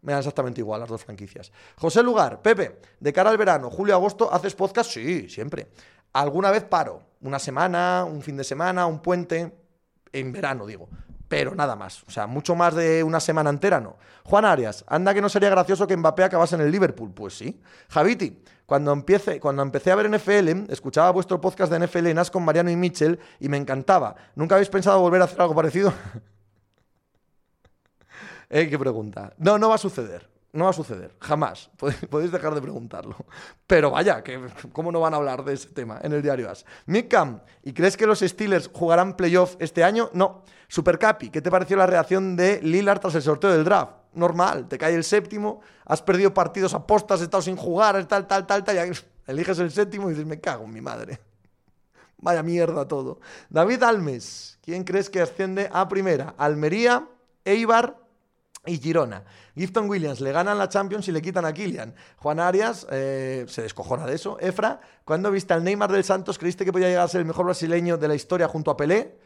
Me 0.00 0.12
dan 0.12 0.20
exactamente 0.20 0.62
igual 0.62 0.80
las 0.80 0.88
dos 0.88 1.04
franquicias. 1.04 1.52
José 1.76 2.02
Lugar, 2.02 2.40
Pepe, 2.40 2.80
de 2.98 3.12
cara 3.12 3.28
al 3.28 3.36
verano, 3.36 3.70
julio-agosto, 3.70 4.32
¿haces 4.32 4.54
podcast? 4.54 4.90
Sí, 4.90 5.28
siempre. 5.28 5.66
¿Alguna 6.14 6.50
vez 6.50 6.64
paro? 6.64 7.02
Una 7.20 7.38
semana, 7.38 8.06
un 8.10 8.22
fin 8.22 8.38
de 8.38 8.44
semana, 8.44 8.86
un 8.86 9.02
puente. 9.02 9.52
En 10.12 10.32
verano, 10.32 10.64
digo 10.64 10.88
pero 11.28 11.54
nada 11.54 11.76
más. 11.76 12.02
O 12.04 12.10
sea, 12.10 12.26
mucho 12.26 12.54
más 12.54 12.74
de 12.74 13.02
una 13.02 13.20
semana 13.20 13.50
entera 13.50 13.80
no. 13.80 13.96
Juan 14.24 14.44
Arias, 14.44 14.84
anda 14.88 15.14
que 15.14 15.20
no 15.20 15.28
sería 15.28 15.50
gracioso 15.50 15.86
que 15.86 15.96
Mbappé 15.96 16.24
acabase 16.24 16.54
en 16.54 16.62
el 16.62 16.70
Liverpool. 16.70 17.12
Pues 17.12 17.36
sí. 17.36 17.60
Javiti, 17.88 18.42
cuando, 18.66 18.92
empiece, 18.92 19.40
cuando 19.40 19.62
empecé 19.62 19.90
a 19.92 19.96
ver 19.96 20.10
NFL, 20.10 20.70
escuchaba 20.70 21.10
vuestro 21.10 21.40
podcast 21.40 21.72
de 21.72 21.86
NFL 21.86 22.06
en 22.08 22.18
As 22.18 22.30
con 22.30 22.44
Mariano 22.44 22.70
y 22.70 22.76
Mitchell 22.76 23.18
y 23.40 23.48
me 23.48 23.56
encantaba. 23.56 24.14
¿Nunca 24.34 24.56
habéis 24.56 24.68
pensado 24.68 25.00
volver 25.00 25.22
a 25.22 25.24
hacer 25.24 25.40
algo 25.40 25.54
parecido? 25.54 25.92
Eh, 28.48 28.68
¿Qué 28.70 28.78
pregunta? 28.78 29.32
No, 29.38 29.58
no 29.58 29.68
va 29.68 29.74
a 29.74 29.78
suceder. 29.78 30.30
No 30.52 30.64
va 30.64 30.70
a 30.70 30.72
suceder, 30.72 31.14
jamás. 31.20 31.68
Podéis 32.10 32.32
dejar 32.32 32.54
de 32.54 32.62
preguntarlo. 32.62 33.14
Pero 33.66 33.90
vaya, 33.90 34.22
que, 34.22 34.40
¿cómo 34.72 34.90
no 34.90 35.00
van 35.00 35.12
a 35.12 35.18
hablar 35.18 35.44
de 35.44 35.52
ese 35.52 35.68
tema 35.68 36.00
en 36.02 36.12
el 36.12 36.22
diario 36.22 36.48
As? 36.48 36.64
Cam, 37.10 37.40
¿y 37.62 37.72
crees 37.72 37.96
que 37.96 38.06
los 38.06 38.20
Steelers 38.20 38.70
jugarán 38.72 39.16
playoff 39.16 39.56
este 39.58 39.84
año? 39.84 40.10
No. 40.14 40.44
Supercapi, 40.68 41.30
¿qué 41.30 41.40
te 41.40 41.50
pareció 41.50 41.76
la 41.76 41.86
reacción 41.86 42.36
de 42.36 42.60
Lillard 42.62 43.00
tras 43.00 43.14
el 43.14 43.22
sorteo 43.22 43.50
del 43.50 43.64
draft? 43.64 43.92
Normal, 44.14 44.66
te 44.68 44.78
cae 44.78 44.94
el 44.94 45.04
séptimo, 45.04 45.60
has 45.84 46.02
perdido 46.02 46.32
partidos 46.32 46.74
apostas, 46.74 47.20
has 47.20 47.24
estado 47.24 47.42
sin 47.42 47.56
jugar, 47.56 48.04
tal, 48.06 48.26
tal, 48.26 48.46
tal, 48.46 48.64
tal, 48.64 48.76
y 48.76 48.92
eliges 49.30 49.58
el 49.58 49.70
séptimo 49.70 50.08
y 50.08 50.14
dices, 50.14 50.26
me 50.26 50.40
cago 50.40 50.64
en 50.64 50.72
mi 50.72 50.80
madre. 50.80 51.20
Vaya 52.18 52.42
mierda 52.42 52.88
todo. 52.88 53.20
David 53.50 53.82
Almes, 53.82 54.58
¿quién 54.62 54.84
crees 54.84 55.10
que 55.10 55.20
asciende 55.20 55.68
a 55.72 55.88
primera? 55.88 56.34
Almería, 56.38 57.06
Eibar 57.44 57.98
y 58.64 58.78
Girona. 58.78 59.22
Gifton 59.54 59.88
Williams 59.88 60.20
le 60.20 60.32
ganan 60.32 60.58
la 60.58 60.68
Champions 60.68 61.06
y 61.08 61.12
le 61.12 61.22
quitan 61.22 61.44
a 61.44 61.52
Kylian. 61.52 61.94
Juan 62.18 62.40
Arias 62.40 62.86
eh, 62.90 63.44
se 63.48 63.62
descojona 63.62 64.06
de 64.06 64.14
eso. 64.14 64.38
Efra, 64.40 64.80
¿cuándo 65.04 65.30
viste 65.30 65.54
al 65.54 65.62
Neymar 65.62 65.92
del 65.92 66.04
Santos, 66.04 66.38
creíste 66.38 66.64
que 66.64 66.72
podía 66.72 66.88
llegar 66.88 67.04
a 67.04 67.08
ser 67.08 67.20
el 67.20 67.26
mejor 67.26 67.46
brasileño 67.46 67.96
de 67.96 68.08
la 68.08 68.14
historia 68.14 68.48
junto 68.48 68.70
a 68.70 68.76
Pelé? 68.76 69.25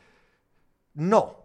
No, 0.95 1.37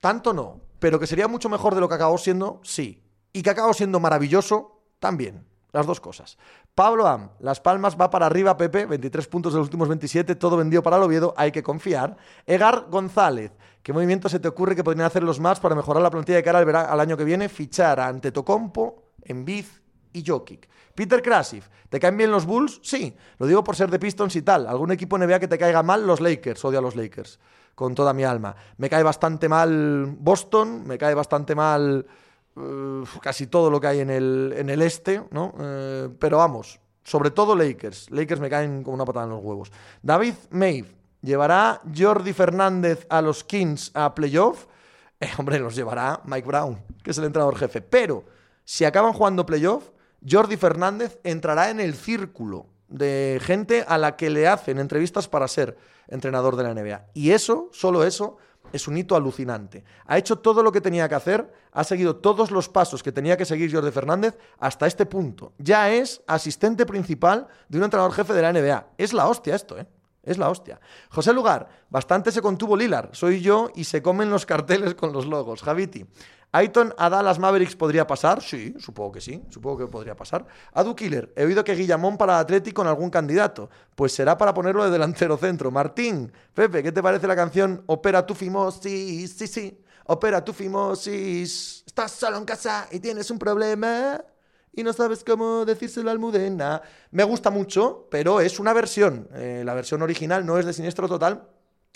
tanto 0.00 0.32
no. 0.32 0.60
Pero 0.78 0.98
que 0.98 1.06
sería 1.06 1.28
mucho 1.28 1.48
mejor 1.48 1.74
de 1.74 1.80
lo 1.80 1.88
que 1.88 1.94
acabó 1.94 2.18
siendo, 2.18 2.60
sí. 2.62 3.02
Y 3.32 3.42
que 3.42 3.50
acabó 3.50 3.72
siendo 3.72 4.00
maravilloso, 4.00 4.82
también. 4.98 5.46
Las 5.72 5.86
dos 5.86 6.00
cosas. 6.00 6.38
Pablo 6.74 7.06
Am, 7.06 7.30
Las 7.40 7.60
Palmas 7.60 7.96
va 8.00 8.10
para 8.10 8.26
arriba, 8.26 8.56
Pepe, 8.56 8.86
23 8.86 9.26
puntos 9.26 9.52
de 9.52 9.58
los 9.58 9.66
últimos 9.66 9.88
27, 9.88 10.36
todo 10.36 10.56
vendido 10.56 10.82
para 10.82 10.98
el 10.98 11.02
Oviedo, 11.02 11.34
hay 11.36 11.50
que 11.50 11.64
confiar. 11.64 12.16
Egar 12.46 12.86
González, 12.90 13.52
¿Qué 13.84 13.92
movimiento 13.92 14.30
se 14.30 14.40
te 14.40 14.48
ocurre 14.48 14.74
que 14.74 14.82
podrían 14.82 15.04
hacer 15.04 15.22
los 15.22 15.38
más 15.38 15.60
para 15.60 15.74
mejorar 15.74 16.02
la 16.02 16.08
plantilla 16.08 16.36
de 16.36 16.42
cara 16.42 16.60
al, 16.60 16.74
al 16.74 17.00
año 17.00 17.18
que 17.18 17.24
viene? 17.24 17.50
Fichar 17.50 18.00
a 18.00 18.08
Antetokounmpo, 18.08 19.12
Embiid 19.22 19.66
y 20.14 20.24
Jokic. 20.26 20.70
Peter 20.94 21.20
Krasif, 21.20 21.68
¿te 21.90 22.00
caen 22.00 22.16
bien 22.16 22.30
los 22.30 22.46
Bulls? 22.46 22.80
Sí, 22.82 23.14
lo 23.38 23.46
digo 23.46 23.62
por 23.62 23.76
ser 23.76 23.90
de 23.90 23.98
Pistons 23.98 24.36
y 24.36 24.42
tal. 24.42 24.68
¿Algún 24.68 24.90
equipo 24.90 25.18
NBA 25.18 25.38
que 25.38 25.48
te 25.48 25.58
caiga 25.58 25.82
mal? 25.82 26.06
Los 26.06 26.22
Lakers, 26.22 26.64
odio 26.64 26.78
a 26.78 26.82
los 26.82 26.96
Lakers, 26.96 27.38
con 27.74 27.94
toda 27.94 28.12
mi 28.12 28.24
alma. 28.24 28.54
Me 28.78 28.88
cae 28.88 29.02
bastante 29.02 29.48
mal 29.48 30.06
Boston, 30.18 30.86
me 30.86 30.98
cae 30.98 31.14
bastante 31.14 31.54
mal 31.54 32.06
uh, 32.56 33.04
casi 33.20 33.46
todo 33.46 33.70
lo 33.70 33.80
que 33.80 33.86
hay 33.86 34.00
en 34.00 34.10
el, 34.10 34.54
en 34.56 34.70
el 34.70 34.82
este, 34.82 35.22
¿no? 35.30 35.54
Eh, 35.58 36.08
pero 36.18 36.38
vamos, 36.38 36.80
sobre 37.02 37.30
todo 37.30 37.56
Lakers. 37.56 38.10
Lakers 38.10 38.40
me 38.40 38.50
caen 38.50 38.82
como 38.82 38.94
una 38.94 39.04
patada 39.04 39.26
en 39.26 39.32
los 39.32 39.42
huevos. 39.42 39.72
David 40.02 40.34
May, 40.50 40.84
¿Llevará 41.24 41.80
Jordi 41.96 42.34
Fernández 42.34 43.06
a 43.08 43.22
los 43.22 43.44
Kings 43.44 43.90
a 43.94 44.14
playoff? 44.14 44.66
Eh, 45.18 45.30
hombre, 45.38 45.58
los 45.58 45.74
llevará 45.74 46.20
Mike 46.24 46.46
Brown, 46.46 46.78
que 47.02 47.12
es 47.12 47.18
el 47.18 47.24
entrenador 47.24 47.56
jefe. 47.56 47.80
Pero 47.80 48.24
si 48.62 48.84
acaban 48.84 49.14
jugando 49.14 49.46
playoff, 49.46 49.88
Jordi 50.28 50.58
Fernández 50.58 51.18
entrará 51.24 51.70
en 51.70 51.80
el 51.80 51.94
círculo 51.94 52.66
de 52.88 53.40
gente 53.42 53.84
a 53.86 53.98
la 53.98 54.16
que 54.16 54.30
le 54.30 54.48
hacen 54.48 54.78
entrevistas 54.78 55.28
para 55.28 55.48
ser 55.48 55.76
entrenador 56.08 56.56
de 56.56 56.62
la 56.62 56.74
NBA. 56.74 57.06
Y 57.14 57.30
eso, 57.30 57.68
solo 57.72 58.04
eso, 58.04 58.36
es 58.72 58.88
un 58.88 58.98
hito 58.98 59.14
alucinante. 59.14 59.84
Ha 60.06 60.18
hecho 60.18 60.36
todo 60.36 60.62
lo 60.62 60.72
que 60.72 60.80
tenía 60.80 61.08
que 61.08 61.14
hacer, 61.14 61.52
ha 61.72 61.84
seguido 61.84 62.16
todos 62.16 62.50
los 62.50 62.68
pasos 62.68 63.02
que 63.02 63.12
tenía 63.12 63.36
que 63.36 63.44
seguir 63.44 63.72
Jordi 63.72 63.90
Fernández 63.90 64.36
hasta 64.58 64.86
este 64.86 65.06
punto. 65.06 65.52
Ya 65.58 65.92
es 65.92 66.22
asistente 66.26 66.84
principal 66.84 67.46
de 67.68 67.78
un 67.78 67.84
entrenador 67.84 68.12
jefe 68.12 68.32
de 68.32 68.42
la 68.42 68.52
NBA. 68.52 68.86
Es 68.98 69.12
la 69.12 69.28
hostia 69.28 69.54
esto, 69.54 69.78
¿eh? 69.78 69.86
Es 70.24 70.38
la 70.38 70.48
hostia. 70.48 70.80
José 71.10 71.32
Lugar, 71.32 71.68
bastante 71.90 72.32
se 72.32 72.42
contuvo 72.42 72.76
Lilar. 72.76 73.10
Soy 73.12 73.40
yo 73.40 73.70
y 73.74 73.84
se 73.84 74.02
comen 74.02 74.30
los 74.30 74.46
carteles 74.46 74.94
con 74.94 75.12
los 75.12 75.26
logos. 75.26 75.62
Javiti. 75.62 76.06
Aiton 76.52 76.94
a 76.96 77.10
Dallas 77.10 77.40
Mavericks 77.40 77.74
podría 77.74 78.06
pasar. 78.06 78.40
Sí, 78.40 78.74
supongo 78.78 79.12
que 79.12 79.20
sí. 79.20 79.42
Supongo 79.50 79.78
que 79.78 79.86
podría 79.88 80.14
pasar. 80.14 80.46
Adu 80.72 80.94
Killer. 80.94 81.32
He 81.34 81.44
oído 81.44 81.64
que 81.64 81.74
Guillamón 81.74 82.16
para 82.16 82.38
Atlético 82.38 82.82
con 82.82 82.86
algún 82.86 83.10
candidato. 83.10 83.68
Pues 83.94 84.12
será 84.12 84.38
para 84.38 84.54
ponerlo 84.54 84.84
de 84.84 84.90
delantero 84.90 85.36
centro. 85.36 85.70
Martín. 85.72 86.32
Pepe, 86.54 86.82
¿qué 86.82 86.92
te 86.92 87.02
parece 87.02 87.26
la 87.26 87.34
canción 87.34 87.82
Opera 87.86 88.24
tu 88.24 88.34
fimosis? 88.34 89.36
Sí, 89.36 89.46
sí. 89.48 89.84
Opera 90.06 90.44
tu 90.44 90.52
fimosis. 90.52 91.82
Estás 91.86 92.12
solo 92.12 92.36
en 92.36 92.44
casa 92.44 92.86
y 92.92 93.00
tienes 93.00 93.30
un 93.30 93.38
problema 93.38 94.22
y 94.76 94.82
no 94.82 94.92
sabes 94.92 95.24
cómo 95.24 95.64
decírselo 95.64 96.10
al 96.10 96.16
Almudena. 96.16 96.82
Me 97.10 97.24
gusta 97.24 97.50
mucho, 97.50 98.08
pero 98.10 98.40
es 98.40 98.58
una 98.58 98.72
versión. 98.72 99.28
Eh, 99.34 99.62
la 99.64 99.74
versión 99.74 100.02
original 100.02 100.44
no 100.44 100.58
es 100.58 100.66
de 100.66 100.72
Siniestro 100.72 101.08
Total, 101.08 101.48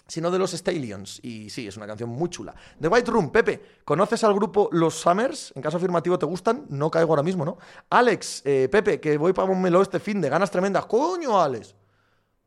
sino 0.06 0.30
de 0.30 0.38
los 0.38 0.52
Stallions. 0.52 1.20
Y 1.22 1.50
sí, 1.50 1.68
es 1.68 1.76
una 1.76 1.86
canción 1.86 2.10
muy 2.10 2.30
chula. 2.30 2.54
The 2.80 2.88
White 2.88 3.10
Room, 3.10 3.30
Pepe, 3.30 3.62
¿conoces 3.84 4.24
al 4.24 4.34
grupo 4.34 4.68
Los 4.72 4.94
Summers? 4.94 5.52
En 5.54 5.62
caso 5.62 5.76
afirmativo, 5.76 6.18
¿te 6.18 6.26
gustan? 6.26 6.66
No 6.70 6.90
caigo 6.90 7.10
ahora 7.10 7.22
mismo, 7.22 7.44
¿no? 7.44 7.58
Alex, 7.90 8.42
eh, 8.44 8.68
Pepe, 8.70 9.00
que 9.00 9.18
voy 9.18 9.32
para 9.32 9.50
un 9.50 9.60
melo 9.60 9.82
este 9.82 10.00
fin 10.00 10.20
de 10.20 10.28
ganas 10.28 10.50
tremendas. 10.50 10.86
¡Coño, 10.86 11.40
Alex! 11.40 11.74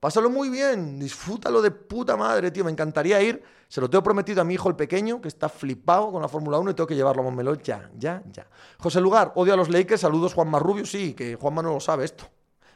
Pásalo 0.01 0.31
muy 0.31 0.49
bien, 0.49 0.97
disfrútalo 0.97 1.61
de 1.61 1.69
puta 1.69 2.17
madre, 2.17 2.49
tío. 2.49 2.65
Me 2.65 2.71
encantaría 2.71 3.21
ir. 3.21 3.43
Se 3.67 3.79
lo 3.79 3.87
tengo 3.87 4.01
prometido 4.01 4.41
a 4.41 4.43
mi 4.43 4.55
hijo 4.55 4.67
el 4.67 4.75
pequeño, 4.75 5.21
que 5.21 5.27
está 5.27 5.47
flipado 5.47 6.11
con 6.11 6.23
la 6.23 6.27
Fórmula 6.27 6.57
1 6.57 6.71
y 6.71 6.73
tengo 6.73 6.87
que 6.87 6.95
llevarlo 6.95 7.21
a 7.21 7.25
Montmeló 7.25 7.53
ya, 7.53 7.87
ya, 7.95 8.23
ya. 8.31 8.47
José 8.79 8.99
Lugar, 8.99 9.31
odio 9.35 9.53
a 9.53 9.57
los 9.57 9.69
Lakers. 9.69 10.01
Saludos, 10.01 10.33
Juanma 10.33 10.57
Rubio. 10.57 10.87
Sí, 10.87 11.13
que 11.13 11.35
Juanma 11.35 11.61
no 11.61 11.75
lo 11.75 11.79
sabe 11.79 12.05
esto. 12.05 12.23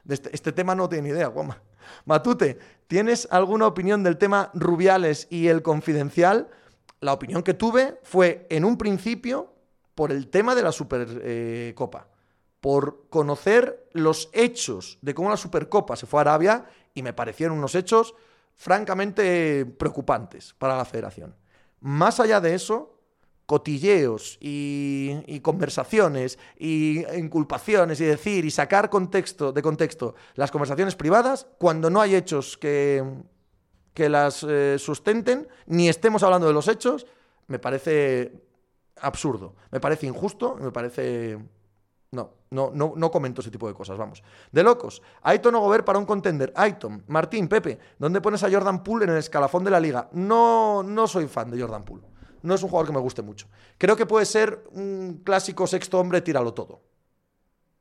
Este, 0.08 0.30
este, 0.36 0.52
tema 0.52 0.76
no 0.76 0.88
tiene 0.88 1.10
ni 1.10 1.16
idea, 1.16 1.32
Juanma. 1.32 1.60
Matute, 2.06 2.60
¿tienes 2.86 3.28
alguna 3.32 3.66
opinión 3.66 4.04
del 4.04 4.20
tema 4.20 4.52
Rubiales 4.54 5.26
y 5.32 5.48
el 5.48 5.64
confidencial? 5.64 6.48
La 7.00 7.14
opinión 7.14 7.42
que 7.42 7.56
tuve 7.56 8.00
fue, 8.04 8.46
en 8.52 8.66
un 8.66 8.78
principio, 8.78 9.52
por 9.96 10.12
el 10.12 10.28
tema 10.28 10.54
de 10.54 10.62
la 10.62 10.72
Supercopa. 10.72 12.08
Por 12.66 13.06
conocer 13.12 13.88
los 13.92 14.28
hechos 14.34 14.98
de 15.04 15.14
cómo 15.14 15.30
la 15.30 15.38
Supercopa 15.38 15.96
se 15.96 16.08
fue 16.08 16.20
a 16.20 16.22
Arabia 16.22 16.66
y 16.96 17.04
me 17.04 17.14
parecieron 17.14 17.60
unos 17.60 17.76
hechos 17.76 18.16
francamente 18.56 19.68
preocupantes 19.68 20.56
para 20.58 20.76
la 20.76 20.84
federación. 20.84 21.36
Más 21.82 22.20
allá 22.20 22.42
de 22.42 22.56
eso, 22.56 22.98
cotilleos 23.46 24.40
y, 24.42 25.40
conversaciones 25.44 26.40
y 26.58 27.06
inculpaciones 27.16 28.02
y 28.02 28.06
decir 28.06 28.46
y 28.46 28.50
sacar 28.50 28.90
contexto, 28.90 29.52
de 29.52 29.62
contexto 29.62 30.16
las 30.34 30.50
conversaciones 30.50 30.96
privadas 30.96 31.46
cuando 31.60 31.92
no 31.92 32.02
hay 32.02 32.16
hechos 32.16 32.58
que, 32.58 33.04
que 33.94 34.10
las 34.10 34.42
eh, 34.42 34.78
sustenten, 34.80 35.48
ni 35.68 35.88
estemos 35.88 36.24
hablando 36.24 36.48
de 36.48 36.54
los 36.54 36.68
hechos, 36.68 37.06
me 37.46 37.60
parece 37.60 38.42
absurdo, 39.02 39.54
me 39.70 39.80
parece 39.80 40.08
injusto, 40.08 40.56
me 40.56 40.72
parece 40.72 41.38
no, 42.12 42.32
no, 42.52 42.72
no, 42.74 42.94
no 42.96 43.12
comento 43.12 43.42
ese 43.42 43.52
tipo 43.52 43.68
de 43.68 43.74
cosas, 43.74 43.98
vamos. 43.98 44.24
De 44.52 44.64
locos. 44.64 45.02
Aiton 45.22 45.56
o 45.56 45.60
Gobert 45.60 45.86
para 45.86 46.00
un 46.00 46.06
contender. 46.06 46.54
Aiton, 46.56 47.04
Martín, 47.08 47.48
Pepe, 47.48 47.80
¿dónde 48.00 48.22
pones 48.22 48.44
a 48.44 48.52
Jordan 48.52 48.84
Poole 48.84 49.06
en 49.06 49.12
el 49.12 49.18
escalafón 49.18 49.64
de 49.64 49.72
la 49.72 49.80
liga? 49.80 50.10
No, 50.14 50.84
no 50.84 51.08
soy 51.08 51.28
fan 51.28 51.52
de 51.52 51.60
Jordan 51.60 51.84
Poole. 51.84 52.04
No 52.42 52.54
es 52.54 52.64
un 52.64 52.70
jugador 52.70 52.88
que 52.88 52.94
me 52.94 53.02
guste 53.02 53.22
mucho. 53.22 53.48
Creo 53.78 53.96
que 53.96 54.06
puede 54.06 54.26
ser 54.26 54.64
un 54.72 55.22
clásico 55.24 55.66
sexto 55.68 56.00
hombre, 56.00 56.22
tíralo 56.22 56.54
todo 56.54 56.95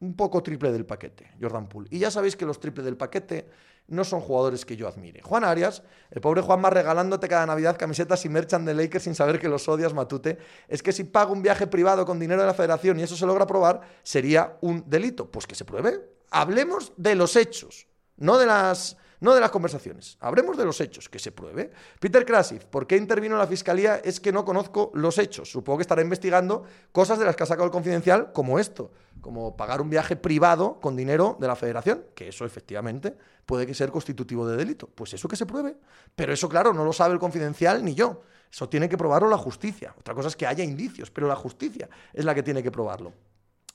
un 0.05 0.15
poco 0.15 0.43
triple 0.43 0.71
del 0.71 0.85
paquete, 0.85 1.33
Jordan 1.41 1.69
Poole. 1.69 1.89
Y 1.91 1.99
ya 1.99 2.11
sabéis 2.11 2.37
que 2.37 2.45
los 2.45 2.61
triples 2.61 2.85
del 2.85 2.97
paquete 2.97 3.49
no 3.89 4.05
son 4.05 4.21
jugadores 4.21 4.65
que 4.65 4.77
yo 4.77 4.87
admire. 4.87 5.23
Juan 5.23 5.45
Arias, 5.45 5.83
el 6.11 6.21
pobre 6.21 6.43
Juan 6.43 6.61
más 6.61 6.73
regalándote 6.73 7.29
cada 7.29 7.47
Navidad 7.47 7.77
camisetas 7.79 8.25
y 8.25 8.29
merchan 8.29 8.65
de 8.65 8.75
Lakers 8.75 9.05
sin 9.05 9.15
saber 9.15 9.41
que 9.41 9.49
los 9.49 9.69
odias, 9.69 9.95
Matute, 9.95 10.39
es 10.69 10.83
que 10.83 10.93
si 10.93 11.05
pago 11.05 11.33
un 11.33 11.43
viaje 11.43 11.67
privado 11.67 12.05
con 12.05 12.19
dinero 12.19 12.43
de 12.43 12.47
la 12.47 12.55
federación 12.55 13.01
y 13.01 13.03
eso 13.03 13.17
se 13.17 13.27
logra 13.27 13.47
probar, 13.47 13.81
sería 14.03 14.57
un 14.61 14.85
delito. 14.89 15.31
Pues 15.31 15.47
que 15.47 15.55
se 15.55 15.65
pruebe. 15.65 16.01
Hablemos 16.31 16.93
de 16.97 17.15
los 17.15 17.37
hechos, 17.37 17.87
no 18.17 18.39
de 18.39 18.47
las 18.47 18.97
no 19.25 19.35
de 19.35 19.41
las 19.41 19.51
conversaciones. 19.51 20.19
Hablemos 20.21 20.57
de 20.57 20.67
los 20.67 20.81
hechos, 20.81 21.09
que 21.09 21.19
se 21.19 21.33
pruebe. 21.33 21.71
Peter 21.99 22.27
Krasif, 22.27 22.67
¿por 22.67 22.87
qué 22.87 22.97
intervino 22.97 23.39
la 23.39 23.47
fiscalía? 23.47 23.97
Es 23.97 24.21
que 24.21 24.31
no 24.31 24.45
conozco 24.45 24.91
los 24.95 25.17
hechos. 25.19 25.51
Supongo 25.51 25.79
que 25.79 25.83
estará 25.83 26.03
investigando 26.03 26.65
cosas 26.93 27.19
de 27.19 27.25
las 27.25 27.35
que 27.35 27.43
ha 27.43 27.47
sacado 27.47 27.65
el 27.65 27.73
confidencial, 27.73 28.33
como 28.33 28.59
esto, 28.59 28.93
como 29.23 29.57
pagar 29.57 29.81
un 29.81 29.89
viaje 29.89 30.15
privado 30.15 30.79
con 30.79 30.95
dinero 30.95 31.39
de 31.41 31.49
la 31.49 31.57
federación, 31.57 32.05
que 32.15 32.29
eso 32.29 32.45
efectivamente 32.45 33.17
puede 33.47 33.73
ser 33.73 33.91
constitutivo 33.91 34.47
de 34.47 34.59
delito. 34.59 34.89
Pues 34.95 35.15
eso 35.15 35.27
que 35.27 35.37
se 35.37 35.47
pruebe. 35.47 35.75
Pero 36.15 36.35
eso, 36.35 36.47
claro, 36.47 36.75
no 36.75 36.85
lo 36.85 36.93
sabe 36.93 37.15
el 37.15 37.19
confidencial 37.19 37.83
ni 37.83 37.95
yo. 37.95 38.21
Eso 38.53 38.69
tiene 38.69 38.91
que 38.91 38.99
probarlo 38.99 39.29
la 39.31 39.39
justicia. 39.39 39.95
Otra 39.99 40.15
cosa 40.15 40.29
es 40.29 40.37
que 40.37 40.47
haya 40.47 40.63
indicios, 40.63 41.11
pero 41.11 41.27
la 41.27 41.35
justicia 41.35 41.89
es 42.13 42.25
la 42.27 42.35
que 42.35 42.43
tiene 42.43 42.63
que 42.63 42.71
probarlo. 42.71 43.15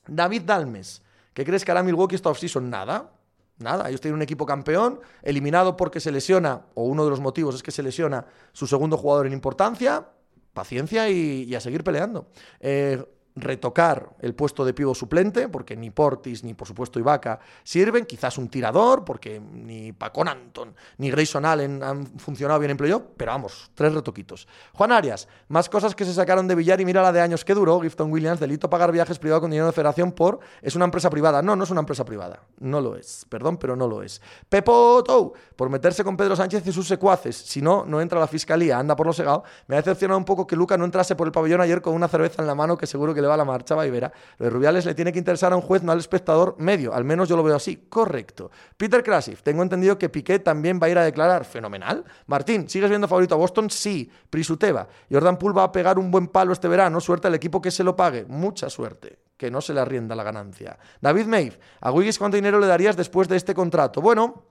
David 0.07 0.43
Dalmes, 0.43 1.01
¿qué 1.33 1.43
crees 1.43 1.65
que 1.65 1.71
hará 1.71 1.81
Milwaukee 1.81 2.15
esta 2.15 2.29
offseason? 2.29 2.69
Nada. 2.69 3.11
Nada, 3.59 3.89
ellos 3.89 4.01
tienen 4.01 4.15
un 4.15 4.21
equipo 4.21 4.45
campeón, 4.45 5.01
eliminado 5.21 5.75
porque 5.75 5.99
se 5.99 6.11
lesiona, 6.11 6.61
o 6.75 6.83
uno 6.85 7.03
de 7.03 7.09
los 7.09 7.19
motivos 7.19 7.55
es 7.55 7.63
que 7.63 7.71
se 7.71 7.83
lesiona 7.83 8.25
su 8.53 8.67
segundo 8.67 8.97
jugador 8.97 9.27
en 9.27 9.33
importancia. 9.33 10.07
Paciencia 10.53 11.09
y, 11.09 11.53
a 11.53 11.59
seguir 11.59 11.83
peleando. 11.83 12.27
Eh, 12.59 13.03
retocar 13.35 14.09
el 14.19 14.35
puesto 14.35 14.65
de 14.65 14.73
pivo 14.73 14.93
suplente, 14.93 15.47
porque 15.49 15.75
ni 15.75 15.89
Portis 15.89 16.43
ni 16.43 16.53
por 16.53 16.67
supuesto 16.67 16.99
Ibaka 16.99 17.39
sirven, 17.63 18.05
quizás 18.05 18.37
un 18.37 18.49
tirador, 18.49 19.05
porque 19.05 19.39
ni 19.39 19.91
Pacon 19.93 20.27
Anton 20.27 20.75
ni 20.97 21.09
Grayson 21.09 21.45
Allen 21.45 21.83
han 21.83 22.05
funcionado 22.19 22.59
bien 22.59 22.71
en 22.71 22.77
playoff, 22.77 23.03
pero 23.15 23.31
vamos, 23.31 23.71
tres 23.75 23.93
retoquitos. 23.93 24.47
Juan 24.73 24.91
Arias, 24.91 25.27
más 25.47 25.69
cosas 25.69 25.95
que 25.95 26.05
se 26.05 26.13
sacaron 26.13 26.47
de 26.47 26.55
billar 26.55 26.81
y 26.81 26.85
mira 26.85 27.01
la 27.01 27.11
de 27.11 27.21
años 27.21 27.45
que 27.45 27.53
duró, 27.53 27.79
Gifton 27.79 28.11
Williams, 28.11 28.39
delito 28.39 28.69
pagar 28.69 28.91
viajes 28.91 29.19
privados 29.19 29.41
con 29.41 29.51
dinero 29.51 29.67
de 29.67 29.73
federación 29.73 30.11
por, 30.11 30.39
es 30.61 30.75
una 30.75 30.85
empresa 30.85 31.09
privada. 31.09 31.41
No, 31.41 31.55
no 31.55 31.63
es 31.63 31.69
una 31.69 31.81
empresa 31.81 32.03
privada, 32.05 32.43
no 32.59 32.81
lo 32.81 32.95
es, 32.95 33.25
perdón, 33.29 33.57
pero 33.57 33.75
no 33.75 33.87
lo 33.87 34.03
es. 34.03 34.21
Pepo 34.49 35.03
Tou, 35.03 35.33
por 35.55 35.69
meterse 35.69 36.03
con 36.03 36.17
Pedro 36.17 36.35
Sánchez 36.35 36.65
y 36.67 36.71
sus 36.71 36.87
secuaces, 36.87 37.35
si 37.35 37.61
no, 37.61 37.85
no 37.85 38.01
entra 38.01 38.19
la 38.19 38.27
fiscalía, 38.27 38.77
anda 38.77 38.95
por 38.95 39.07
lo 39.07 39.13
segado. 39.13 39.43
Me 39.67 39.75
ha 39.75 39.79
decepcionado 39.79 40.17
un 40.17 40.25
poco 40.25 40.45
que 40.45 40.55
Luca 40.55 40.77
no 40.77 40.85
entrase 40.85 41.15
por 41.15 41.27
el 41.27 41.31
pabellón 41.31 41.61
ayer 41.61 41.81
con 41.81 41.93
una 41.93 42.07
cerveza 42.07 42.41
en 42.41 42.47
la 42.47 42.55
mano 42.55 42.77
que 42.77 42.87
seguro 42.87 43.13
que 43.13 43.21
le 43.21 43.27
va 43.29 43.37
la 43.37 43.45
marcha, 43.45 43.75
va 43.75 43.87
y 43.87 43.91
verá. 43.91 44.11
Lo 44.37 44.45
de 44.45 44.49
Rubiales 44.49 44.85
le 44.85 44.93
tiene 44.93 45.13
que 45.13 45.19
interesar 45.19 45.53
a 45.53 45.55
un 45.55 45.61
juez, 45.61 45.83
no 45.83 45.91
al 45.91 45.99
espectador 45.99 46.55
medio. 46.57 46.93
Al 46.93 47.05
menos 47.05 47.29
yo 47.29 47.37
lo 47.37 47.43
veo 47.43 47.55
así. 47.55 47.85
Correcto. 47.89 48.51
Peter 48.75 49.03
Krasif, 49.03 49.43
tengo 49.43 49.63
entendido 49.63 49.97
que 49.97 50.09
Piqué 50.09 50.39
también 50.39 50.79
va 50.81 50.87
a 50.87 50.89
ir 50.89 50.97
a 50.97 51.03
declarar. 51.03 51.45
Fenomenal. 51.45 52.03
Martín, 52.27 52.67
¿sigues 52.67 52.89
viendo 52.89 53.07
favorito 53.07 53.35
a 53.35 53.37
Boston? 53.37 53.69
Sí. 53.69 54.11
Prisuteva. 54.29 54.87
Jordan 55.11 55.37
Poole 55.37 55.55
va 55.55 55.63
a 55.63 55.71
pegar 55.71 55.97
un 55.97 56.11
buen 56.11 56.27
palo 56.27 56.53
este 56.53 56.67
verano. 56.67 56.99
Suerte 56.99 57.27
al 57.27 57.35
equipo 57.35 57.61
que 57.61 57.71
se 57.71 57.83
lo 57.83 57.95
pague. 57.95 58.25
Mucha 58.25 58.69
suerte. 58.69 59.19
Que 59.37 59.49
no 59.49 59.61
se 59.61 59.73
le 59.73 59.79
arrienda 59.79 60.15
la 60.15 60.23
ganancia. 60.23 60.77
David 60.99 61.27
Maeve, 61.27 61.59
¿a 61.79 61.91
Wiggins 61.91 62.19
cuánto 62.19 62.35
dinero 62.35 62.59
le 62.59 62.67
darías 62.67 62.97
después 62.97 63.27
de 63.29 63.37
este 63.37 63.53
contrato? 63.53 64.01
Bueno, 64.01 64.43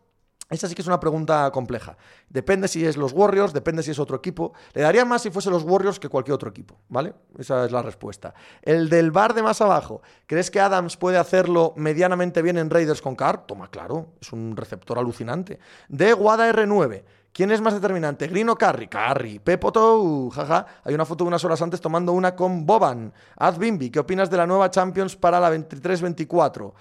esta 0.51 0.67
sí 0.67 0.75
que 0.75 0.83
es 0.83 0.89
una 0.89 0.99
pregunta 0.99 1.51
compleja. 1.51 1.97
Depende 2.29 2.69
si 2.69 2.85
es 2.85 2.97
los 2.97 3.13
Warriors, 3.13 3.53
depende 3.53 3.83
si 3.83 3.91
es 3.91 3.99
otro 3.99 4.17
equipo. 4.17 4.55
Le 4.73 4.83
daría 4.83 5.05
más 5.05 5.23
si 5.23 5.31
fuese 5.31 5.51
los 5.51 5.63
Warriors 5.63 6.01
que 6.01 6.09
cualquier 6.09 6.35
otro 6.35 6.49
equipo, 6.49 6.79
¿vale? 6.89 7.15
Esa 7.39 7.67
es 7.67 7.73
la 7.73 7.83
respuesta. 7.83 8.33
El 8.63 8.89
del 8.89 9.11
bar 9.11 9.35
de 9.35 9.43
más 9.43 9.61
abajo, 9.61 10.01
¿crees 10.27 10.51
que 10.51 10.61
Adams 10.61 10.97
puede 10.97 11.19
hacerlo 11.19 11.75
medianamente 11.77 12.41
bien 12.41 12.57
en 12.57 12.71
Raiders 12.71 13.03
con 13.03 13.15
Carr? 13.15 13.47
Toma, 13.47 13.71
claro, 13.71 14.15
es 14.21 14.33
un 14.33 14.57
receptor 14.57 14.99
alucinante. 14.99 15.59
De 15.89 16.13
Guada 16.15 16.51
R9, 16.51 17.05
¿Quién 17.31 17.53
es 17.53 17.61
más 17.61 17.75
determinante? 17.75 18.27
¿Green 18.27 18.49
o 18.49 18.57
Carry? 18.57 18.89
Carry. 18.89 19.39
Pepo 19.39 20.31
jaja. 20.31 20.67
Hay 20.83 20.95
una 20.95 21.05
foto 21.05 21.23
de 21.23 21.29
unas 21.29 21.45
horas 21.45 21.63
antes 21.63 21.81
tomando 21.81 22.13
una 22.13 22.35
con 22.35 22.67
Boban. 22.67 23.13
Az 23.37 23.59
Bimbi, 23.59 23.91
¿qué 23.91 24.01
opinas 24.01 24.29
de 24.29 24.39
la 24.39 24.47
nueva 24.47 24.71
Champions 24.71 25.15
para 25.15 25.39
la 25.39 25.55
23-24? 25.55 26.73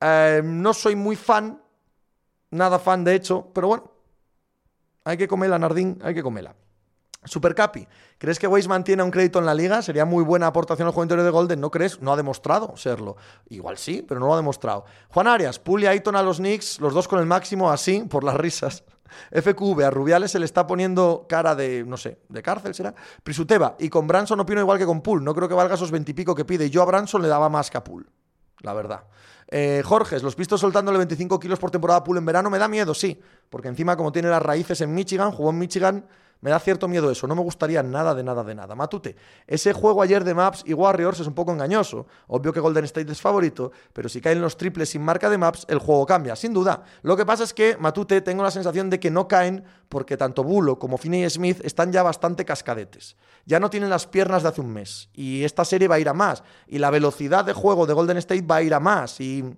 Eh, 0.00 0.42
no 0.44 0.72
soy 0.72 0.94
muy 0.94 1.16
fan, 1.16 1.60
nada 2.54 2.78
fan 2.78 3.04
de 3.04 3.14
hecho, 3.14 3.50
pero 3.52 3.68
bueno, 3.68 3.90
hay 5.04 5.16
que 5.16 5.28
comerla, 5.28 5.58
Nardín, 5.58 5.98
hay 6.02 6.14
que 6.14 6.22
comerla. 6.22 6.54
Supercapi, 7.26 7.88
¿crees 8.18 8.38
que 8.38 8.46
Weiss 8.46 8.68
mantiene 8.68 9.02
un 9.02 9.10
crédito 9.10 9.38
en 9.38 9.46
la 9.46 9.54
liga? 9.54 9.80
Sería 9.80 10.04
muy 10.04 10.22
buena 10.22 10.46
aportación 10.46 10.86
al 10.86 10.92
juego 10.92 11.16
de 11.16 11.30
Golden, 11.30 11.60
¿no 11.60 11.70
crees? 11.70 12.02
No 12.02 12.12
ha 12.12 12.16
demostrado 12.16 12.76
serlo. 12.76 13.16
Igual 13.48 13.78
sí, 13.78 14.04
pero 14.06 14.20
no 14.20 14.26
lo 14.26 14.34
ha 14.34 14.36
demostrado. 14.36 14.84
Juan 15.08 15.26
Arias, 15.26 15.58
Puli 15.58 15.86
Aiton 15.86 16.16
a 16.16 16.22
los 16.22 16.36
Knicks, 16.36 16.80
los 16.80 16.92
dos 16.92 17.08
con 17.08 17.18
el 17.20 17.26
máximo 17.26 17.70
así, 17.70 18.02
por 18.02 18.24
las 18.24 18.36
risas. 18.36 18.84
FQV, 19.32 19.84
a 19.84 19.90
Rubiales 19.90 20.32
se 20.32 20.38
le 20.38 20.44
está 20.44 20.66
poniendo 20.66 21.24
cara 21.28 21.54
de, 21.54 21.84
no 21.86 21.96
sé, 21.96 22.18
de 22.28 22.42
cárcel 22.42 22.74
será. 22.74 22.94
Prisuteva, 23.22 23.76
y 23.78 23.88
con 23.88 24.06
Branson 24.06 24.40
opino 24.40 24.60
igual 24.60 24.78
que 24.78 24.86
con 24.86 25.00
Pool. 25.00 25.24
No 25.24 25.34
creo 25.34 25.48
que 25.48 25.54
valga 25.54 25.76
esos 25.76 25.90
veintipico 25.90 26.34
que 26.34 26.44
pide. 26.44 26.68
Yo 26.68 26.82
a 26.82 26.86
Branson 26.86 27.22
le 27.22 27.28
daba 27.28 27.48
más 27.48 27.70
que 27.70 27.78
a 27.78 27.84
Pool, 27.84 28.06
la 28.60 28.74
verdad. 28.74 29.04
Eh, 29.56 29.82
Jorge, 29.84 30.18
los 30.18 30.34
pistos 30.34 30.60
soltándole 30.60 30.98
25 30.98 31.38
kilos 31.38 31.60
por 31.60 31.70
temporada 31.70 32.02
Pool 32.02 32.18
en 32.18 32.26
verano 32.26 32.50
me 32.50 32.58
da 32.58 32.66
miedo, 32.66 32.92
sí. 32.92 33.20
Porque 33.48 33.68
encima, 33.68 33.96
como 33.96 34.10
tiene 34.10 34.28
las 34.28 34.42
raíces 34.42 34.80
en 34.80 34.92
Michigan, 34.92 35.30
jugó 35.30 35.50
en 35.50 35.58
Michigan 35.58 36.04
me 36.44 36.50
da 36.50 36.60
cierto 36.60 36.88
miedo 36.88 37.10
eso, 37.10 37.26
no 37.26 37.34
me 37.34 37.40
gustaría 37.40 37.82
nada 37.82 38.14
de 38.14 38.22
nada 38.22 38.44
de 38.44 38.54
nada. 38.54 38.74
Matute, 38.74 39.16
ese 39.46 39.72
juego 39.72 40.02
ayer 40.02 40.24
de 40.24 40.34
Maps 40.34 40.62
y 40.66 40.74
Warriors 40.74 41.18
es 41.20 41.26
un 41.26 41.32
poco 41.32 41.52
engañoso. 41.52 42.06
Obvio 42.26 42.52
que 42.52 42.60
Golden 42.60 42.84
State 42.84 43.10
es 43.10 43.18
favorito, 43.18 43.72
pero 43.94 44.10
si 44.10 44.20
caen 44.20 44.42
los 44.42 44.58
triples 44.58 44.90
sin 44.90 45.00
marca 45.00 45.30
de 45.30 45.38
Maps, 45.38 45.64
el 45.70 45.78
juego 45.78 46.04
cambia, 46.04 46.36
sin 46.36 46.52
duda. 46.52 46.84
Lo 47.00 47.16
que 47.16 47.24
pasa 47.24 47.44
es 47.44 47.54
que, 47.54 47.78
Matute, 47.78 48.20
tengo 48.20 48.42
la 48.42 48.50
sensación 48.50 48.90
de 48.90 49.00
que 49.00 49.10
no 49.10 49.26
caen 49.26 49.64
porque 49.88 50.18
tanto 50.18 50.44
Bulo 50.44 50.78
como 50.78 50.98
Finney 50.98 51.30
Smith 51.30 51.62
están 51.64 51.92
ya 51.92 52.02
bastante 52.02 52.44
cascadetes. 52.44 53.16
Ya 53.46 53.58
no 53.58 53.70
tienen 53.70 53.88
las 53.88 54.06
piernas 54.06 54.42
de 54.42 54.50
hace 54.50 54.60
un 54.60 54.70
mes. 54.70 55.08
Y 55.14 55.44
esta 55.44 55.64
serie 55.64 55.88
va 55.88 55.94
a 55.94 56.00
ir 56.00 56.10
a 56.10 56.12
más. 56.12 56.42
Y 56.66 56.76
la 56.76 56.90
velocidad 56.90 57.46
de 57.46 57.54
juego 57.54 57.86
de 57.86 57.94
Golden 57.94 58.18
State 58.18 58.42
va 58.42 58.56
a 58.56 58.62
ir 58.62 58.74
a 58.74 58.80
más. 58.80 59.18
Y 59.18 59.56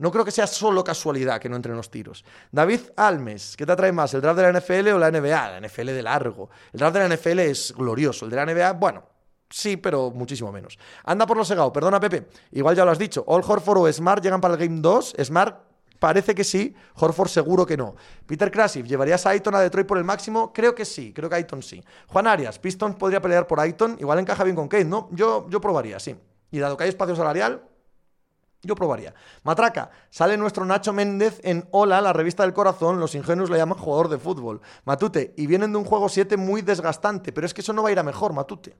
no 0.00 0.10
creo 0.10 0.24
que 0.24 0.30
sea 0.30 0.46
solo 0.46 0.82
casualidad 0.82 1.38
que 1.38 1.50
no 1.50 1.56
entren 1.56 1.76
los 1.76 1.90
tiros. 1.90 2.24
David 2.50 2.80
Almes, 2.96 3.54
¿qué 3.54 3.66
te 3.66 3.72
atrae 3.72 3.92
más, 3.92 4.14
el 4.14 4.22
draft 4.22 4.40
de 4.40 4.50
la 4.50 4.58
NFL 4.58 4.88
o 4.88 4.98
la 4.98 5.10
NBA? 5.10 5.60
La 5.60 5.60
NFL 5.60 5.86
de 5.88 6.02
largo. 6.02 6.48
El 6.72 6.80
draft 6.80 6.96
de 6.96 7.06
la 7.06 7.14
NFL 7.14 7.38
es 7.40 7.74
glorioso. 7.76 8.24
El 8.24 8.30
de 8.30 8.36
la 8.36 8.46
NBA, 8.46 8.72
bueno, 8.72 9.04
sí, 9.50 9.76
pero 9.76 10.10
muchísimo 10.10 10.50
menos. 10.50 10.78
Anda 11.04 11.26
por 11.26 11.36
lo 11.36 11.44
segado, 11.44 11.70
perdona 11.70 12.00
Pepe, 12.00 12.28
igual 12.52 12.74
ya 12.74 12.86
lo 12.86 12.92
has 12.92 12.98
dicho. 12.98 13.22
All 13.26 13.42
Horford 13.46 13.78
o 13.78 13.92
Smart 13.92 14.22
llegan 14.22 14.40
para 14.40 14.54
el 14.54 14.60
Game 14.60 14.80
2. 14.80 15.16
Smart 15.22 15.60
parece 15.98 16.34
que 16.34 16.44
sí, 16.44 16.74
Horford 16.94 17.28
seguro 17.28 17.66
que 17.66 17.76
no. 17.76 17.94
Peter 18.26 18.50
Krasif, 18.50 18.86
¿llevarías 18.86 19.26
a 19.26 19.30
Aiton 19.30 19.54
a 19.54 19.60
Detroit 19.60 19.86
por 19.86 19.98
el 19.98 20.04
máximo? 20.04 20.50
Creo 20.54 20.74
que 20.74 20.86
sí, 20.86 21.12
creo 21.12 21.28
que 21.28 21.36
Aiton 21.36 21.62
sí. 21.62 21.84
Juan 22.06 22.26
Arias, 22.26 22.58
Pistons 22.58 22.96
podría 22.96 23.20
pelear 23.20 23.46
por 23.46 23.60
Aiton, 23.60 23.98
igual 24.00 24.18
encaja 24.18 24.44
bien 24.44 24.56
con 24.56 24.66
Kate, 24.66 24.86
¿no? 24.86 25.10
Yo, 25.12 25.46
yo 25.50 25.60
probaría, 25.60 26.00
sí. 26.00 26.16
Y 26.50 26.58
dado 26.58 26.78
que 26.78 26.84
hay 26.84 26.88
espacio 26.88 27.14
salarial, 27.14 27.62
yo 28.62 28.74
probaría. 28.74 29.14
Matraca, 29.42 29.90
sale 30.10 30.36
nuestro 30.36 30.64
Nacho 30.64 30.92
Méndez 30.92 31.40
en 31.42 31.66
Hola, 31.70 32.00
la 32.00 32.12
revista 32.12 32.42
del 32.42 32.52
corazón, 32.52 33.00
los 33.00 33.14
ingenuos 33.14 33.50
le 33.50 33.58
llaman 33.58 33.78
jugador 33.78 34.08
de 34.08 34.18
fútbol. 34.18 34.60
Matute, 34.84 35.34
y 35.36 35.46
vienen 35.46 35.72
de 35.72 35.78
un 35.78 35.84
juego 35.84 36.08
7 36.08 36.36
muy 36.36 36.62
desgastante, 36.62 37.32
pero 37.32 37.46
es 37.46 37.54
que 37.54 37.62
eso 37.62 37.72
no 37.72 37.82
va 37.82 37.88
a 37.88 37.92
ir 37.92 37.98
a 37.98 38.02
mejor, 38.02 38.32
Matute. 38.32 38.76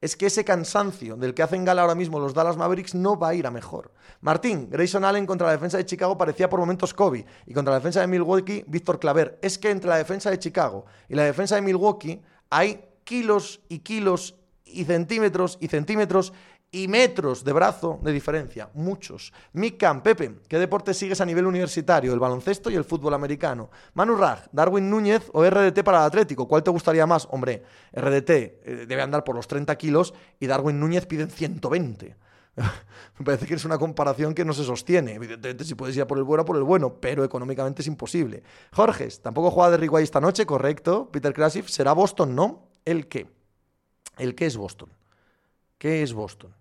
Es 0.00 0.14
que 0.14 0.26
ese 0.26 0.44
cansancio 0.44 1.16
del 1.16 1.32
que 1.32 1.42
hacen 1.42 1.64
gala 1.64 1.82
ahora 1.82 1.94
mismo 1.94 2.20
los 2.20 2.34
Dallas 2.34 2.58
Mavericks 2.58 2.94
no 2.94 3.18
va 3.18 3.28
a 3.28 3.34
ir 3.34 3.46
a 3.46 3.50
mejor. 3.50 3.92
Martín, 4.20 4.68
Grayson 4.70 5.04
Allen 5.04 5.24
contra 5.24 5.46
la 5.46 5.54
defensa 5.54 5.78
de 5.78 5.86
Chicago 5.86 6.18
parecía 6.18 6.50
por 6.50 6.60
momentos 6.60 6.92
Kobe, 6.92 7.24
y 7.46 7.54
contra 7.54 7.72
la 7.72 7.78
defensa 7.78 8.00
de 8.00 8.06
Milwaukee, 8.06 8.64
Víctor 8.66 9.00
Claver. 9.00 9.38
Es 9.40 9.56
que 9.58 9.70
entre 9.70 9.88
la 9.88 9.96
defensa 9.96 10.30
de 10.30 10.38
Chicago 10.38 10.84
y 11.08 11.14
la 11.14 11.24
defensa 11.24 11.54
de 11.54 11.62
Milwaukee 11.62 12.22
hay 12.50 12.84
kilos 13.04 13.60
y 13.68 13.78
kilos 13.78 14.36
y 14.66 14.84
centímetros 14.84 15.56
y 15.60 15.68
centímetros 15.68 16.32
y 16.70 16.88
metros 16.88 17.44
de 17.44 17.52
brazo 17.52 18.00
de 18.02 18.12
diferencia, 18.12 18.68
muchos. 18.74 19.32
Mick 19.52 19.82
Pepe, 20.02 20.40
¿qué 20.48 20.58
deporte 20.58 20.94
sigues 20.94 21.20
a 21.20 21.24
nivel 21.24 21.46
universitario? 21.46 22.12
El 22.12 22.18
baloncesto 22.18 22.70
y 22.70 22.74
el 22.74 22.84
fútbol 22.84 23.14
americano. 23.14 23.70
Manu 23.94 24.16
Raj, 24.16 24.46
Darwin 24.52 24.90
Núñez 24.90 25.30
o 25.32 25.44
RDT 25.48 25.82
para 25.82 25.98
el 25.98 26.04
Atlético, 26.04 26.46
¿cuál 26.46 26.62
te 26.62 26.70
gustaría 26.70 27.06
más? 27.06 27.28
Hombre, 27.30 27.62
RDT 27.92 28.30
eh, 28.30 28.86
debe 28.86 29.02
andar 29.02 29.24
por 29.24 29.36
los 29.36 29.46
30 29.46 29.74
kilos 29.76 30.12
y 30.40 30.46
Darwin 30.46 30.78
Núñez 30.78 31.06
piden 31.06 31.30
120. 31.30 32.16
Me 33.18 33.24
parece 33.24 33.46
que 33.46 33.54
es 33.54 33.64
una 33.64 33.78
comparación 33.78 34.34
que 34.34 34.44
no 34.44 34.52
se 34.52 34.64
sostiene. 34.64 35.14
Evidentemente, 35.14 35.64
si 35.64 35.74
puedes 35.74 35.96
ir 35.96 36.02
a 36.02 36.06
por 36.06 36.18
el 36.18 36.24
bueno, 36.24 36.44
por 36.44 36.56
el 36.56 36.62
bueno, 36.62 36.94
pero 37.00 37.24
económicamente 37.24 37.82
es 37.82 37.88
imposible. 37.88 38.42
Jorge, 38.72 39.08
tampoco 39.22 39.50
juega 39.50 39.70
de 39.70 39.76
Riguay 39.76 40.04
esta 40.04 40.20
noche, 40.20 40.46
correcto. 40.46 41.10
Peter 41.10 41.32
Krasif, 41.32 41.68
será 41.68 41.92
Boston, 41.92 42.34
¿no? 42.34 42.68
¿El 42.84 43.08
qué? 43.08 43.28
¿El 44.18 44.34
qué 44.34 44.46
es 44.46 44.56
Boston? 44.56 44.90
¿Qué 45.78 46.02
es 46.02 46.12
Boston? 46.12 46.54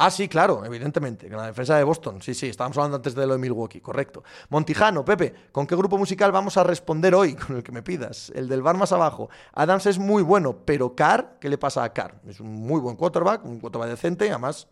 Ah, 0.00 0.10
sí, 0.10 0.28
claro, 0.28 0.64
evidentemente, 0.64 1.28
la 1.28 1.46
defensa 1.46 1.76
de 1.76 1.82
Boston. 1.82 2.22
Sí, 2.22 2.32
sí, 2.32 2.46
estábamos 2.46 2.76
hablando 2.78 2.98
antes 2.98 3.16
de 3.16 3.26
lo 3.26 3.32
de 3.32 3.38
Milwaukee, 3.40 3.80
correcto. 3.80 4.22
Montijano, 4.48 5.04
Pepe, 5.04 5.34
¿con 5.50 5.66
qué 5.66 5.74
grupo 5.74 5.98
musical 5.98 6.30
vamos 6.30 6.56
a 6.56 6.62
responder 6.62 7.16
hoy? 7.16 7.34
Con 7.46 7.56
el 7.56 7.62
que 7.64 7.72
me 7.72 7.82
pidas. 7.82 8.30
El 8.34 8.46
del 8.48 8.62
bar 8.62 8.76
más 8.76 8.92
abajo. 8.92 9.28
Adams 9.54 9.86
es 9.86 9.98
muy 9.98 10.22
bueno, 10.22 10.56
pero 10.64 10.94
Carr, 10.94 11.38
¿qué 11.40 11.48
le 11.48 11.58
pasa 11.58 11.82
a 11.82 11.92
Carr? 11.92 12.20
Es 12.28 12.38
un 12.38 12.52
muy 12.52 12.80
buen 12.80 12.94
quarterback, 12.94 13.44
un 13.44 13.58
quarterback 13.58 13.88
decente, 13.88 14.30
además 14.30 14.68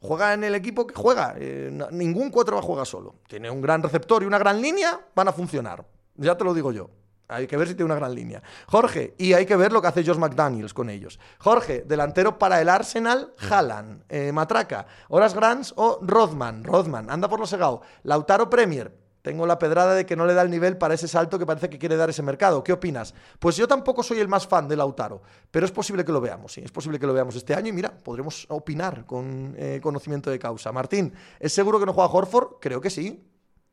juega 0.00 0.34
en 0.34 0.44
el 0.44 0.54
equipo 0.54 0.86
que 0.86 0.94
juega. 0.94 1.34
Eh, 1.38 1.70
ningún 1.92 2.30
quarterback 2.30 2.64
juega 2.64 2.84
solo. 2.84 3.14
Tiene 3.28 3.48
un 3.48 3.62
gran 3.62 3.82
receptor 3.82 4.22
y 4.22 4.26
una 4.26 4.38
gran 4.38 4.60
línea, 4.60 5.00
van 5.14 5.28
a 5.28 5.32
funcionar. 5.32 5.86
Ya 6.16 6.36
te 6.36 6.44
lo 6.44 6.52
digo 6.52 6.72
yo. 6.72 6.90
Hay 7.34 7.46
que 7.46 7.56
ver 7.56 7.68
si 7.68 7.74
tiene 7.74 7.86
una 7.86 7.96
gran 7.96 8.14
línea. 8.14 8.42
Jorge, 8.66 9.14
y 9.18 9.32
hay 9.32 9.46
que 9.46 9.56
ver 9.56 9.72
lo 9.72 9.80
que 9.80 9.88
hace 9.88 10.04
Josh 10.04 10.18
McDaniels 10.18 10.74
con 10.74 10.90
ellos. 10.90 11.18
Jorge, 11.38 11.82
delantero 11.86 12.38
para 12.38 12.60
el 12.60 12.68
Arsenal, 12.68 13.32
Haaland. 13.50 14.04
Eh, 14.08 14.32
Matraca, 14.32 14.86
Horas 15.08 15.34
Grants 15.34 15.74
o 15.76 15.98
Rodman. 16.02 16.64
Rodman, 16.64 17.10
anda 17.10 17.28
por 17.28 17.40
lo 17.40 17.46
segado. 17.46 17.82
Lautaro 18.02 18.48
Premier. 18.48 19.02
Tengo 19.22 19.46
la 19.46 19.58
pedrada 19.58 19.94
de 19.94 20.04
que 20.04 20.16
no 20.16 20.26
le 20.26 20.34
da 20.34 20.42
el 20.42 20.50
nivel 20.50 20.76
para 20.76 20.94
ese 20.94 21.06
salto 21.06 21.38
que 21.38 21.46
parece 21.46 21.70
que 21.70 21.78
quiere 21.78 21.94
dar 21.96 22.10
ese 22.10 22.22
mercado. 22.22 22.64
¿Qué 22.64 22.72
opinas? 22.72 23.14
Pues 23.38 23.56
yo 23.56 23.68
tampoco 23.68 24.02
soy 24.02 24.18
el 24.18 24.26
más 24.26 24.48
fan 24.48 24.66
de 24.66 24.76
Lautaro, 24.76 25.22
pero 25.48 25.64
es 25.64 25.70
posible 25.70 26.04
que 26.04 26.10
lo 26.10 26.20
veamos, 26.20 26.52
sí, 26.52 26.60
es 26.64 26.72
posible 26.72 26.98
que 26.98 27.06
lo 27.06 27.14
veamos 27.14 27.36
este 27.36 27.54
año 27.54 27.68
y 27.68 27.72
mira, 27.72 27.96
podremos 27.96 28.46
opinar 28.48 29.06
con 29.06 29.54
eh, 29.56 29.78
conocimiento 29.80 30.28
de 30.28 30.40
causa. 30.40 30.72
Martín, 30.72 31.14
¿es 31.38 31.52
seguro 31.52 31.78
que 31.78 31.86
no 31.86 31.92
juega 31.92 32.10
Horford? 32.10 32.54
Creo 32.60 32.80
que 32.80 32.90
sí. 32.90 33.22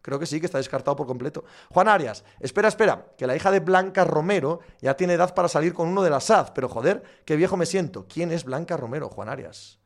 Creo 0.01 0.17
que 0.17 0.25
sí, 0.25 0.39
que 0.39 0.45
está 0.45 0.57
descartado 0.57 0.95
por 0.95 1.07
completo. 1.07 1.43
Juan 1.71 1.87
Arias, 1.87 2.23
espera, 2.39 2.69
espera, 2.69 3.13
que 3.17 3.27
la 3.27 3.35
hija 3.35 3.51
de 3.51 3.59
Blanca 3.59 4.05
Romero 4.05 4.61
ya 4.81 4.95
tiene 4.95 5.13
edad 5.13 5.35
para 5.35 5.49
salir 5.49 5.73
con 5.73 5.89
uno 5.89 6.01
de 6.03 6.09
la 6.09 6.21
SAD, 6.21 6.53
pero 6.53 6.69
joder, 6.69 7.03
qué 7.25 7.35
viejo 7.35 7.57
me 7.57 7.65
siento. 7.65 8.07
¿Quién 8.07 8.31
es 8.31 8.45
Blanca 8.45 8.77
Romero, 8.77 9.09
Juan 9.09 9.27
Arias? 9.27 9.79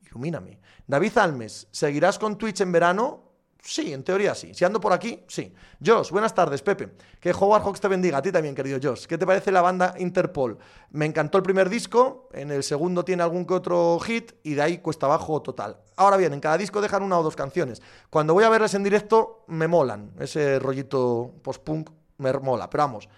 Ilumíname. 0.00 0.60
David 0.86 1.18
Almes, 1.18 1.68
¿seguirás 1.70 2.18
con 2.18 2.38
Twitch 2.38 2.60
en 2.62 2.72
verano? 2.72 3.21
Sí, 3.64 3.92
en 3.92 4.02
teoría 4.02 4.34
sí. 4.34 4.52
Si 4.54 4.64
ando 4.64 4.80
por 4.80 4.92
aquí, 4.92 5.22
sí. 5.28 5.54
Josh, 5.84 6.10
buenas 6.10 6.34
tardes, 6.34 6.60
Pepe. 6.62 6.90
Que 7.20 7.30
Howard 7.30 7.62
Hawks 7.62 7.80
te 7.80 7.86
bendiga. 7.86 8.18
A 8.18 8.22
ti 8.22 8.32
también, 8.32 8.56
querido 8.56 8.78
Josh. 8.82 9.06
¿Qué 9.06 9.16
te 9.16 9.24
parece 9.24 9.52
la 9.52 9.62
banda 9.62 9.94
Interpol? 9.98 10.58
Me 10.90 11.06
encantó 11.06 11.38
el 11.38 11.44
primer 11.44 11.70
disco, 11.70 12.28
en 12.32 12.50
el 12.50 12.64
segundo 12.64 13.04
tiene 13.04 13.22
algún 13.22 13.46
que 13.46 13.54
otro 13.54 14.00
hit 14.00 14.32
y 14.42 14.54
de 14.54 14.62
ahí 14.62 14.78
cuesta 14.78 15.06
abajo 15.06 15.40
total. 15.42 15.78
Ahora 15.94 16.16
bien, 16.16 16.32
en 16.32 16.40
cada 16.40 16.58
disco 16.58 16.80
dejan 16.80 17.04
una 17.04 17.20
o 17.20 17.22
dos 17.22 17.36
canciones. 17.36 17.80
Cuando 18.10 18.34
voy 18.34 18.42
a 18.42 18.48
verles 18.48 18.74
en 18.74 18.82
directo, 18.82 19.44
me 19.46 19.68
molan. 19.68 20.10
Ese 20.18 20.58
rollito 20.58 21.32
post-punk 21.42 21.90
me 22.18 22.32
mola. 22.32 22.68
Pero 22.68 22.82
vamos, 22.82 23.08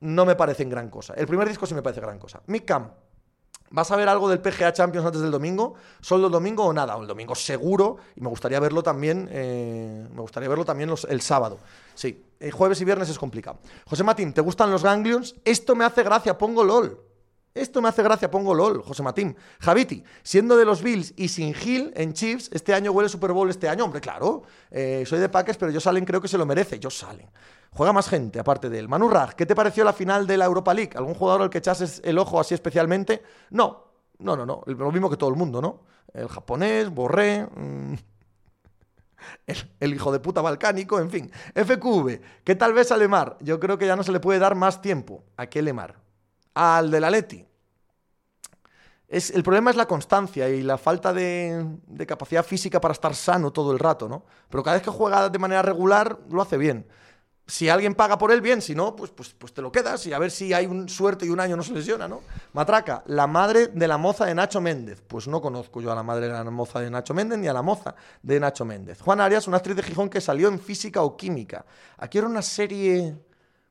no 0.00 0.26
me 0.26 0.36
parecen 0.36 0.68
gran 0.68 0.90
cosa. 0.90 1.14
El 1.14 1.26
primer 1.26 1.48
disco 1.48 1.64
sí 1.64 1.74
me 1.74 1.82
parece 1.82 2.02
gran 2.02 2.18
cosa. 2.18 2.42
Mick 2.46 2.66
Cam, 2.66 2.90
¿Vas 3.70 3.90
a 3.90 3.96
ver 3.96 4.08
algo 4.08 4.28
del 4.28 4.40
PGA 4.40 4.72
Champions 4.72 5.06
antes 5.06 5.20
del 5.20 5.30
domingo? 5.30 5.74
¿Solo 6.00 6.26
el 6.26 6.32
domingo 6.32 6.64
o 6.64 6.72
nada? 6.72 6.96
El 6.96 7.06
domingo 7.06 7.34
seguro 7.34 7.96
y 8.14 8.20
me 8.20 8.28
gustaría 8.28 8.60
verlo 8.60 8.82
también, 8.82 9.28
eh, 9.32 10.06
me 10.12 10.20
gustaría 10.20 10.48
verlo 10.48 10.64
también 10.64 10.92
el 11.08 11.20
sábado. 11.20 11.58
Sí, 11.94 12.24
el 12.38 12.52
jueves 12.52 12.80
y 12.80 12.84
viernes 12.84 13.08
es 13.08 13.18
complicado. 13.18 13.58
José 13.86 14.04
Matín, 14.04 14.32
¿te 14.32 14.40
gustan 14.40 14.70
los 14.70 14.82
ganglions? 14.82 15.34
Esto 15.44 15.74
me 15.74 15.84
hace 15.84 16.02
gracia, 16.02 16.38
pongo 16.38 16.62
LOL. 16.62 17.13
Esto 17.54 17.80
me 17.80 17.88
hace 17.88 18.02
gracia, 18.02 18.28
pongo 18.32 18.52
LOL, 18.52 18.82
José 18.82 19.04
Matín. 19.04 19.36
Javiti, 19.60 20.02
siendo 20.24 20.56
de 20.56 20.64
los 20.64 20.82
Bills 20.82 21.14
y 21.16 21.28
sin 21.28 21.54
Gil 21.54 21.92
en 21.94 22.12
Chiefs, 22.12 22.50
este 22.52 22.74
año 22.74 22.90
huele 22.90 23.08
Super 23.08 23.30
Bowl 23.30 23.48
este 23.48 23.68
año. 23.68 23.84
Hombre, 23.84 24.00
claro, 24.00 24.42
eh, 24.72 25.04
soy 25.06 25.20
de 25.20 25.28
Packers, 25.28 25.56
pero 25.56 25.70
yo 25.70 25.78
salen 25.78 26.04
creo 26.04 26.20
que 26.20 26.26
se 26.26 26.36
lo 26.36 26.46
merece. 26.46 26.80
Yo 26.80 26.90
salen. 26.90 27.30
Juega 27.70 27.92
más 27.92 28.08
gente, 28.08 28.40
aparte 28.40 28.68
de 28.68 28.80
él. 28.80 28.88
Manu 28.88 29.08
Raj, 29.08 29.34
¿qué 29.34 29.46
te 29.46 29.54
pareció 29.54 29.84
la 29.84 29.92
final 29.92 30.26
de 30.26 30.36
la 30.36 30.46
Europa 30.46 30.74
League? 30.74 30.90
¿Algún 30.96 31.14
jugador 31.14 31.42
al 31.42 31.50
que 31.50 31.58
echases 31.58 32.02
el 32.04 32.18
ojo 32.18 32.40
así 32.40 32.54
especialmente? 32.54 33.22
No, 33.50 33.84
no, 34.18 34.36
no, 34.36 34.44
no. 34.44 34.62
Lo 34.66 34.90
mismo 34.90 35.08
que 35.08 35.16
todo 35.16 35.30
el 35.30 35.36
mundo, 35.36 35.62
¿no? 35.62 35.82
El 36.12 36.26
japonés, 36.26 36.90
Borré. 36.90 37.46
Mm, 37.54 37.94
el, 39.80 39.94
hijo 39.94 40.10
de 40.10 40.18
puta 40.18 40.40
balcánico, 40.40 40.98
en 40.98 41.08
fin. 41.08 41.30
FQV, 41.54 42.20
¿qué 42.42 42.56
tal 42.56 42.72
ves 42.72 42.90
a 42.90 42.96
Lemar? 42.96 43.36
Yo 43.40 43.60
creo 43.60 43.78
que 43.78 43.86
ya 43.86 43.94
no 43.94 44.02
se 44.02 44.10
le 44.10 44.18
puede 44.18 44.40
dar 44.40 44.56
más 44.56 44.82
tiempo. 44.82 45.24
¿A 45.36 45.46
qué 45.46 45.62
Lemar? 45.62 46.03
Al 46.54 46.90
del 46.90 47.04
Atleti. 47.04 47.46
Es, 49.08 49.30
el 49.30 49.42
problema 49.42 49.70
es 49.70 49.76
la 49.76 49.86
constancia 49.86 50.48
y 50.48 50.62
la 50.62 50.78
falta 50.78 51.12
de, 51.12 51.78
capacidad 52.06 52.44
física 52.44 52.80
para 52.80 52.92
estar 52.92 53.14
sano 53.14 53.52
todo 53.52 53.72
el 53.72 53.78
rato, 53.78 54.08
¿no? 54.08 54.24
Pero 54.48 54.62
cada 54.62 54.76
vez 54.76 54.82
que 54.82 54.90
juega 54.90 55.28
de 55.28 55.38
manera 55.38 55.62
regular, 55.62 56.18
lo 56.30 56.42
hace 56.42 56.56
bien. 56.56 56.86
Si 57.46 57.68
alguien 57.68 57.94
paga 57.94 58.16
por 58.16 58.32
él, 58.32 58.40
bien, 58.40 58.62
si 58.62 58.74
no, 58.74 58.96
pues, 58.96 59.10
pues, 59.10 59.34
pues 59.34 59.52
te 59.52 59.60
lo 59.60 59.70
quedas 59.70 60.06
y 60.06 60.14
a 60.14 60.18
ver 60.18 60.30
si 60.30 60.54
hay 60.54 60.64
un 60.64 60.88
suerte 60.88 61.26
y 61.26 61.28
un 61.28 61.38
año 61.38 61.56
no 61.56 61.62
se 61.62 61.74
lesiona, 61.74 62.08
¿no? 62.08 62.22
Matraca, 62.54 63.02
la 63.06 63.26
madre 63.26 63.66
de 63.66 63.86
la 63.86 63.98
moza 63.98 64.24
de 64.24 64.34
Nacho 64.34 64.62
Méndez. 64.62 65.02
Pues 65.06 65.28
no 65.28 65.42
conozco 65.42 65.82
yo 65.82 65.92
a 65.92 65.94
la 65.94 66.02
madre 66.02 66.28
de 66.28 66.32
la 66.32 66.42
moza 66.44 66.80
de 66.80 66.90
Nacho 66.90 67.12
Méndez 67.12 67.38
ni 67.38 67.46
a 67.46 67.52
la 67.52 67.60
moza 67.60 67.94
de 68.22 68.40
Nacho 68.40 68.64
Méndez. 68.64 69.02
Juan 69.02 69.20
Arias, 69.20 69.46
una 69.46 69.58
actriz 69.58 69.76
de 69.76 69.82
Gijón 69.82 70.08
que 70.08 70.22
salió 70.22 70.48
en 70.48 70.58
física 70.58 71.02
o 71.02 71.16
química. 71.16 71.66
Aquí 71.98 72.16
era 72.16 72.26
una 72.26 72.40
serie 72.40 73.14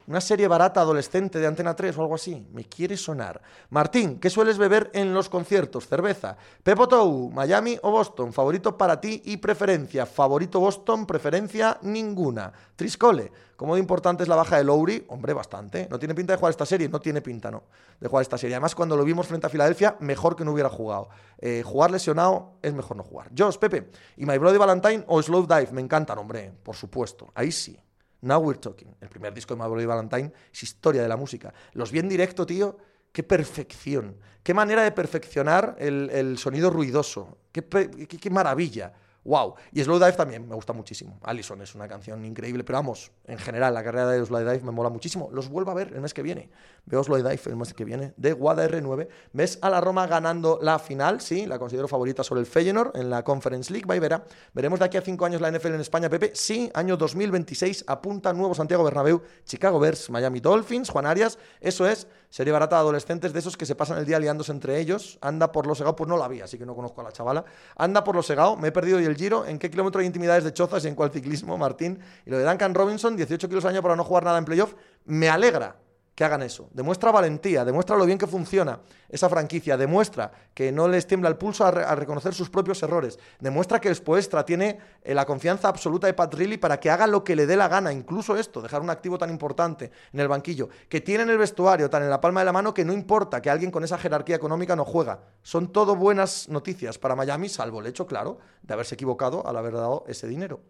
una 0.08 0.22
serie 0.22 0.48
barata 0.48 0.82
adolescente 0.82 1.40
de 1.40 1.48
Antena 1.48 1.76
3 1.76 1.98
o 1.98 2.02
algo 2.02 2.16
así. 2.16 2.46
Me 2.52 2.66
quiere 2.66 2.98
sonar. 2.98 3.42
Martín, 3.70 4.20
¿qué 4.20 4.30
sueles 4.30 4.58
beber 4.58 4.92
en 4.94 5.14
los 5.14 5.30
conciertos? 5.30 5.88
Cerveza. 5.88 6.38
Pepo 6.62 6.88
Tou, 6.88 7.30
Miami 7.30 7.78
o 7.82 7.92
Boston. 7.92 8.34
Favorito 8.34 8.78
para 8.78 9.00
ti 9.00 9.22
y 9.26 9.38
preferencia. 9.38 10.06
Favorito 10.06 10.60
Boston, 10.60 11.06
preferencia 11.06 11.78
ninguna. 11.84 12.52
Triscole, 12.76 13.32
¿cómo 13.56 13.76
de 13.76 13.80
importante 13.80 14.24
es 14.24 14.30
la 14.30 14.36
baja 14.36 14.58
de 14.58 14.64
Lowry? 14.64 15.06
Hombre, 15.08 15.34
bastante. 15.34 15.88
No 15.90 15.98
tiene 15.98 16.16
pinta 16.16 16.34
de 16.34 16.38
jugar 16.38 16.52
esta 16.52 16.66
serie. 16.66 16.90
No 16.90 17.00
tiene 17.00 17.22
pinta, 17.22 17.50
no. 17.50 17.64
De 18.00 18.08
jugar 18.08 18.24
esta 18.24 18.38
serie. 18.38 18.56
Además, 18.56 18.76
cuando 18.76 18.98
lo 18.98 19.06
vimos 19.06 19.28
frente 19.28 19.48
a 19.48 19.50
Filadelfia, 19.50 19.96
mejor 20.00 20.36
que 20.36 20.44
no 20.44 20.52
hubiera 20.52 20.70
jugado. 20.70 21.10
Eh, 21.40 21.64
jugar 21.66 21.92
lesionado 21.92 22.58
es 22.62 22.74
mejor 22.74 22.98
no 22.98 23.04
jugar. 23.04 23.30
Josh, 23.38 23.58
Pepe. 23.58 23.90
¿Y 24.18 24.26
My 24.26 24.38
Brother 24.38 24.60
Valentine 24.60 25.06
o 25.08 25.22
Slow 25.22 25.48
Dive? 25.48 25.72
Me 25.72 25.82
encantan, 25.82 26.18
hombre. 26.18 26.52
Por 26.64 26.76
supuesto. 26.76 27.32
Ahí 27.36 27.52
sí. 27.52 27.80
Now 28.24 28.40
We're 28.40 28.60
Talking. 28.60 28.96
El 29.00 29.10
primer 29.10 29.34
disco 29.34 29.56
de 29.56 29.84
y 29.84 29.86
Valentine 29.86 30.32
es 30.52 30.64
historia 30.64 31.02
de 31.02 31.08
la 31.08 31.18
música. 31.18 31.54
Los 31.74 31.92
vi 31.92 32.00
en 32.00 32.10
directo, 32.10 32.46
tío. 32.46 32.78
Qué 33.12 33.22
perfección. 33.22 34.18
Qué 34.42 34.54
manera 34.54 34.84
de 34.84 34.92
perfeccionar 34.92 35.76
el, 35.78 36.38
sonido 36.38 36.70
ruidoso. 36.70 37.38
qué 37.52 38.30
maravilla. 38.32 38.94
¡Wow! 39.26 39.56
Y 39.72 39.82
Slow 39.84 40.00
Dive 40.00 40.14
también 40.14 40.48
me 40.48 40.56
gusta 40.56 40.74
muchísimo. 40.74 41.18
Allison 41.24 41.62
es 41.62 41.76
una 41.76 41.88
canción 41.88 42.26
increíble, 42.26 42.64
pero 42.64 42.80
vamos, 42.80 43.12
en 43.26 43.38
general, 43.38 43.74
la 43.74 43.84
carrera 43.84 44.10
de 44.10 44.26
Slow 44.26 44.40
Dive 44.40 44.62
me 44.62 44.72
mola 44.72 44.90
muchísimo. 44.90 45.30
Los 45.32 45.50
vuelvo 45.50 45.72
a 45.72 45.74
ver 45.74 45.94
el 45.94 46.02
mes 46.02 46.14
que 46.14 46.22
viene. 46.22 46.50
Veo 46.86 47.04
Slow 47.04 47.18
Dive 47.18 47.40
el 47.46 47.56
mes 47.56 47.74
que 47.74 47.86
viene 47.86 48.14
de 48.18 48.34
Guada 48.34 48.68
R9. 48.68 49.08
¿Ves 49.32 49.60
a 49.62 49.70
la 49.70 49.80
Roma 49.80 50.08
ganando 50.08 50.60
la 50.62 50.78
final? 50.78 51.22
Sí, 51.22 51.46
la 51.46 51.58
considero 51.58 51.88
favorita 51.88 52.24
sobre 52.24 52.42
el 52.42 52.48
Feyenoord 52.48 52.98
en 52.98 53.10
la 53.10 53.24
Conference 53.24 53.72
League. 53.72 53.88
Va 53.90 53.96
y 53.96 54.00
verá. 54.00 54.26
Veremos 54.54 54.80
de 54.80 54.86
aquí 54.86 54.98
a 54.98 55.02
cinco 55.02 55.26
años 55.26 55.40
la 55.40 55.52
NFL 55.52 55.76
en 55.76 55.82
España, 55.82 56.10
Pepe. 56.10 56.32
Sí, 56.34 56.70
año 56.74 56.98
2026, 56.98 57.86
apunta 57.88 58.34
nuevo 58.34 58.54
Santiago 58.54 58.84
Bernabéu, 58.84 59.22
Chicago 59.46 59.80
Bears, 59.80 60.10
Miami 60.10 60.42
Dolphins, 60.42 60.90
Juan 60.90 61.06
Arias. 61.06 61.40
Eso 61.62 61.88
es 61.88 62.08
serie 62.30 62.52
barata 62.52 62.78
de 62.78 62.82
adolescentes 62.82 63.32
de 63.32 63.40
esos 63.40 63.56
que 63.56 63.66
se 63.66 63.76
pasan 63.76 64.00
el 64.00 64.06
día 64.06 64.20
liándose 64.20 64.52
entre 64.52 64.80
ellos. 64.80 65.20
Anda 65.22 65.52
por 65.52 65.68
los 65.68 65.78
segados, 65.78 65.96
pues 65.96 66.10
no 66.10 66.18
la 66.18 66.28
vi, 66.28 66.42
así 66.42 66.58
que 66.58 66.66
no 66.66 66.76
conozco 66.76 67.02
a 67.02 67.04
la 67.04 67.12
chavala. 67.12 67.46
Anda 67.76 68.04
por 68.04 68.16
los 68.16 68.26
segados, 68.26 68.58
me 68.60 68.70
he 68.70 68.72
perdido 68.72 69.00
y 69.00 69.06
el 69.06 69.13
giro. 69.16 69.46
¿En 69.46 69.60
qué 69.60 69.70
kilómetro 69.70 70.02
hay 70.02 70.08
intimidades 70.08 70.44
de 70.44 70.54
chozas 70.54 70.84
y 70.86 70.88
en 70.88 70.96
cuál 70.96 71.12
ciclismo, 71.12 71.58
Martín? 71.58 72.00
Y 72.26 72.30
lo 72.30 72.38
de 72.38 72.46
Duncan 72.46 72.74
Robinson, 72.74 73.16
18 73.16 73.48
kilos 73.48 73.66
al 73.66 73.72
año 73.72 73.82
para 73.82 73.96
no 73.96 74.04
jugar 74.04 74.24
nada 74.24 74.38
en 74.38 74.46
playoff, 74.46 74.74
me 75.06 75.30
alegra 75.30 75.76
que 76.16 76.24
hagan 76.24 76.44
eso. 76.44 76.70
Demuestra 76.74 77.12
valentía, 77.12 77.66
demuestra 77.66 77.98
lo 77.98 78.06
bien 78.06 78.18
que 78.18 78.28
funciona 78.28 78.80
esa 79.10 79.30
franquicia, 79.30 79.78
demuestra 79.78 80.32
que 80.54 80.72
no 80.72 80.88
les 80.88 81.08
tiembla 81.08 81.30
el 81.30 81.38
pulso 81.38 81.66
a, 81.66 81.72
reconocer 81.96 82.34
sus 82.34 82.50
propios 82.50 82.82
errores, 82.84 83.20
demuestra 83.40 83.80
que 83.80 83.94
Spoestra 83.94 84.46
tiene 84.46 84.80
eh, 85.04 85.14
la 85.14 85.26
confianza 85.26 85.68
absoluta 85.68 86.08
de 86.08 86.14
Pat 86.14 86.34
para 86.60 86.80
que 86.80 86.90
haga 86.90 87.06
lo 87.08 87.24
que 87.24 87.36
le 87.36 87.46
dé 87.46 87.56
la 87.56 87.68
gana, 87.68 87.94
incluso 87.94 88.36
esto, 88.36 88.62
dejar 88.62 88.82
un 88.82 88.90
activo 88.90 89.18
tan 89.18 89.30
importante 89.30 89.92
en 90.12 90.20
el 90.20 90.28
banquillo, 90.28 90.70
que 90.90 91.02
tienen 91.02 91.30
el 91.30 91.38
vestuario 91.38 91.90
tan 91.90 92.04
en 92.04 92.10
la 92.10 92.22
palma 92.22 92.42
de 92.42 92.46
la 92.46 92.52
mano 92.52 92.74
que 92.74 92.86
no 92.86 92.94
importa 92.94 93.42
que 93.42 93.50
alguien 93.50 93.72
con 93.72 93.84
esa 93.84 93.98
jerarquía 93.98 94.36
económica 94.36 94.76
no 94.76 94.86
juega. 94.86 95.20
Son 95.44 95.72
todo 95.72 95.96
buenas 95.96 96.50
noticias 96.50 96.98
para 96.98 97.16
Miami, 97.16 97.50
salvo 97.50 97.80
el 97.80 97.88
hecho, 97.88 98.08
claro, 98.08 98.40
de 98.64 98.74
haberse 98.74 98.96
equivocado 98.96 99.46
al 99.48 99.58
haber 99.58 99.74
dado 99.74 100.06
ese 100.08 100.28
dinero. 100.28 100.62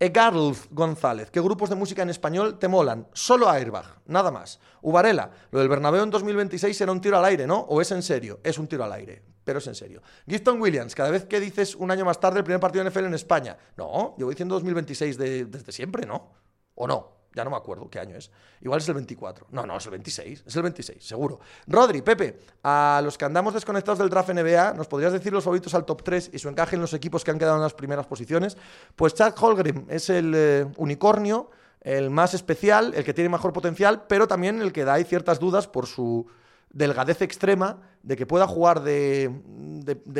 Egarlf 0.00 0.66
González, 0.70 1.30
¿qué 1.30 1.40
grupos 1.40 1.70
de 1.70 1.76
música 1.76 2.02
en 2.02 2.10
español 2.10 2.58
te 2.58 2.66
molan? 2.66 3.06
Solo 3.12 3.48
Airbag, 3.48 4.00
nada 4.06 4.32
más. 4.32 4.58
Uvarela, 4.82 5.30
lo 5.52 5.60
del 5.60 5.68
Bernabéu 5.68 6.02
en 6.02 6.10
2026 6.10 6.80
era 6.80 6.90
un 6.90 7.00
tiro 7.00 7.16
al 7.16 7.24
aire, 7.24 7.46
¿no? 7.46 7.60
¿O 7.60 7.80
es 7.80 7.92
en 7.92 8.02
serio? 8.02 8.40
Es 8.42 8.58
un 8.58 8.66
tiro 8.66 8.82
al 8.82 8.92
aire, 8.92 9.22
pero 9.44 9.60
es 9.60 9.66
en 9.68 9.74
serio. 9.76 10.02
Gifton 10.28 10.60
Williams, 10.60 10.94
cada 10.94 11.10
vez 11.10 11.26
que 11.26 11.38
dices 11.38 11.76
un 11.76 11.92
año 11.92 12.04
más 12.04 12.18
tarde 12.18 12.38
el 12.38 12.44
primer 12.44 12.60
partido 12.60 12.82
de 12.82 12.90
NFL 12.90 13.04
en 13.04 13.14
España. 13.14 13.56
No, 13.76 14.16
voy 14.18 14.30
diciendo 14.30 14.56
2026 14.56 15.16
desde 15.16 15.72
siempre, 15.72 16.06
¿no? 16.06 16.32
¿O 16.74 16.88
no? 16.88 17.23
Ya 17.34 17.44
no 17.44 17.50
me 17.50 17.56
acuerdo 17.56 17.90
qué 17.90 17.98
año 17.98 18.16
es. 18.16 18.30
Igual 18.60 18.80
es 18.80 18.88
el 18.88 18.94
24. 18.94 19.48
No, 19.50 19.66
no, 19.66 19.76
es 19.76 19.84
el 19.84 19.90
26. 19.92 20.44
Es 20.46 20.56
el 20.56 20.62
26, 20.62 21.04
seguro. 21.04 21.40
Rodri, 21.66 22.00
Pepe, 22.00 22.38
a 22.62 23.00
los 23.04 23.18
que 23.18 23.24
andamos 23.24 23.54
desconectados 23.54 23.98
del 23.98 24.08
draft 24.08 24.30
NBA, 24.30 24.74
¿nos 24.74 24.86
podrías 24.86 25.12
decir 25.12 25.32
los 25.32 25.42
favoritos 25.42 25.74
al 25.74 25.84
top 25.84 26.02
3 26.02 26.30
y 26.32 26.38
su 26.38 26.48
encaje 26.48 26.76
en 26.76 26.82
los 26.82 26.94
equipos 26.94 27.24
que 27.24 27.32
han 27.32 27.38
quedado 27.38 27.56
en 27.56 27.62
las 27.62 27.74
primeras 27.74 28.06
posiciones? 28.06 28.56
Pues 28.94 29.14
Chad 29.14 29.34
Holgrim 29.38 29.86
es 29.88 30.08
el 30.10 30.32
eh, 30.34 30.66
unicornio, 30.76 31.50
el 31.80 32.08
más 32.10 32.34
especial, 32.34 32.94
el 32.94 33.04
que 33.04 33.12
tiene 33.12 33.28
mejor 33.28 33.52
potencial, 33.52 34.04
pero 34.08 34.28
también 34.28 34.62
el 34.62 34.72
que 34.72 34.84
da 34.84 34.94
ahí 34.94 35.04
ciertas 35.04 35.40
dudas 35.40 35.66
por 35.66 35.86
su 35.86 36.26
delgadez 36.74 37.22
extrema 37.22 37.78
de 38.02 38.16
que 38.16 38.26
pueda 38.26 38.46
jugar 38.46 38.82
de, 38.82 39.30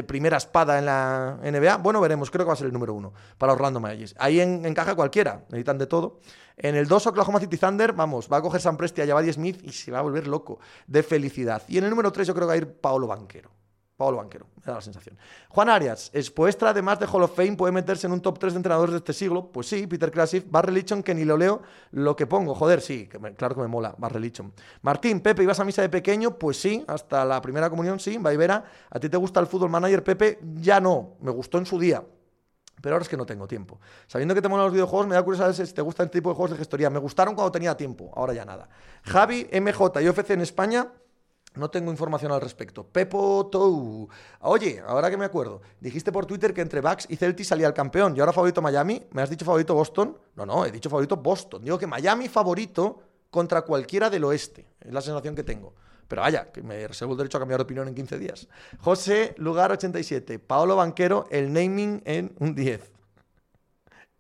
primera 0.07 0.39
espada 0.39 0.79
en 0.79 0.87
la 0.87 1.39
NBA, 1.43 1.77
bueno, 1.79 2.01
veremos, 2.01 2.31
creo 2.31 2.45
que 2.45 2.49
va 2.49 2.55
a 2.55 2.57
ser 2.57 2.69
el 2.69 2.73
número 2.73 2.95
uno 2.95 3.13
para 3.37 3.53
Orlando 3.53 3.81
Magic. 3.81 4.15
Ahí 4.19 4.41
encaja 4.41 4.95
cualquiera, 4.95 5.45
necesitan 5.49 5.77
de 5.79 5.87
todo. 5.87 6.21
En 6.57 6.77
el 6.77 6.87
2, 6.87 7.09
Oklahoma 7.09 7.41
City 7.41 7.59
Thunder, 7.59 7.93
vamos, 7.93 8.29
va 8.33 8.39
a 8.39 8.43
coger 8.43 8.61
San 8.61 8.77
Presti 8.77 9.03
a 9.03 9.07
Javadi 9.07 9.33
Smith 9.33 9.61
y 9.63 9.73
se 9.73 9.91
va 9.91 9.99
a 9.99 10.03
volver 10.03 10.27
loco 10.29 10.61
de 10.87 11.03
felicidad. 11.03 11.63
Y 11.69 11.79
en 11.79 11.85
el 11.85 11.91
número 11.91 12.13
3 12.13 12.29
yo 12.29 12.35
creo 12.35 12.47
que 12.47 12.49
va 12.49 12.55
a 12.55 12.59
ir 12.59 12.81
Paolo 12.81 13.07
Banquero. 13.07 13.51
Pablo 13.97 14.17
Banquero, 14.17 14.47
me 14.57 14.65
da 14.65 14.75
la 14.75 14.81
sensación. 14.81 15.17
Juan 15.49 15.69
Arias, 15.69 16.11
Spoestra, 16.21 16.71
además 16.71 16.99
de 16.99 17.07
Hall 17.07 17.23
of 17.23 17.37
Fame, 17.37 17.57
puede 17.57 17.73
meterse 17.73 18.09
en 18.09 18.13
un 18.13 18.21
top 18.21 18.41
3 18.41 18.55
de 18.55 18.57
entrenadores 18.57 18.93
de 18.93 18.99
este 18.99 19.13
siglo. 19.13 19.53
Pues 19.53 19.69
sí, 19.69 19.87
Peter 19.87 20.11
Krasif, 20.11 20.45
Barry 20.51 20.75
Lichon, 20.75 21.03
que 21.03 21.15
ni 21.15 21.25
lo 21.25 21.37
leo, 21.37 21.63
lo 21.93 22.17
que 22.17 22.27
pongo. 22.27 22.57
Joder, 22.57 22.81
sí, 22.81 23.09
claro 23.37 23.55
que 23.55 23.61
me 23.61 23.69
mola, 23.69 23.95
Barry 23.97 24.21
Lichon. 24.21 24.53
Martín, 24.83 25.21
Pepe, 25.21 25.45
¿ibas 25.45 25.61
a 25.61 25.65
misa 25.65 25.83
de 25.83 25.89
pequeño? 25.89 26.37
Pues 26.37 26.61
sí, 26.61 26.85
hasta 26.89 27.25
la 27.25 27.41
primera 27.41 27.71
comunión, 27.71 28.01
sí, 28.01 28.19
Vaivera. 28.19 28.65
¿A 28.91 28.99
ti 28.99 29.09
te 29.09 29.17
gusta 29.17 29.39
el 29.39 29.47
fútbol 29.47 29.71
manager, 29.71 30.03
Pepe? 30.03 30.41
Ya 30.55 30.81
no, 30.81 31.15
me 31.21 31.31
gustó 31.31 31.59
en 31.59 31.67
su 31.67 31.79
día. 31.79 32.03
Pero 32.83 32.97
ahora 32.97 33.05
es 33.05 33.09
que 33.09 33.17
no 33.17 33.25
tengo 33.25 33.47
tiempo. 33.47 33.81
Sabiendo 34.09 34.35
que 34.35 34.43
te 34.43 34.49
molan 34.49 34.67
los 34.67 34.73
videojuegos, 34.73 35.07
me 35.07 35.15
da 35.15 35.23
curiosidad 35.23 35.53
si 35.53 35.73
te 35.73 35.83
gustan 35.83 36.07
este 36.07 36.19
tipo 36.19 36.31
de 36.31 36.35
juegos 36.35 36.51
de 36.51 36.59
gestoría. 36.59 36.91
Me 36.91 36.99
gustaron 36.99 37.35
cuando 37.35 37.53
tenía 37.53 37.77
tiempo, 37.77 38.13
ahora 38.15 38.35
ya 38.35 38.45
nada. 38.45 38.69
Javi, 39.05 39.49
MJ 39.53 40.03
y 40.03 40.09
OFC 40.09 40.31
en 40.31 40.41
España 40.41 40.89
no 41.55 41.71
tengo 41.71 41.91
información 41.91 42.33
al 42.33 42.41
respecto. 42.41 42.85
Pepo 42.85 43.49
Tou. 43.51 44.09
Oye, 44.41 44.83
ahora 44.87 45.09
que 45.09 45.17
me 45.17 45.25
acuerdo, 45.25 45.63
dijiste 45.81 46.11
por 46.11 46.27
Twitter 46.27 46.53
que 46.53 46.61
entre 46.61 46.81
Bucks 46.81 47.07
y 47.09 47.17
Celtics 47.17 47.49
salía 47.49 47.69
el 47.69 47.75
campeón. 47.75 48.17
¿Y 48.17 48.21
ahora 48.21 48.33
favorito 48.33 48.61
Miami? 48.61 49.03
¿Me 49.13 49.23
has 49.23 49.31
dicho 49.31 49.45
favorito 49.45 49.75
Boston? 49.75 50.19
No, 50.35 50.45
no, 50.45 50.65
he 50.65 50.73
dicho 50.73 50.91
favorito 50.91 51.17
Boston. 51.17 51.65
Digo 51.65 51.79
que 51.79 51.87
Miami 51.87 52.29
favorito 52.29 53.01
contra 53.31 53.63
cualquiera 53.63 54.11
del 54.11 54.25
oeste. 54.25 54.67
Es 54.81 54.93
la 54.93 55.01
sensación 55.01 55.35
que 55.35 55.45
tengo. 55.45 55.75
Pero 56.09 56.23
vaya, 56.23 56.51
que 56.53 56.63
me 56.63 56.87
reservo 56.87 57.13
el 57.13 57.19
derecho 57.19 57.39
a 57.39 57.41
cambiar 57.41 57.59
de 57.59 57.65
opinión 57.65 57.89
en 57.89 57.95
15 57.95 58.19
días. 58.19 58.49
José 58.81 59.35
Lugar 59.39 59.71
87. 59.73 60.39
Paolo 60.41 60.77
Banquero, 60.77 61.27
el 61.31 61.53
naming 61.53 62.03
en 62.05 62.35
un 62.41 62.55
10. 62.55 62.93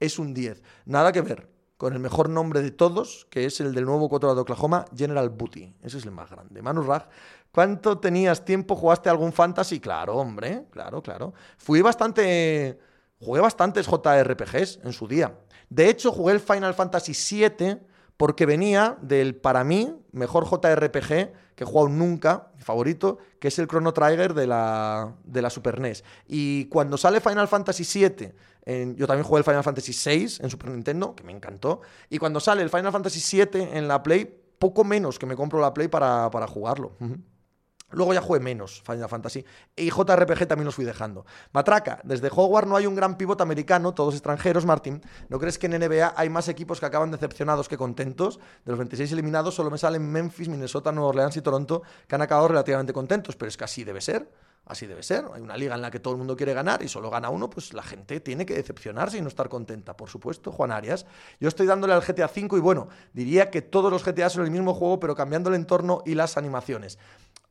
es 0.01 0.18
un 0.18 0.35
10. 0.35 0.62
Nada 0.87 1.12
que 1.12 1.20
ver 1.20 1.53
con 1.76 1.92
el 1.92 1.98
mejor 1.98 2.28
nombre 2.28 2.62
de 2.62 2.70
todos, 2.70 3.26
que 3.30 3.46
es 3.46 3.60
el 3.60 3.74
del 3.74 3.84
nuevo 3.84 4.08
cuatro 4.08 4.34
de 4.34 4.40
Oklahoma, 4.40 4.84
General 4.96 5.28
Booty. 5.28 5.74
Ese 5.82 5.98
es 5.98 6.04
el 6.04 6.12
más 6.12 6.30
grande. 6.30 6.62
Manu 6.62 6.82
Raj, 6.82 7.06
¿cuánto 7.50 7.98
tenías 7.98 8.44
tiempo? 8.44 8.76
¿Jugaste 8.76 9.10
algún 9.10 9.32
fantasy? 9.32 9.80
Claro, 9.80 10.16
hombre, 10.16 10.66
claro, 10.70 11.02
claro. 11.02 11.34
Fui 11.58 11.82
bastante... 11.82 12.78
Jugué 13.20 13.40
bastantes 13.40 13.86
JRPGs 13.86 14.80
en 14.84 14.92
su 14.92 15.08
día. 15.08 15.38
De 15.70 15.88
hecho, 15.88 16.12
jugué 16.12 16.34
el 16.34 16.40
Final 16.40 16.74
Fantasy 16.74 17.12
VII 17.12 17.78
porque 18.16 18.46
venía 18.46 18.96
del, 19.02 19.34
para 19.34 19.64
mí, 19.64 19.94
mejor 20.12 20.44
JRPG 20.48 21.32
que 21.54 21.62
he 21.62 21.66
jugado 21.66 21.88
nunca, 21.88 22.48
mi 22.56 22.62
favorito, 22.62 23.18
que 23.38 23.48
es 23.48 23.58
el 23.58 23.68
Chrono 23.68 23.92
Trigger 23.92 24.34
de 24.34 24.46
la, 24.46 25.14
de 25.24 25.42
la 25.42 25.50
Super 25.50 25.80
NES. 25.80 26.02
Y 26.26 26.66
cuando 26.66 26.96
sale 26.96 27.20
Final 27.20 27.48
Fantasy 27.48 27.84
VII, 27.84 28.94
yo 28.96 29.06
también 29.06 29.24
jugué 29.24 29.38
el 29.38 29.44
Final 29.44 29.62
Fantasy 29.62 29.92
VI 29.92 30.38
en 30.40 30.50
Super 30.50 30.70
Nintendo, 30.70 31.14
que 31.14 31.22
me 31.22 31.32
encantó. 31.32 31.80
Y 32.10 32.18
cuando 32.18 32.40
sale 32.40 32.62
el 32.62 32.70
Final 32.70 32.92
Fantasy 32.92 33.36
VII 33.36 33.62
en 33.72 33.86
la 33.86 34.02
Play, 34.02 34.42
poco 34.58 34.84
menos 34.84 35.18
que 35.18 35.26
me 35.26 35.36
compro 35.36 35.60
la 35.60 35.72
Play 35.72 35.88
para, 35.88 36.30
para 36.30 36.46
jugarlo. 36.46 36.96
Luego 37.95 38.14
ya 38.14 38.20
jugué 38.20 38.40
menos 38.40 38.82
Final 38.84 39.09
Fantasy. 39.09 39.45
Y 39.76 39.90
JRPG 39.90 40.47
también 40.47 40.66
los 40.66 40.74
fui 40.74 40.84
dejando. 40.84 41.24
Matraca, 41.53 42.01
desde 42.05 42.28
Hogwarts 42.28 42.68
no 42.68 42.76
hay 42.76 42.86
un 42.86 42.95
gran 42.95 43.16
pivot 43.16 43.40
americano, 43.40 43.95
todos 43.95 44.14
extranjeros, 44.14 44.66
Martín. 44.66 45.03
¿No 45.28 45.38
crees 45.38 45.59
que 45.59 45.66
en 45.66 45.78
NBA 45.78 46.14
hay 46.16 46.28
más 46.28 46.49
equipos 46.49 46.80
que 46.80 46.86
acaban 46.86 47.11
decepcionados 47.11 47.68
que 47.68 47.76
contentos? 47.76 48.38
De 48.64 48.72
los 48.72 48.78
26 48.78 49.12
eliminados 49.12 49.55
solo 49.55 49.70
me 49.70 49.78
salen 49.78 50.11
Memphis, 50.11 50.49
Minnesota, 50.49 50.92
Nueva 50.92 51.11
Orleans 51.11 51.36
y 51.36 51.42
Toronto, 51.42 51.82
que 52.07 52.14
han 52.14 52.22
acabado 52.22 52.49
relativamente 52.49 52.92
contentos. 52.92 53.36
Pero 53.36 53.49
es 53.49 53.57
que 53.57 53.64
así 53.64 53.84
debe 53.84 54.01
ser. 54.01 54.28
Así 54.66 54.86
debe 54.86 55.03
ser. 55.03 55.26
Hay 55.34 55.42
una 55.42 55.57
liga 55.57 55.74
en 55.74 55.82
la 55.82 55.90
que 55.90 56.01
todo 56.01 56.14
el 56.14 56.18
mundo 56.18 56.36
quiere 56.36 56.55
ganar 56.55 56.82
y 56.82 56.88
solo 56.88 57.11
gana 57.11 57.28
uno, 57.28 57.51
pues 57.51 57.74
la 57.74 57.82
gente 57.82 58.20
tiene 58.20 58.47
que 58.47 58.55
decepcionarse 58.55 59.18
y 59.18 59.20
no 59.20 59.28
estar 59.28 59.49
contenta. 59.49 59.95
Por 59.97 60.09
supuesto, 60.09 60.53
Juan 60.53 60.72
Arias. 60.72 61.05
Yo 61.38 61.49
estoy 61.49 61.66
dándole 61.66 61.92
al 61.92 62.01
GTA 62.01 62.30
V 62.34 62.57
y 62.57 62.61
bueno, 62.61 62.88
diría 63.12 63.51
que 63.51 63.61
todos 63.61 63.90
los 63.90 64.05
GTA 64.05 64.30
son 64.30 64.45
el 64.45 64.51
mismo 64.51 64.72
juego, 64.72 64.99
pero 65.01 65.14
cambiando 65.14 65.51
el 65.51 65.57
entorno 65.57 66.03
y 66.07 66.14
las 66.14 66.38
animaciones. 66.38 66.99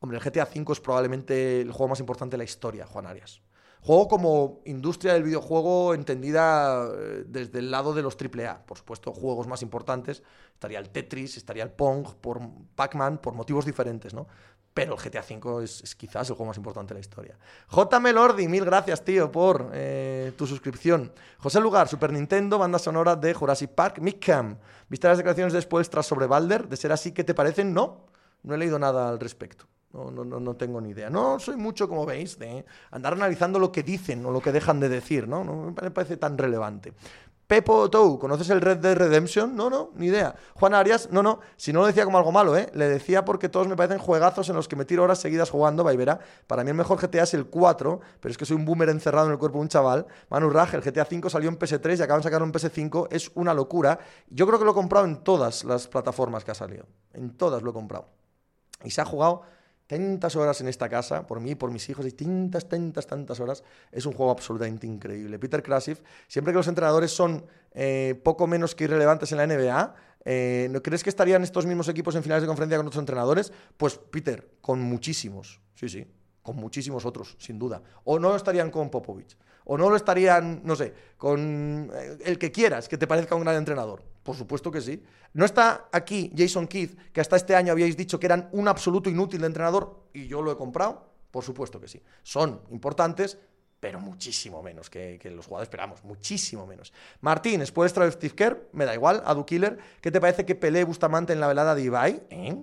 Hombre, 0.04 0.18
el 0.18 0.22
GTA 0.22 0.46
V 0.54 0.70
es 0.70 0.80
probablemente 0.80 1.62
el 1.62 1.72
juego 1.72 1.88
más 1.88 2.00
importante 2.00 2.34
de 2.34 2.38
la 2.38 2.44
historia, 2.44 2.84
Juan 2.84 3.06
Arias. 3.06 3.40
Juego 3.80 4.06
como 4.06 4.60
industria 4.66 5.14
del 5.14 5.22
videojuego 5.22 5.94
entendida 5.94 6.86
eh, 6.94 7.24
desde 7.26 7.60
el 7.60 7.70
lado 7.70 7.94
de 7.94 8.02
los 8.02 8.14
AAA. 8.14 8.66
Por 8.66 8.76
supuesto, 8.76 9.14
juegos 9.14 9.46
más 9.46 9.62
importantes. 9.62 10.22
Estaría 10.52 10.78
el 10.78 10.90
Tetris, 10.90 11.38
estaría 11.38 11.62
el 11.62 11.70
Pong, 11.70 12.06
por 12.20 12.38
Pac-Man, 12.74 13.16
por 13.16 13.32
motivos 13.32 13.64
diferentes, 13.64 14.12
¿no? 14.12 14.26
Pero 14.74 14.92
el 14.92 15.00
GTA 15.00 15.24
V 15.26 15.64
es, 15.64 15.94
quizás 15.94 16.28
el 16.28 16.36
juego 16.36 16.48
más 16.48 16.58
importante 16.58 16.92
de 16.92 16.98
la 16.98 17.00
historia. 17.00 17.38
J. 17.68 17.98
Melordi, 17.98 18.46
mil 18.46 18.66
gracias, 18.66 19.02
tío, 19.02 19.32
por 19.32 19.70
eh, 19.72 20.32
tu 20.36 20.46
suscripción. 20.46 21.14
José 21.38 21.60
Lugar, 21.60 21.88
Super 21.88 22.12
Nintendo, 22.12 22.58
banda 22.58 22.78
sonora 22.78 23.16
de 23.16 23.32
Jurassic 23.32 23.70
Park. 23.70 24.00
Mickam, 24.00 24.58
¿viste 24.90 25.08
las 25.08 25.16
declaraciones 25.16 25.54
después 25.54 25.88
tras 25.88 26.04
sobre 26.04 26.26
Balder? 26.26 26.68
De 26.68 26.76
ser 26.76 26.92
así, 26.92 27.12
¿qué 27.12 27.24
te 27.24 27.32
parecen? 27.32 27.72
No, 27.72 28.04
no 28.42 28.54
he 28.54 28.58
leído 28.58 28.78
nada 28.78 29.08
al 29.08 29.18
respecto. 29.18 29.64
No, 29.94 30.10
no, 30.10 30.24
no, 30.24 30.40
no 30.40 30.56
tengo 30.56 30.80
ni 30.80 30.90
idea. 30.90 31.08
No 31.08 31.38
soy 31.38 31.56
mucho, 31.56 31.88
como 31.88 32.04
veis, 32.04 32.36
de 32.36 32.64
andar 32.90 33.12
analizando 33.12 33.60
lo 33.60 33.70
que 33.70 33.84
dicen 33.84 34.26
o 34.26 34.32
lo 34.32 34.40
que 34.40 34.50
dejan 34.50 34.80
de 34.80 34.88
decir, 34.88 35.28
¿no? 35.28 35.44
No 35.44 35.72
me 35.80 35.90
parece 35.92 36.16
tan 36.16 36.36
relevante. 36.36 36.92
Pepo 37.46 37.88
Tou, 37.88 38.18
¿conoces 38.18 38.50
el 38.50 38.60
Red 38.60 38.78
Dead 38.78 38.96
Redemption? 38.96 39.54
No, 39.54 39.70
no, 39.70 39.90
ni 39.94 40.06
idea. 40.06 40.34
Juan 40.54 40.74
Arias, 40.74 41.10
no, 41.12 41.22
no, 41.22 41.38
si 41.56 41.72
no 41.72 41.80
lo 41.80 41.86
decía 41.86 42.04
como 42.04 42.18
algo 42.18 42.32
malo, 42.32 42.56
¿eh? 42.56 42.70
Le 42.74 42.88
decía 42.88 43.24
porque 43.24 43.48
todos 43.48 43.68
me 43.68 43.76
parecen 43.76 43.98
juegazos 43.98 44.48
en 44.48 44.56
los 44.56 44.66
que 44.66 44.74
me 44.74 44.84
tiro 44.84 45.04
horas 45.04 45.20
seguidas 45.20 45.50
jugando, 45.50 45.84
Vaivera. 45.84 46.18
Para 46.48 46.64
mí 46.64 46.70
el 46.70 46.76
mejor 46.76 46.98
GTA 46.98 47.22
es 47.22 47.34
el 47.34 47.46
4, 47.46 48.00
pero 48.18 48.32
es 48.32 48.38
que 48.38 48.46
soy 48.46 48.56
un 48.56 48.64
boomer 48.64 48.88
encerrado 48.88 49.26
en 49.26 49.32
el 49.34 49.38
cuerpo 49.38 49.58
de 49.58 49.62
un 49.62 49.68
chaval. 49.68 50.06
Manu 50.28 50.50
Raj, 50.50 50.74
el 50.74 50.80
GTA 50.80 51.04
5 51.04 51.30
salió 51.30 51.48
en 51.50 51.56
PS3 51.56 51.98
y 51.98 52.02
acaban 52.02 52.20
de 52.20 52.24
sacarlo 52.24 52.46
en 52.46 52.52
PS5, 52.52 53.08
es 53.12 53.30
una 53.34 53.54
locura. 53.54 54.00
Yo 54.28 54.44
creo 54.46 54.58
que 54.58 54.64
lo 54.64 54.72
he 54.72 54.74
comprado 54.74 55.04
en 55.04 55.22
todas 55.22 55.62
las 55.62 55.86
plataformas 55.86 56.44
que 56.44 56.50
ha 56.50 56.54
salido. 56.54 56.86
En 57.12 57.36
todas 57.36 57.62
lo 57.62 57.70
he 57.70 57.74
comprado. 57.74 58.08
Y 58.82 58.90
se 58.90 59.00
ha 59.00 59.04
jugado 59.04 59.42
tantas 59.86 60.36
horas 60.36 60.60
en 60.60 60.68
esta 60.68 60.88
casa, 60.88 61.26
por 61.26 61.40
mí, 61.40 61.54
por 61.54 61.70
mis 61.70 61.88
hijos, 61.88 62.06
y 62.06 62.12
tantas, 62.12 62.68
tantas, 62.68 63.06
tantas 63.06 63.40
horas, 63.40 63.62
es 63.92 64.06
un 64.06 64.12
juego 64.12 64.32
absolutamente 64.32 64.86
increíble. 64.86 65.38
Peter 65.38 65.62
Krasif, 65.62 66.00
siempre 66.26 66.52
que 66.52 66.58
los 66.58 66.68
entrenadores 66.68 67.10
son 67.10 67.44
eh, 67.72 68.20
poco 68.22 68.46
menos 68.46 68.74
que 68.74 68.84
irrelevantes 68.84 69.32
en 69.32 69.38
la 69.38 69.46
NBA, 69.46 69.94
eh, 70.24 70.68
¿no 70.70 70.82
crees 70.82 71.02
que 71.02 71.10
estarían 71.10 71.42
estos 71.42 71.66
mismos 71.66 71.88
equipos 71.88 72.14
en 72.14 72.22
finales 72.22 72.42
de 72.42 72.48
conferencia 72.48 72.78
con 72.78 72.86
otros 72.86 73.00
entrenadores? 73.00 73.52
Pues 73.76 73.98
Peter, 73.98 74.48
con 74.60 74.80
muchísimos, 74.80 75.60
sí, 75.74 75.88
sí, 75.88 76.06
con 76.42 76.56
muchísimos 76.56 77.04
otros, 77.04 77.36
sin 77.38 77.58
duda. 77.58 77.82
O 78.04 78.18
no 78.18 78.34
estarían 78.34 78.70
con 78.70 78.90
Popovich 78.90 79.36
o 79.64 79.78
no 79.78 79.90
lo 79.90 79.96
estarían, 79.96 80.60
no 80.64 80.76
sé, 80.76 80.94
con 81.16 81.90
eh, 81.94 82.18
el 82.24 82.38
que 82.38 82.52
quieras 82.52 82.88
que 82.88 82.98
te 82.98 83.06
parezca 83.06 83.34
un 83.34 83.42
gran 83.42 83.56
entrenador. 83.56 84.02
Por 84.22 84.36
supuesto 84.36 84.70
que 84.70 84.80
sí. 84.80 85.02
No 85.34 85.44
está 85.44 85.88
aquí 85.92 86.32
Jason 86.36 86.66
Keith, 86.66 86.98
que 87.12 87.20
hasta 87.20 87.36
este 87.36 87.54
año 87.54 87.72
habíais 87.72 87.96
dicho 87.96 88.18
que 88.18 88.26
eran 88.26 88.48
un 88.52 88.68
absoluto 88.68 89.10
inútil 89.10 89.40
de 89.40 89.46
entrenador 89.46 90.04
y 90.12 90.26
yo 90.26 90.42
lo 90.42 90.52
he 90.52 90.56
comprado. 90.56 91.12
Por 91.30 91.44
supuesto 91.44 91.80
que 91.80 91.88
sí. 91.88 92.00
Son 92.22 92.60
importantes, 92.70 93.38
pero 93.80 94.00
muchísimo 94.00 94.62
menos 94.62 94.88
que, 94.88 95.20
los 95.24 95.46
jugadores 95.46 95.66
esperamos, 95.66 96.04
muchísimo 96.04 96.66
menos. 96.66 96.92
Martín, 97.20 97.60
después 97.60 97.92
traer 97.92 98.12
Steve 98.12 98.34
Kerr, 98.34 98.68
me 98.72 98.84
da 98.84 98.94
igual, 98.94 99.22
Adu 99.26 99.44
Killer, 99.44 99.78
¿qué 100.00 100.10
te 100.10 100.20
parece 100.20 100.46
que 100.46 100.54
pelee 100.54 100.84
Bustamante 100.84 101.32
en 101.32 101.40
la 101.40 101.48
velada 101.48 101.74
de 101.74 101.82
Ibai? 101.82 102.22
¿Eh? 102.30 102.56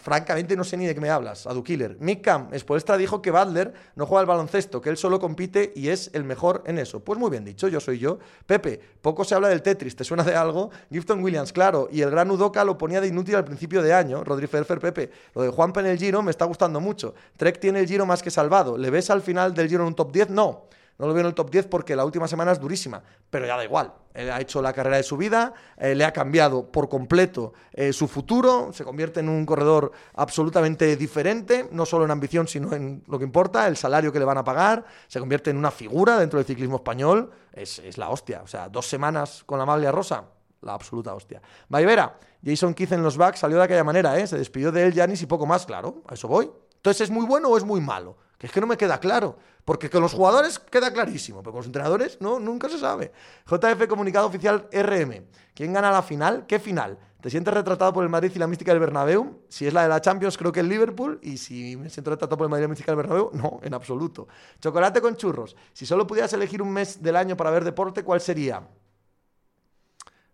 Francamente 0.00 0.56
no 0.56 0.64
sé 0.64 0.78
ni 0.78 0.86
de 0.86 0.94
qué 0.94 1.00
me 1.00 1.10
hablas, 1.10 1.46
Adu 1.46 1.62
Killer. 1.62 1.96
Mick 2.00 2.22
Cam, 2.22 2.48
Spoelstra 2.58 2.96
dijo 2.96 3.20
que 3.20 3.30
Butler 3.30 3.74
no 3.96 4.06
juega 4.06 4.20
al 4.20 4.26
baloncesto, 4.26 4.80
que 4.80 4.88
él 4.88 4.96
solo 4.96 5.20
compite 5.20 5.72
y 5.76 5.88
es 5.88 6.10
el 6.14 6.24
mejor 6.24 6.62
en 6.66 6.78
eso. 6.78 7.00
Pues 7.00 7.18
muy 7.18 7.30
bien 7.30 7.44
dicho, 7.44 7.68
yo 7.68 7.80
soy 7.80 7.98
yo. 7.98 8.18
Pepe, 8.46 8.80
poco 9.02 9.24
se 9.24 9.34
habla 9.34 9.48
del 9.48 9.60
Tetris, 9.60 9.94
¿te 9.94 10.04
suena 10.04 10.22
de 10.22 10.34
algo? 10.34 10.70
Gifton 10.90 11.22
Williams, 11.22 11.52
claro, 11.52 11.88
y 11.92 12.00
el 12.00 12.10
gran 12.10 12.30
Udoka 12.30 12.64
lo 12.64 12.78
ponía 12.78 13.00
de 13.00 13.08
inútil 13.08 13.36
al 13.36 13.44
principio 13.44 13.82
de 13.82 13.92
año. 13.92 14.24
Rodri 14.24 14.46
Ferfer, 14.46 14.78
Pepe, 14.78 15.10
lo 15.34 15.42
de 15.42 15.50
Juanpa 15.50 15.80
en 15.80 15.86
el 15.86 15.98
Giro 15.98 16.22
me 16.22 16.30
está 16.30 16.46
gustando 16.46 16.80
mucho. 16.80 17.14
Trek 17.36 17.60
tiene 17.60 17.80
el 17.80 17.86
Giro 17.86 18.06
más 18.06 18.22
que 18.22 18.30
salvado. 18.30 18.78
¿Le 18.78 18.88
ves 18.88 19.10
al 19.10 19.20
final 19.20 19.52
del 19.52 19.68
Giro 19.68 19.82
en 19.82 19.88
un 19.88 19.94
top 19.94 20.12
10? 20.12 20.30
No. 20.30 20.64
No 20.98 21.06
lo 21.06 21.14
veo 21.14 21.22
en 21.22 21.28
el 21.28 21.34
top 21.34 21.50
10 21.50 21.66
porque 21.66 21.96
la 21.96 22.04
última 22.04 22.28
semana 22.28 22.52
es 22.52 22.60
durísima, 22.60 23.02
pero 23.30 23.46
ya 23.46 23.56
da 23.56 23.64
igual. 23.64 23.92
Él 24.12 24.30
ha 24.30 24.40
hecho 24.40 24.60
la 24.60 24.72
carrera 24.72 24.96
de 24.96 25.02
su 25.02 25.16
vida, 25.16 25.54
eh, 25.76 25.94
le 25.94 26.04
ha 26.04 26.12
cambiado 26.12 26.70
por 26.70 26.88
completo 26.88 27.52
eh, 27.72 27.92
su 27.92 28.08
futuro, 28.08 28.70
se 28.72 28.84
convierte 28.84 29.20
en 29.20 29.28
un 29.28 29.46
corredor 29.46 29.92
absolutamente 30.14 30.96
diferente, 30.96 31.68
no 31.72 31.86
solo 31.86 32.04
en 32.04 32.10
ambición, 32.10 32.48
sino 32.48 32.74
en 32.74 33.02
lo 33.06 33.18
que 33.18 33.24
importa, 33.24 33.66
el 33.66 33.76
salario 33.76 34.12
que 34.12 34.18
le 34.18 34.24
van 34.24 34.38
a 34.38 34.44
pagar, 34.44 34.84
se 35.06 35.20
convierte 35.20 35.50
en 35.50 35.56
una 35.56 35.70
figura 35.70 36.18
dentro 36.18 36.38
del 36.38 36.46
ciclismo 36.46 36.76
español, 36.76 37.30
es, 37.52 37.96
la 37.96 38.10
hostia. 38.10 38.42
O 38.42 38.46
sea, 38.46 38.68
dos 38.68 38.86
semanas 38.86 39.42
con 39.46 39.58
la 39.58 39.66
maglia 39.66 39.92
rosa, 39.92 40.24
la 40.62 40.74
absoluta 40.74 41.14
hostia. 41.14 41.40
Vaivera, 41.68 42.18
Jason 42.44 42.74
Keith 42.74 42.92
en 42.92 43.02
los 43.02 43.16
backs 43.16 43.38
salió 43.38 43.58
de 43.58 43.64
aquella 43.64 43.84
manera, 43.84 44.18
¿eh? 44.18 44.26
se 44.26 44.36
despidió 44.36 44.72
de 44.72 44.84
él 44.86 44.94
Janis 44.94 45.22
y 45.22 45.26
poco 45.26 45.46
más, 45.46 45.66
claro, 45.66 46.02
a 46.08 46.14
eso 46.14 46.28
voy. 46.28 46.50
Entonces, 46.76 47.02
¿es 47.02 47.10
muy 47.10 47.26
bueno 47.26 47.48
o 47.48 47.56
es 47.56 47.64
muy 47.64 47.80
malo? 47.80 48.16
Que 48.38 48.46
es 48.46 48.52
que 48.52 48.60
no 48.60 48.66
me 48.66 48.78
queda 48.78 48.98
claro. 48.98 49.36
Porque 49.70 49.88
con 49.88 50.02
los 50.02 50.14
jugadores 50.14 50.58
queda 50.58 50.92
clarísimo, 50.92 51.42
pero 51.42 51.52
con 51.52 51.60
los 51.60 51.66
entrenadores 51.66 52.20
no, 52.20 52.40
nunca 52.40 52.68
se 52.68 52.76
sabe. 52.76 53.12
JF 53.46 53.86
Comunicado 53.86 54.26
Oficial 54.26 54.66
RM. 54.72 55.26
¿Quién 55.54 55.72
gana 55.72 55.92
la 55.92 56.02
final? 56.02 56.44
¿Qué 56.48 56.58
final? 56.58 56.98
¿Te 57.20 57.30
sientes 57.30 57.54
retratado 57.54 57.92
por 57.92 58.02
el 58.02 58.10
Madrid 58.10 58.32
y 58.34 58.40
la 58.40 58.48
mística 58.48 58.72
del 58.72 58.80
Bernabéu? 58.80 59.44
Si 59.48 59.68
es 59.68 59.72
la 59.72 59.84
de 59.84 59.88
la 59.88 60.00
Champions, 60.00 60.36
creo 60.36 60.50
que 60.50 60.58
el 60.58 60.68
Liverpool. 60.68 61.20
Y 61.22 61.36
si 61.36 61.76
me 61.76 61.88
siento 61.88 62.10
retratado 62.10 62.36
por 62.36 62.46
el 62.46 62.50
Madrid 62.50 62.62
y 62.62 62.66
la 62.66 62.68
mística 62.70 62.90
del 62.90 62.96
Bernabéu, 62.96 63.30
no, 63.32 63.60
en 63.62 63.72
absoluto. 63.72 64.26
Chocolate 64.60 65.00
con 65.00 65.14
churros. 65.14 65.54
Si 65.72 65.86
solo 65.86 66.04
pudieras 66.04 66.32
elegir 66.32 66.62
un 66.62 66.72
mes 66.72 67.00
del 67.00 67.14
año 67.14 67.36
para 67.36 67.52
ver 67.52 67.62
deporte, 67.62 68.02
¿cuál 68.02 68.20
sería? 68.20 68.66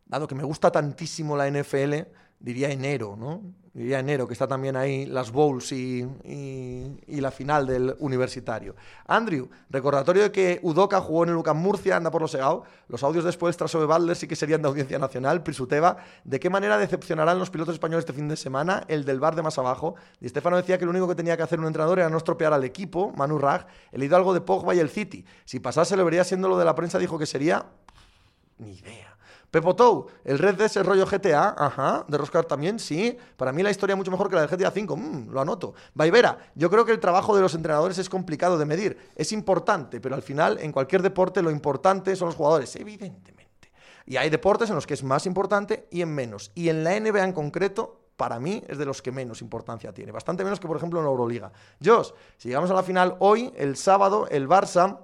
Dado 0.06 0.26
que 0.26 0.34
me 0.34 0.44
gusta 0.44 0.72
tantísimo 0.72 1.36
la 1.36 1.46
NFL, 1.50 2.08
diría 2.38 2.70
enero, 2.70 3.16
¿no? 3.18 3.42
Diría 3.76 3.98
enero, 3.98 4.26
que 4.26 4.32
está 4.32 4.48
también 4.48 4.74
ahí 4.74 5.04
las 5.04 5.30
bowls 5.30 5.70
y, 5.72 6.02
y, 6.24 7.20
la 7.20 7.30
final 7.30 7.66
del 7.66 7.94
universitario. 7.98 8.74
Andrew, 9.06 9.50
recordatorio 9.68 10.22
de 10.22 10.32
que 10.32 10.60
Udoca 10.62 10.98
jugó 11.02 11.24
en 11.24 11.30
el 11.30 11.36
UCAM 11.36 11.58
Murcia, 11.58 11.94
anda 11.94 12.10
por 12.10 12.22
los 12.22 12.30
segao. 12.30 12.64
Los 12.88 13.02
audios 13.02 13.24
después 13.24 13.54
tras 13.54 13.74
Balder 13.74 14.16
sí 14.16 14.26
que 14.26 14.34
serían 14.34 14.62
de 14.62 14.68
audiencia 14.68 14.98
nacional. 14.98 15.42
Prisuteva, 15.42 15.98
¿de 16.24 16.40
qué 16.40 16.48
manera 16.48 16.78
decepcionarán 16.78 17.38
los 17.38 17.50
pilotos 17.50 17.74
españoles 17.74 18.04
este 18.04 18.14
fin 18.14 18.28
de 18.28 18.36
semana? 18.36 18.82
El 18.88 19.04
del 19.04 19.20
bar 19.20 19.36
de 19.36 19.42
más 19.42 19.58
abajo. 19.58 19.96
Y 20.22 20.26
Estefano 20.26 20.56
decía 20.56 20.78
que 20.78 20.86
lo 20.86 20.92
único 20.92 21.06
que 21.06 21.14
tenía 21.14 21.36
que 21.36 21.42
hacer 21.42 21.60
un 21.60 21.66
entrenador 21.66 21.98
era 21.98 22.08
no 22.08 22.16
estropear 22.16 22.54
al 22.54 22.64
equipo. 22.64 23.12
Manu 23.14 23.36
Rag, 23.38 23.66
he 23.92 23.98
leído 23.98 24.16
algo 24.16 24.32
de 24.32 24.40
Pogba 24.40 24.74
y 24.74 24.78
el 24.78 24.88
City. 24.88 25.26
Si 25.44 25.60
pasase, 25.60 25.98
lo 25.98 26.04
vería 26.06 26.24
siendo 26.24 26.48
lo 26.48 26.56
de 26.56 26.64
la 26.64 26.74
prensa, 26.74 26.98
dijo 26.98 27.18
que 27.18 27.26
sería. 27.26 27.66
Ni 28.56 28.72
idea. 28.72 29.15
Pepotou, 29.56 30.08
el 30.22 30.38
Red 30.38 30.56
Dead 30.56 30.66
es 30.66 30.76
el 30.76 30.84
rollo 30.84 31.06
GTA, 31.06 31.54
ajá, 31.56 32.04
de 32.06 32.18
Roscar 32.18 32.44
también, 32.44 32.78
sí. 32.78 33.16
Para 33.38 33.52
mí 33.52 33.62
la 33.62 33.70
historia 33.70 33.94
es 33.94 33.96
mucho 33.96 34.10
mejor 34.10 34.28
que 34.28 34.36
la 34.36 34.46
de 34.46 34.54
GTA 34.54 34.68
V, 34.68 34.94
mm, 34.94 35.30
lo 35.30 35.40
anoto. 35.40 35.72
Vaivera, 35.94 36.36
yo 36.54 36.68
creo 36.68 36.84
que 36.84 36.92
el 36.92 37.00
trabajo 37.00 37.34
de 37.34 37.40
los 37.40 37.54
entrenadores 37.54 37.96
es 37.96 38.10
complicado 38.10 38.58
de 38.58 38.66
medir, 38.66 38.98
es 39.16 39.32
importante, 39.32 39.98
pero 39.98 40.14
al 40.14 40.20
final 40.20 40.58
en 40.60 40.72
cualquier 40.72 41.00
deporte 41.00 41.40
lo 41.40 41.50
importante 41.50 42.14
son 42.16 42.26
los 42.26 42.34
jugadores, 42.34 42.76
evidentemente. 42.76 43.72
Y 44.04 44.18
hay 44.18 44.28
deportes 44.28 44.68
en 44.68 44.74
los 44.74 44.86
que 44.86 44.92
es 44.92 45.02
más 45.02 45.24
importante 45.24 45.88
y 45.90 46.02
en 46.02 46.14
menos. 46.14 46.52
Y 46.54 46.68
en 46.68 46.84
la 46.84 47.00
NBA 47.00 47.24
en 47.24 47.32
concreto, 47.32 48.02
para 48.18 48.38
mí 48.38 48.62
es 48.68 48.76
de 48.76 48.84
los 48.84 49.00
que 49.00 49.10
menos 49.10 49.40
importancia 49.40 49.90
tiene. 49.94 50.12
Bastante 50.12 50.44
menos 50.44 50.60
que, 50.60 50.68
por 50.68 50.76
ejemplo, 50.76 50.98
en 50.98 51.06
la 51.06 51.10
Euroliga. 51.10 51.50
Josh, 51.82 52.10
si 52.36 52.48
llegamos 52.48 52.70
a 52.70 52.74
la 52.74 52.82
final 52.82 53.16
hoy, 53.20 53.54
el 53.56 53.76
sábado, 53.76 54.28
el 54.30 54.46
Barça 54.46 54.98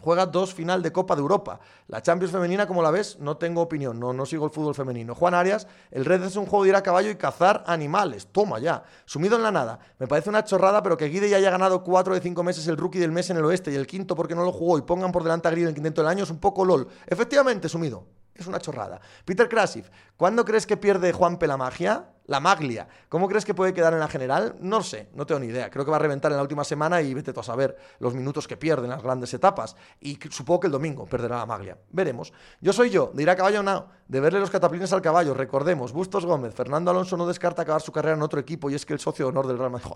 juega 0.00 0.26
dos 0.26 0.54
final 0.54 0.82
de 0.82 0.92
Copa 0.92 1.14
de 1.14 1.22
Europa. 1.22 1.60
La 1.88 2.02
Champions 2.02 2.32
femenina, 2.32 2.66
como 2.66 2.82
la 2.82 2.90
ves, 2.90 3.18
no 3.20 3.36
tengo 3.36 3.62
opinión, 3.62 3.98
no, 3.98 4.12
no 4.12 4.26
sigo 4.26 4.44
el 4.44 4.50
fútbol 4.50 4.74
femenino. 4.74 5.14
Juan 5.14 5.34
Arias, 5.34 5.66
el 5.90 6.04
Red 6.04 6.24
es 6.24 6.36
un 6.36 6.46
juego 6.46 6.64
de 6.64 6.70
ir 6.70 6.76
a 6.76 6.82
caballo 6.82 7.10
y 7.10 7.16
cazar 7.16 7.64
animales. 7.66 8.28
Toma 8.32 8.58
ya. 8.58 8.84
Sumido 9.04 9.36
en 9.36 9.42
la 9.42 9.52
nada. 9.52 9.78
Me 9.98 10.06
parece 10.06 10.30
una 10.30 10.44
chorrada, 10.44 10.82
pero 10.82 10.96
que 10.96 11.06
Guide 11.06 11.28
ya 11.28 11.36
haya 11.36 11.50
ganado 11.50 11.82
cuatro 11.82 12.14
de 12.14 12.20
cinco 12.20 12.42
meses 12.42 12.66
el 12.66 12.76
rookie 12.76 12.98
del 12.98 13.12
mes 13.12 13.30
en 13.30 13.36
el 13.36 13.44
oeste 13.44 13.72
y 13.72 13.74
el 13.74 13.86
quinto 13.86 14.16
porque 14.16 14.34
no 14.34 14.44
lo 14.44 14.52
jugó 14.52 14.78
y 14.78 14.82
pongan 14.82 15.12
por 15.12 15.22
delante 15.22 15.48
a 15.48 15.50
Guide 15.50 15.62
en 15.62 15.68
el 15.68 15.74
quinto 15.74 16.02
del 16.02 16.10
año 16.10 16.24
es 16.24 16.30
un 16.30 16.38
poco 16.38 16.64
lol. 16.64 16.88
Efectivamente, 17.06 17.68
sumido. 17.68 18.04
Es 18.38 18.46
una 18.46 18.58
chorrada. 18.58 19.00
Peter 19.24 19.48
Krasif, 19.48 19.88
¿cuándo 20.16 20.44
crees 20.44 20.66
que 20.66 20.76
pierde 20.76 21.12
Juanpe 21.12 21.46
la 21.46 21.56
magia? 21.56 22.10
La 22.26 22.40
maglia. 22.40 22.88
¿Cómo 23.08 23.28
crees 23.28 23.44
que 23.44 23.54
puede 23.54 23.72
quedar 23.72 23.92
en 23.92 24.00
la 24.00 24.08
general? 24.08 24.56
No 24.60 24.82
sé, 24.82 25.08
no 25.14 25.26
tengo 25.26 25.38
ni 25.40 25.46
idea. 25.46 25.70
Creo 25.70 25.84
que 25.84 25.90
va 25.90 25.96
a 25.96 26.00
reventar 26.00 26.32
en 26.32 26.36
la 26.36 26.42
última 26.42 26.64
semana 26.64 27.00
y 27.00 27.14
vete 27.14 27.32
tú 27.32 27.40
a 27.40 27.44
saber 27.44 27.76
los 28.00 28.14
minutos 28.14 28.48
que 28.48 28.56
pierde 28.56 28.84
en 28.84 28.90
las 28.90 29.02
grandes 29.02 29.32
etapas. 29.32 29.76
Y 30.00 30.18
supongo 30.30 30.60
que 30.60 30.66
el 30.66 30.72
domingo 30.72 31.06
perderá 31.06 31.38
la 31.38 31.46
maglia. 31.46 31.78
Veremos. 31.90 32.32
Yo 32.60 32.72
soy 32.72 32.90
yo, 32.90 33.12
de 33.14 33.22
ir 33.22 33.30
a 33.30 33.36
caballo 33.36 33.62
no, 33.62 33.86
de 34.08 34.20
verle 34.20 34.40
los 34.40 34.50
cataplines 34.50 34.92
al 34.92 35.02
caballo. 35.02 35.34
Recordemos, 35.34 35.92
Bustos 35.92 36.26
Gómez, 36.26 36.52
Fernando 36.52 36.90
Alonso 36.90 37.16
no 37.16 37.26
descarta 37.26 37.62
acabar 37.62 37.80
su 37.80 37.92
carrera 37.92 38.16
en 38.16 38.22
otro 38.22 38.40
equipo 38.40 38.68
y 38.70 38.74
es 38.74 38.84
que 38.84 38.92
el 38.92 38.98
socio 38.98 39.26
de 39.26 39.28
honor 39.30 39.46
del 39.46 39.58
Real 39.58 39.70
Madrid. 39.70 39.92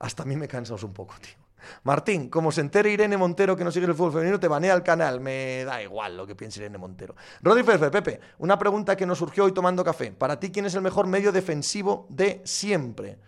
Hasta 0.00 0.24
a 0.24 0.26
mí 0.26 0.36
me 0.36 0.48
cansas 0.48 0.82
un 0.82 0.92
poco, 0.92 1.14
tío. 1.20 1.38
Martín, 1.82 2.28
como 2.28 2.52
se 2.52 2.60
entere 2.60 2.90
Irene 2.90 3.16
Montero 3.16 3.56
que 3.56 3.64
no 3.64 3.70
sigue 3.70 3.86
el 3.86 3.94
fútbol 3.94 4.12
femenino, 4.12 4.40
te 4.40 4.48
banea 4.48 4.74
el 4.74 4.82
canal. 4.82 5.20
Me 5.20 5.64
da 5.64 5.82
igual 5.82 6.16
lo 6.16 6.26
que 6.26 6.34
piense 6.34 6.60
Irene 6.60 6.78
Montero. 6.78 7.14
Rodri 7.42 7.62
Ferfer, 7.62 7.90
Pepe, 7.90 8.20
una 8.38 8.58
pregunta 8.58 8.96
que 8.96 9.06
nos 9.06 9.18
surgió 9.18 9.44
hoy 9.44 9.52
tomando 9.52 9.84
café. 9.84 10.12
Para 10.12 10.38
ti, 10.38 10.50
¿quién 10.50 10.66
es 10.66 10.74
el 10.74 10.82
mejor 10.82 11.06
medio 11.06 11.32
defensivo 11.32 12.06
de 12.10 12.42
siempre? 12.44 13.18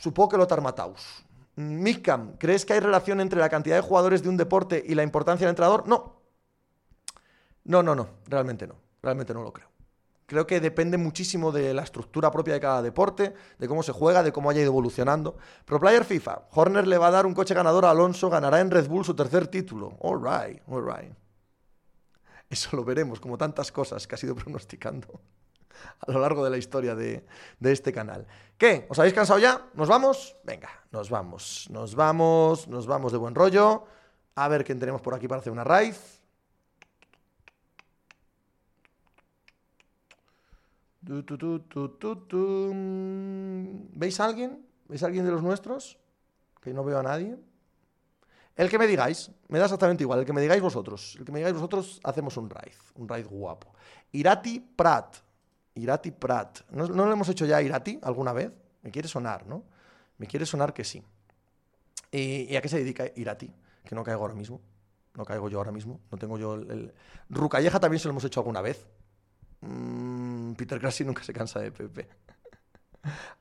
Supongo 0.00 0.30
que 0.30 0.36
Lothar 0.36 0.60
Mataus. 0.60 1.24
Mikam, 1.56 2.36
¿crees 2.38 2.64
que 2.64 2.74
hay 2.74 2.80
relación 2.80 3.20
entre 3.20 3.40
la 3.40 3.48
cantidad 3.48 3.76
de 3.76 3.82
jugadores 3.82 4.22
de 4.22 4.28
un 4.28 4.36
deporte 4.36 4.82
y 4.86 4.94
la 4.94 5.02
importancia 5.02 5.46
del 5.46 5.52
entrenador? 5.52 5.88
No. 5.88 6.20
No, 7.64 7.82
no, 7.82 7.94
no. 7.94 8.08
Realmente 8.26 8.66
no. 8.66 8.76
Realmente 9.02 9.34
no 9.34 9.42
lo 9.42 9.52
creo. 9.52 9.67
Creo 10.28 10.46
que 10.46 10.60
depende 10.60 10.98
muchísimo 10.98 11.52
de 11.52 11.72
la 11.72 11.82
estructura 11.82 12.30
propia 12.30 12.52
de 12.52 12.60
cada 12.60 12.82
deporte, 12.82 13.32
de 13.58 13.66
cómo 13.66 13.82
se 13.82 13.92
juega, 13.92 14.22
de 14.22 14.30
cómo 14.30 14.50
haya 14.50 14.60
ido 14.60 14.68
evolucionando. 14.68 15.38
Pro 15.64 15.80
Player 15.80 16.04
FIFA, 16.04 16.48
Horner 16.50 16.86
le 16.86 16.98
va 16.98 17.06
a 17.06 17.10
dar 17.10 17.24
un 17.24 17.32
coche 17.32 17.54
ganador 17.54 17.86
a 17.86 17.90
Alonso, 17.90 18.28
ganará 18.28 18.60
en 18.60 18.70
Red 18.70 18.88
Bull 18.88 19.06
su 19.06 19.14
tercer 19.14 19.46
título. 19.46 19.96
All 20.02 20.20
right, 20.22 20.60
all 20.68 20.84
right. 20.84 21.14
Eso 22.50 22.76
lo 22.76 22.84
veremos, 22.84 23.20
como 23.20 23.38
tantas 23.38 23.72
cosas 23.72 24.06
que 24.06 24.16
ha 24.16 24.18
sido 24.18 24.34
pronosticando 24.36 25.18
a 26.06 26.12
lo 26.12 26.20
largo 26.20 26.44
de 26.44 26.50
la 26.50 26.58
historia 26.58 26.94
de, 26.94 27.24
de, 27.58 27.72
este 27.72 27.90
canal. 27.90 28.26
¿Qué? 28.58 28.86
¿Os 28.90 28.98
habéis 28.98 29.14
cansado 29.14 29.38
ya? 29.38 29.70
¿Nos 29.72 29.88
vamos? 29.88 30.36
Venga, 30.44 30.68
nos 30.90 31.08
vamos. 31.08 31.68
Nos 31.70 31.94
vamos, 31.94 32.68
nos 32.68 32.86
vamos 32.86 33.12
de 33.12 33.18
buen 33.18 33.34
rollo. 33.34 33.86
A 34.34 34.46
ver 34.48 34.62
quién 34.62 34.78
tenemos 34.78 35.00
por 35.00 35.14
aquí 35.14 35.26
para 35.26 35.40
hacer 35.40 35.54
una 35.54 35.64
raíz. 35.64 36.17
¿Veis 43.94 44.20
a 44.20 44.24
alguien? 44.24 44.66
¿Veis 44.88 45.02
a 45.02 45.06
alguien 45.06 45.24
de 45.24 45.30
los 45.30 45.42
nuestros? 45.42 45.98
Que 46.60 46.74
no 46.74 46.84
veo 46.84 46.98
a 46.98 47.02
nadie. 47.02 47.38
El 48.56 48.68
que 48.68 48.78
me 48.78 48.88
digáis, 48.88 49.30
me 49.46 49.60
da 49.60 49.66
exactamente 49.66 50.02
igual, 50.02 50.18
el 50.18 50.26
que 50.26 50.32
me 50.32 50.40
digáis 50.40 50.60
vosotros. 50.60 51.14
El 51.16 51.24
que 51.24 51.30
me 51.30 51.38
digáis 51.38 51.54
vosotros, 51.54 52.00
hacemos 52.02 52.36
un 52.36 52.50
raid, 52.50 52.74
un 52.96 53.08
raid 53.08 53.26
guapo. 53.26 53.72
Irati 54.10 54.58
Prat. 54.58 55.16
Irati 55.74 56.10
Prat. 56.10 56.62
¿No, 56.70 56.88
lo 56.88 57.12
hemos 57.12 57.28
hecho 57.28 57.46
ya 57.46 57.62
Irati 57.62 58.00
alguna 58.02 58.32
vez? 58.32 58.50
Me 58.82 58.90
quiere 58.90 59.06
sonar, 59.06 59.46
¿no? 59.46 59.62
Me 60.18 60.26
quiere 60.26 60.44
sonar 60.44 60.74
que 60.74 60.82
sí. 60.82 61.00
¿Y, 62.10 62.56
a 62.56 62.60
qué 62.60 62.68
se 62.68 62.78
dedica 62.78 63.04
Irati? 63.14 63.48
Que 63.84 63.94
no 63.94 64.02
caigo 64.02 64.22
ahora 64.22 64.34
mismo. 64.34 64.60
No 65.14 65.24
caigo 65.24 65.48
yo 65.48 65.58
ahora 65.58 65.70
mismo. 65.70 66.00
No 66.10 66.18
tengo 66.18 66.36
yo 66.36 66.54
el... 66.54 66.68
el... 66.68 66.94
Rucalleja 67.28 67.78
también 67.78 68.00
se 68.00 68.08
lo 68.08 68.10
hemos 68.10 68.24
hecho 68.24 68.40
alguna 68.40 68.60
vez. 68.60 68.84
Mm, 69.60 70.27
Peter 70.56 70.80
Crassi 70.80 71.04
nunca 71.04 71.22
se 71.22 71.32
cansa 71.32 71.60
de 71.60 71.72
Pepe. 71.72 72.08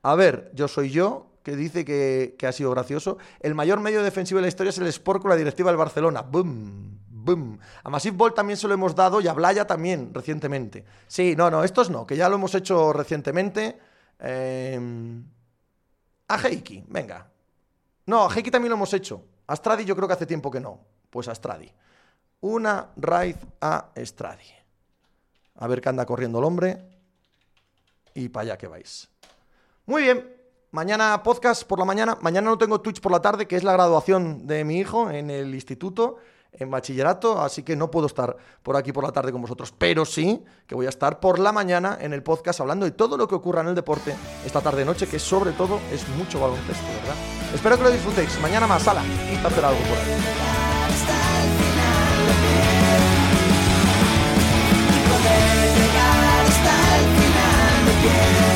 A 0.04 0.16
ver, 0.16 0.52
yo 0.54 0.68
soy 0.68 0.90
yo, 0.90 1.38
que 1.48 1.56
dice 1.56 1.86
que, 1.86 2.36
ha 2.46 2.52
sido 2.52 2.72
gracioso. 2.72 3.18
El 3.40 3.56
mayor 3.56 3.80
medio 3.80 4.04
defensivo 4.04 4.38
de 4.38 4.42
la 4.42 4.48
historia 4.50 4.72
es 4.72 4.78
el 4.80 4.88
Sport 4.88 5.22
con 5.22 5.30
la 5.30 5.38
directiva 5.38 5.72
del 5.72 5.78
Barcelona. 5.78 6.22
¡Bum! 6.22 7.00
¡Bum! 7.10 7.58
A 7.84 7.90
Massive 7.90 8.18
Ball 8.18 8.34
también 8.34 8.58
se 8.58 8.68
lo 8.68 8.74
hemos 8.74 8.94
dado 8.94 9.22
y 9.22 9.30
a 9.30 9.34
Blaya 9.34 9.66
también, 9.66 10.14
recientemente. 10.14 10.84
Sí, 11.08 11.36
no, 11.38 11.50
no, 11.50 11.64
estos 11.64 11.90
no, 11.90 12.06
que 12.06 12.18
ya 12.18 12.28
lo 12.28 12.36
hemos 12.36 12.54
hecho 12.54 12.92
recientemente. 12.92 13.80
Em, 14.20 15.24
a 16.28 16.38
Heiki, 16.38 16.84
venga. 16.90 17.30
No, 18.08 18.26
a 18.26 18.34
Heiki 18.34 18.52
también 18.52 18.72
lo 18.72 18.76
hemos 18.76 18.94
hecho. 18.94 19.24
A 19.48 19.56
Stradi 19.56 19.86
yo 19.86 19.96
creo 19.96 20.08
que 20.08 20.16
hace 20.16 20.26
tiempo 20.26 20.52
que 20.52 20.60
no. 20.60 20.82
Pues 21.10 21.30
a 21.30 21.36
Stradi. 21.36 21.72
Una 22.42 22.90
raid 22.98 23.38
a 23.62 23.92
Stradi. 23.96 24.52
A 25.56 25.68
ver 25.68 25.80
qué 25.80 25.88
anda 25.88 26.06
corriendo 26.06 26.40
el 26.40 26.44
hombre. 26.44 26.97
Y 28.18 28.30
para 28.30 28.46
allá 28.46 28.58
que 28.58 28.68
vais. 28.68 29.08
Muy 29.86 30.02
bien. 30.02 30.36
Mañana 30.72 31.22
podcast 31.22 31.64
por 31.64 31.78
la 31.78 31.86
mañana. 31.86 32.18
Mañana 32.22 32.50
no 32.50 32.58
tengo 32.58 32.82
Twitch 32.82 33.00
por 33.00 33.12
la 33.12 33.22
tarde, 33.22 33.48
que 33.48 33.56
es 33.56 33.64
la 33.64 33.74
graduación 33.74 34.48
de 34.48 34.64
mi 34.64 34.80
hijo 34.80 35.12
en 35.12 35.30
el 35.30 35.54
instituto, 35.54 36.18
en 36.52 36.72
bachillerato. 36.72 37.40
Así 37.40 37.62
que 37.62 37.76
no 37.76 37.92
puedo 37.92 38.08
estar 38.08 38.36
por 38.64 38.76
aquí 38.76 38.92
por 38.92 39.04
la 39.04 39.12
tarde 39.12 39.32
con 39.32 39.42
vosotros. 39.44 39.72
Pero 39.78 40.04
sí 40.04 40.44
que 40.66 40.74
voy 40.74 40.88
a 40.88 40.90
estar 40.90 41.20
por 41.20 41.38
la 41.38 41.52
mañana 41.52 42.00
en 42.02 42.12
el 42.12 42.24
podcast 42.24 42.60
hablando 42.60 42.88
de 42.88 42.92
todo 42.92 43.18
lo 43.18 43.28
que 43.28 43.36
ocurra 43.36 43.62
en 43.62 43.68
el 43.68 43.76
deporte 43.76 44.16
esta 44.44 44.62
tarde-noche, 44.62 45.06
que 45.06 45.20
sobre 45.20 45.52
todo 45.52 45.80
es 45.92 46.08
mucho 46.10 46.40
baloncesto, 46.40 46.88
¿verdad? 46.88 47.16
Espero 47.54 47.78
que 47.78 47.84
lo 47.84 47.92
disfrutéis. 47.92 48.42
Mañana 48.42 48.66
más, 48.66 48.82
sala 48.82 49.04
y 49.06 49.36
hacer 49.36 49.64
algo 49.64 49.80
por 49.80 49.98
ahí. 50.00 51.27
again 58.00 58.47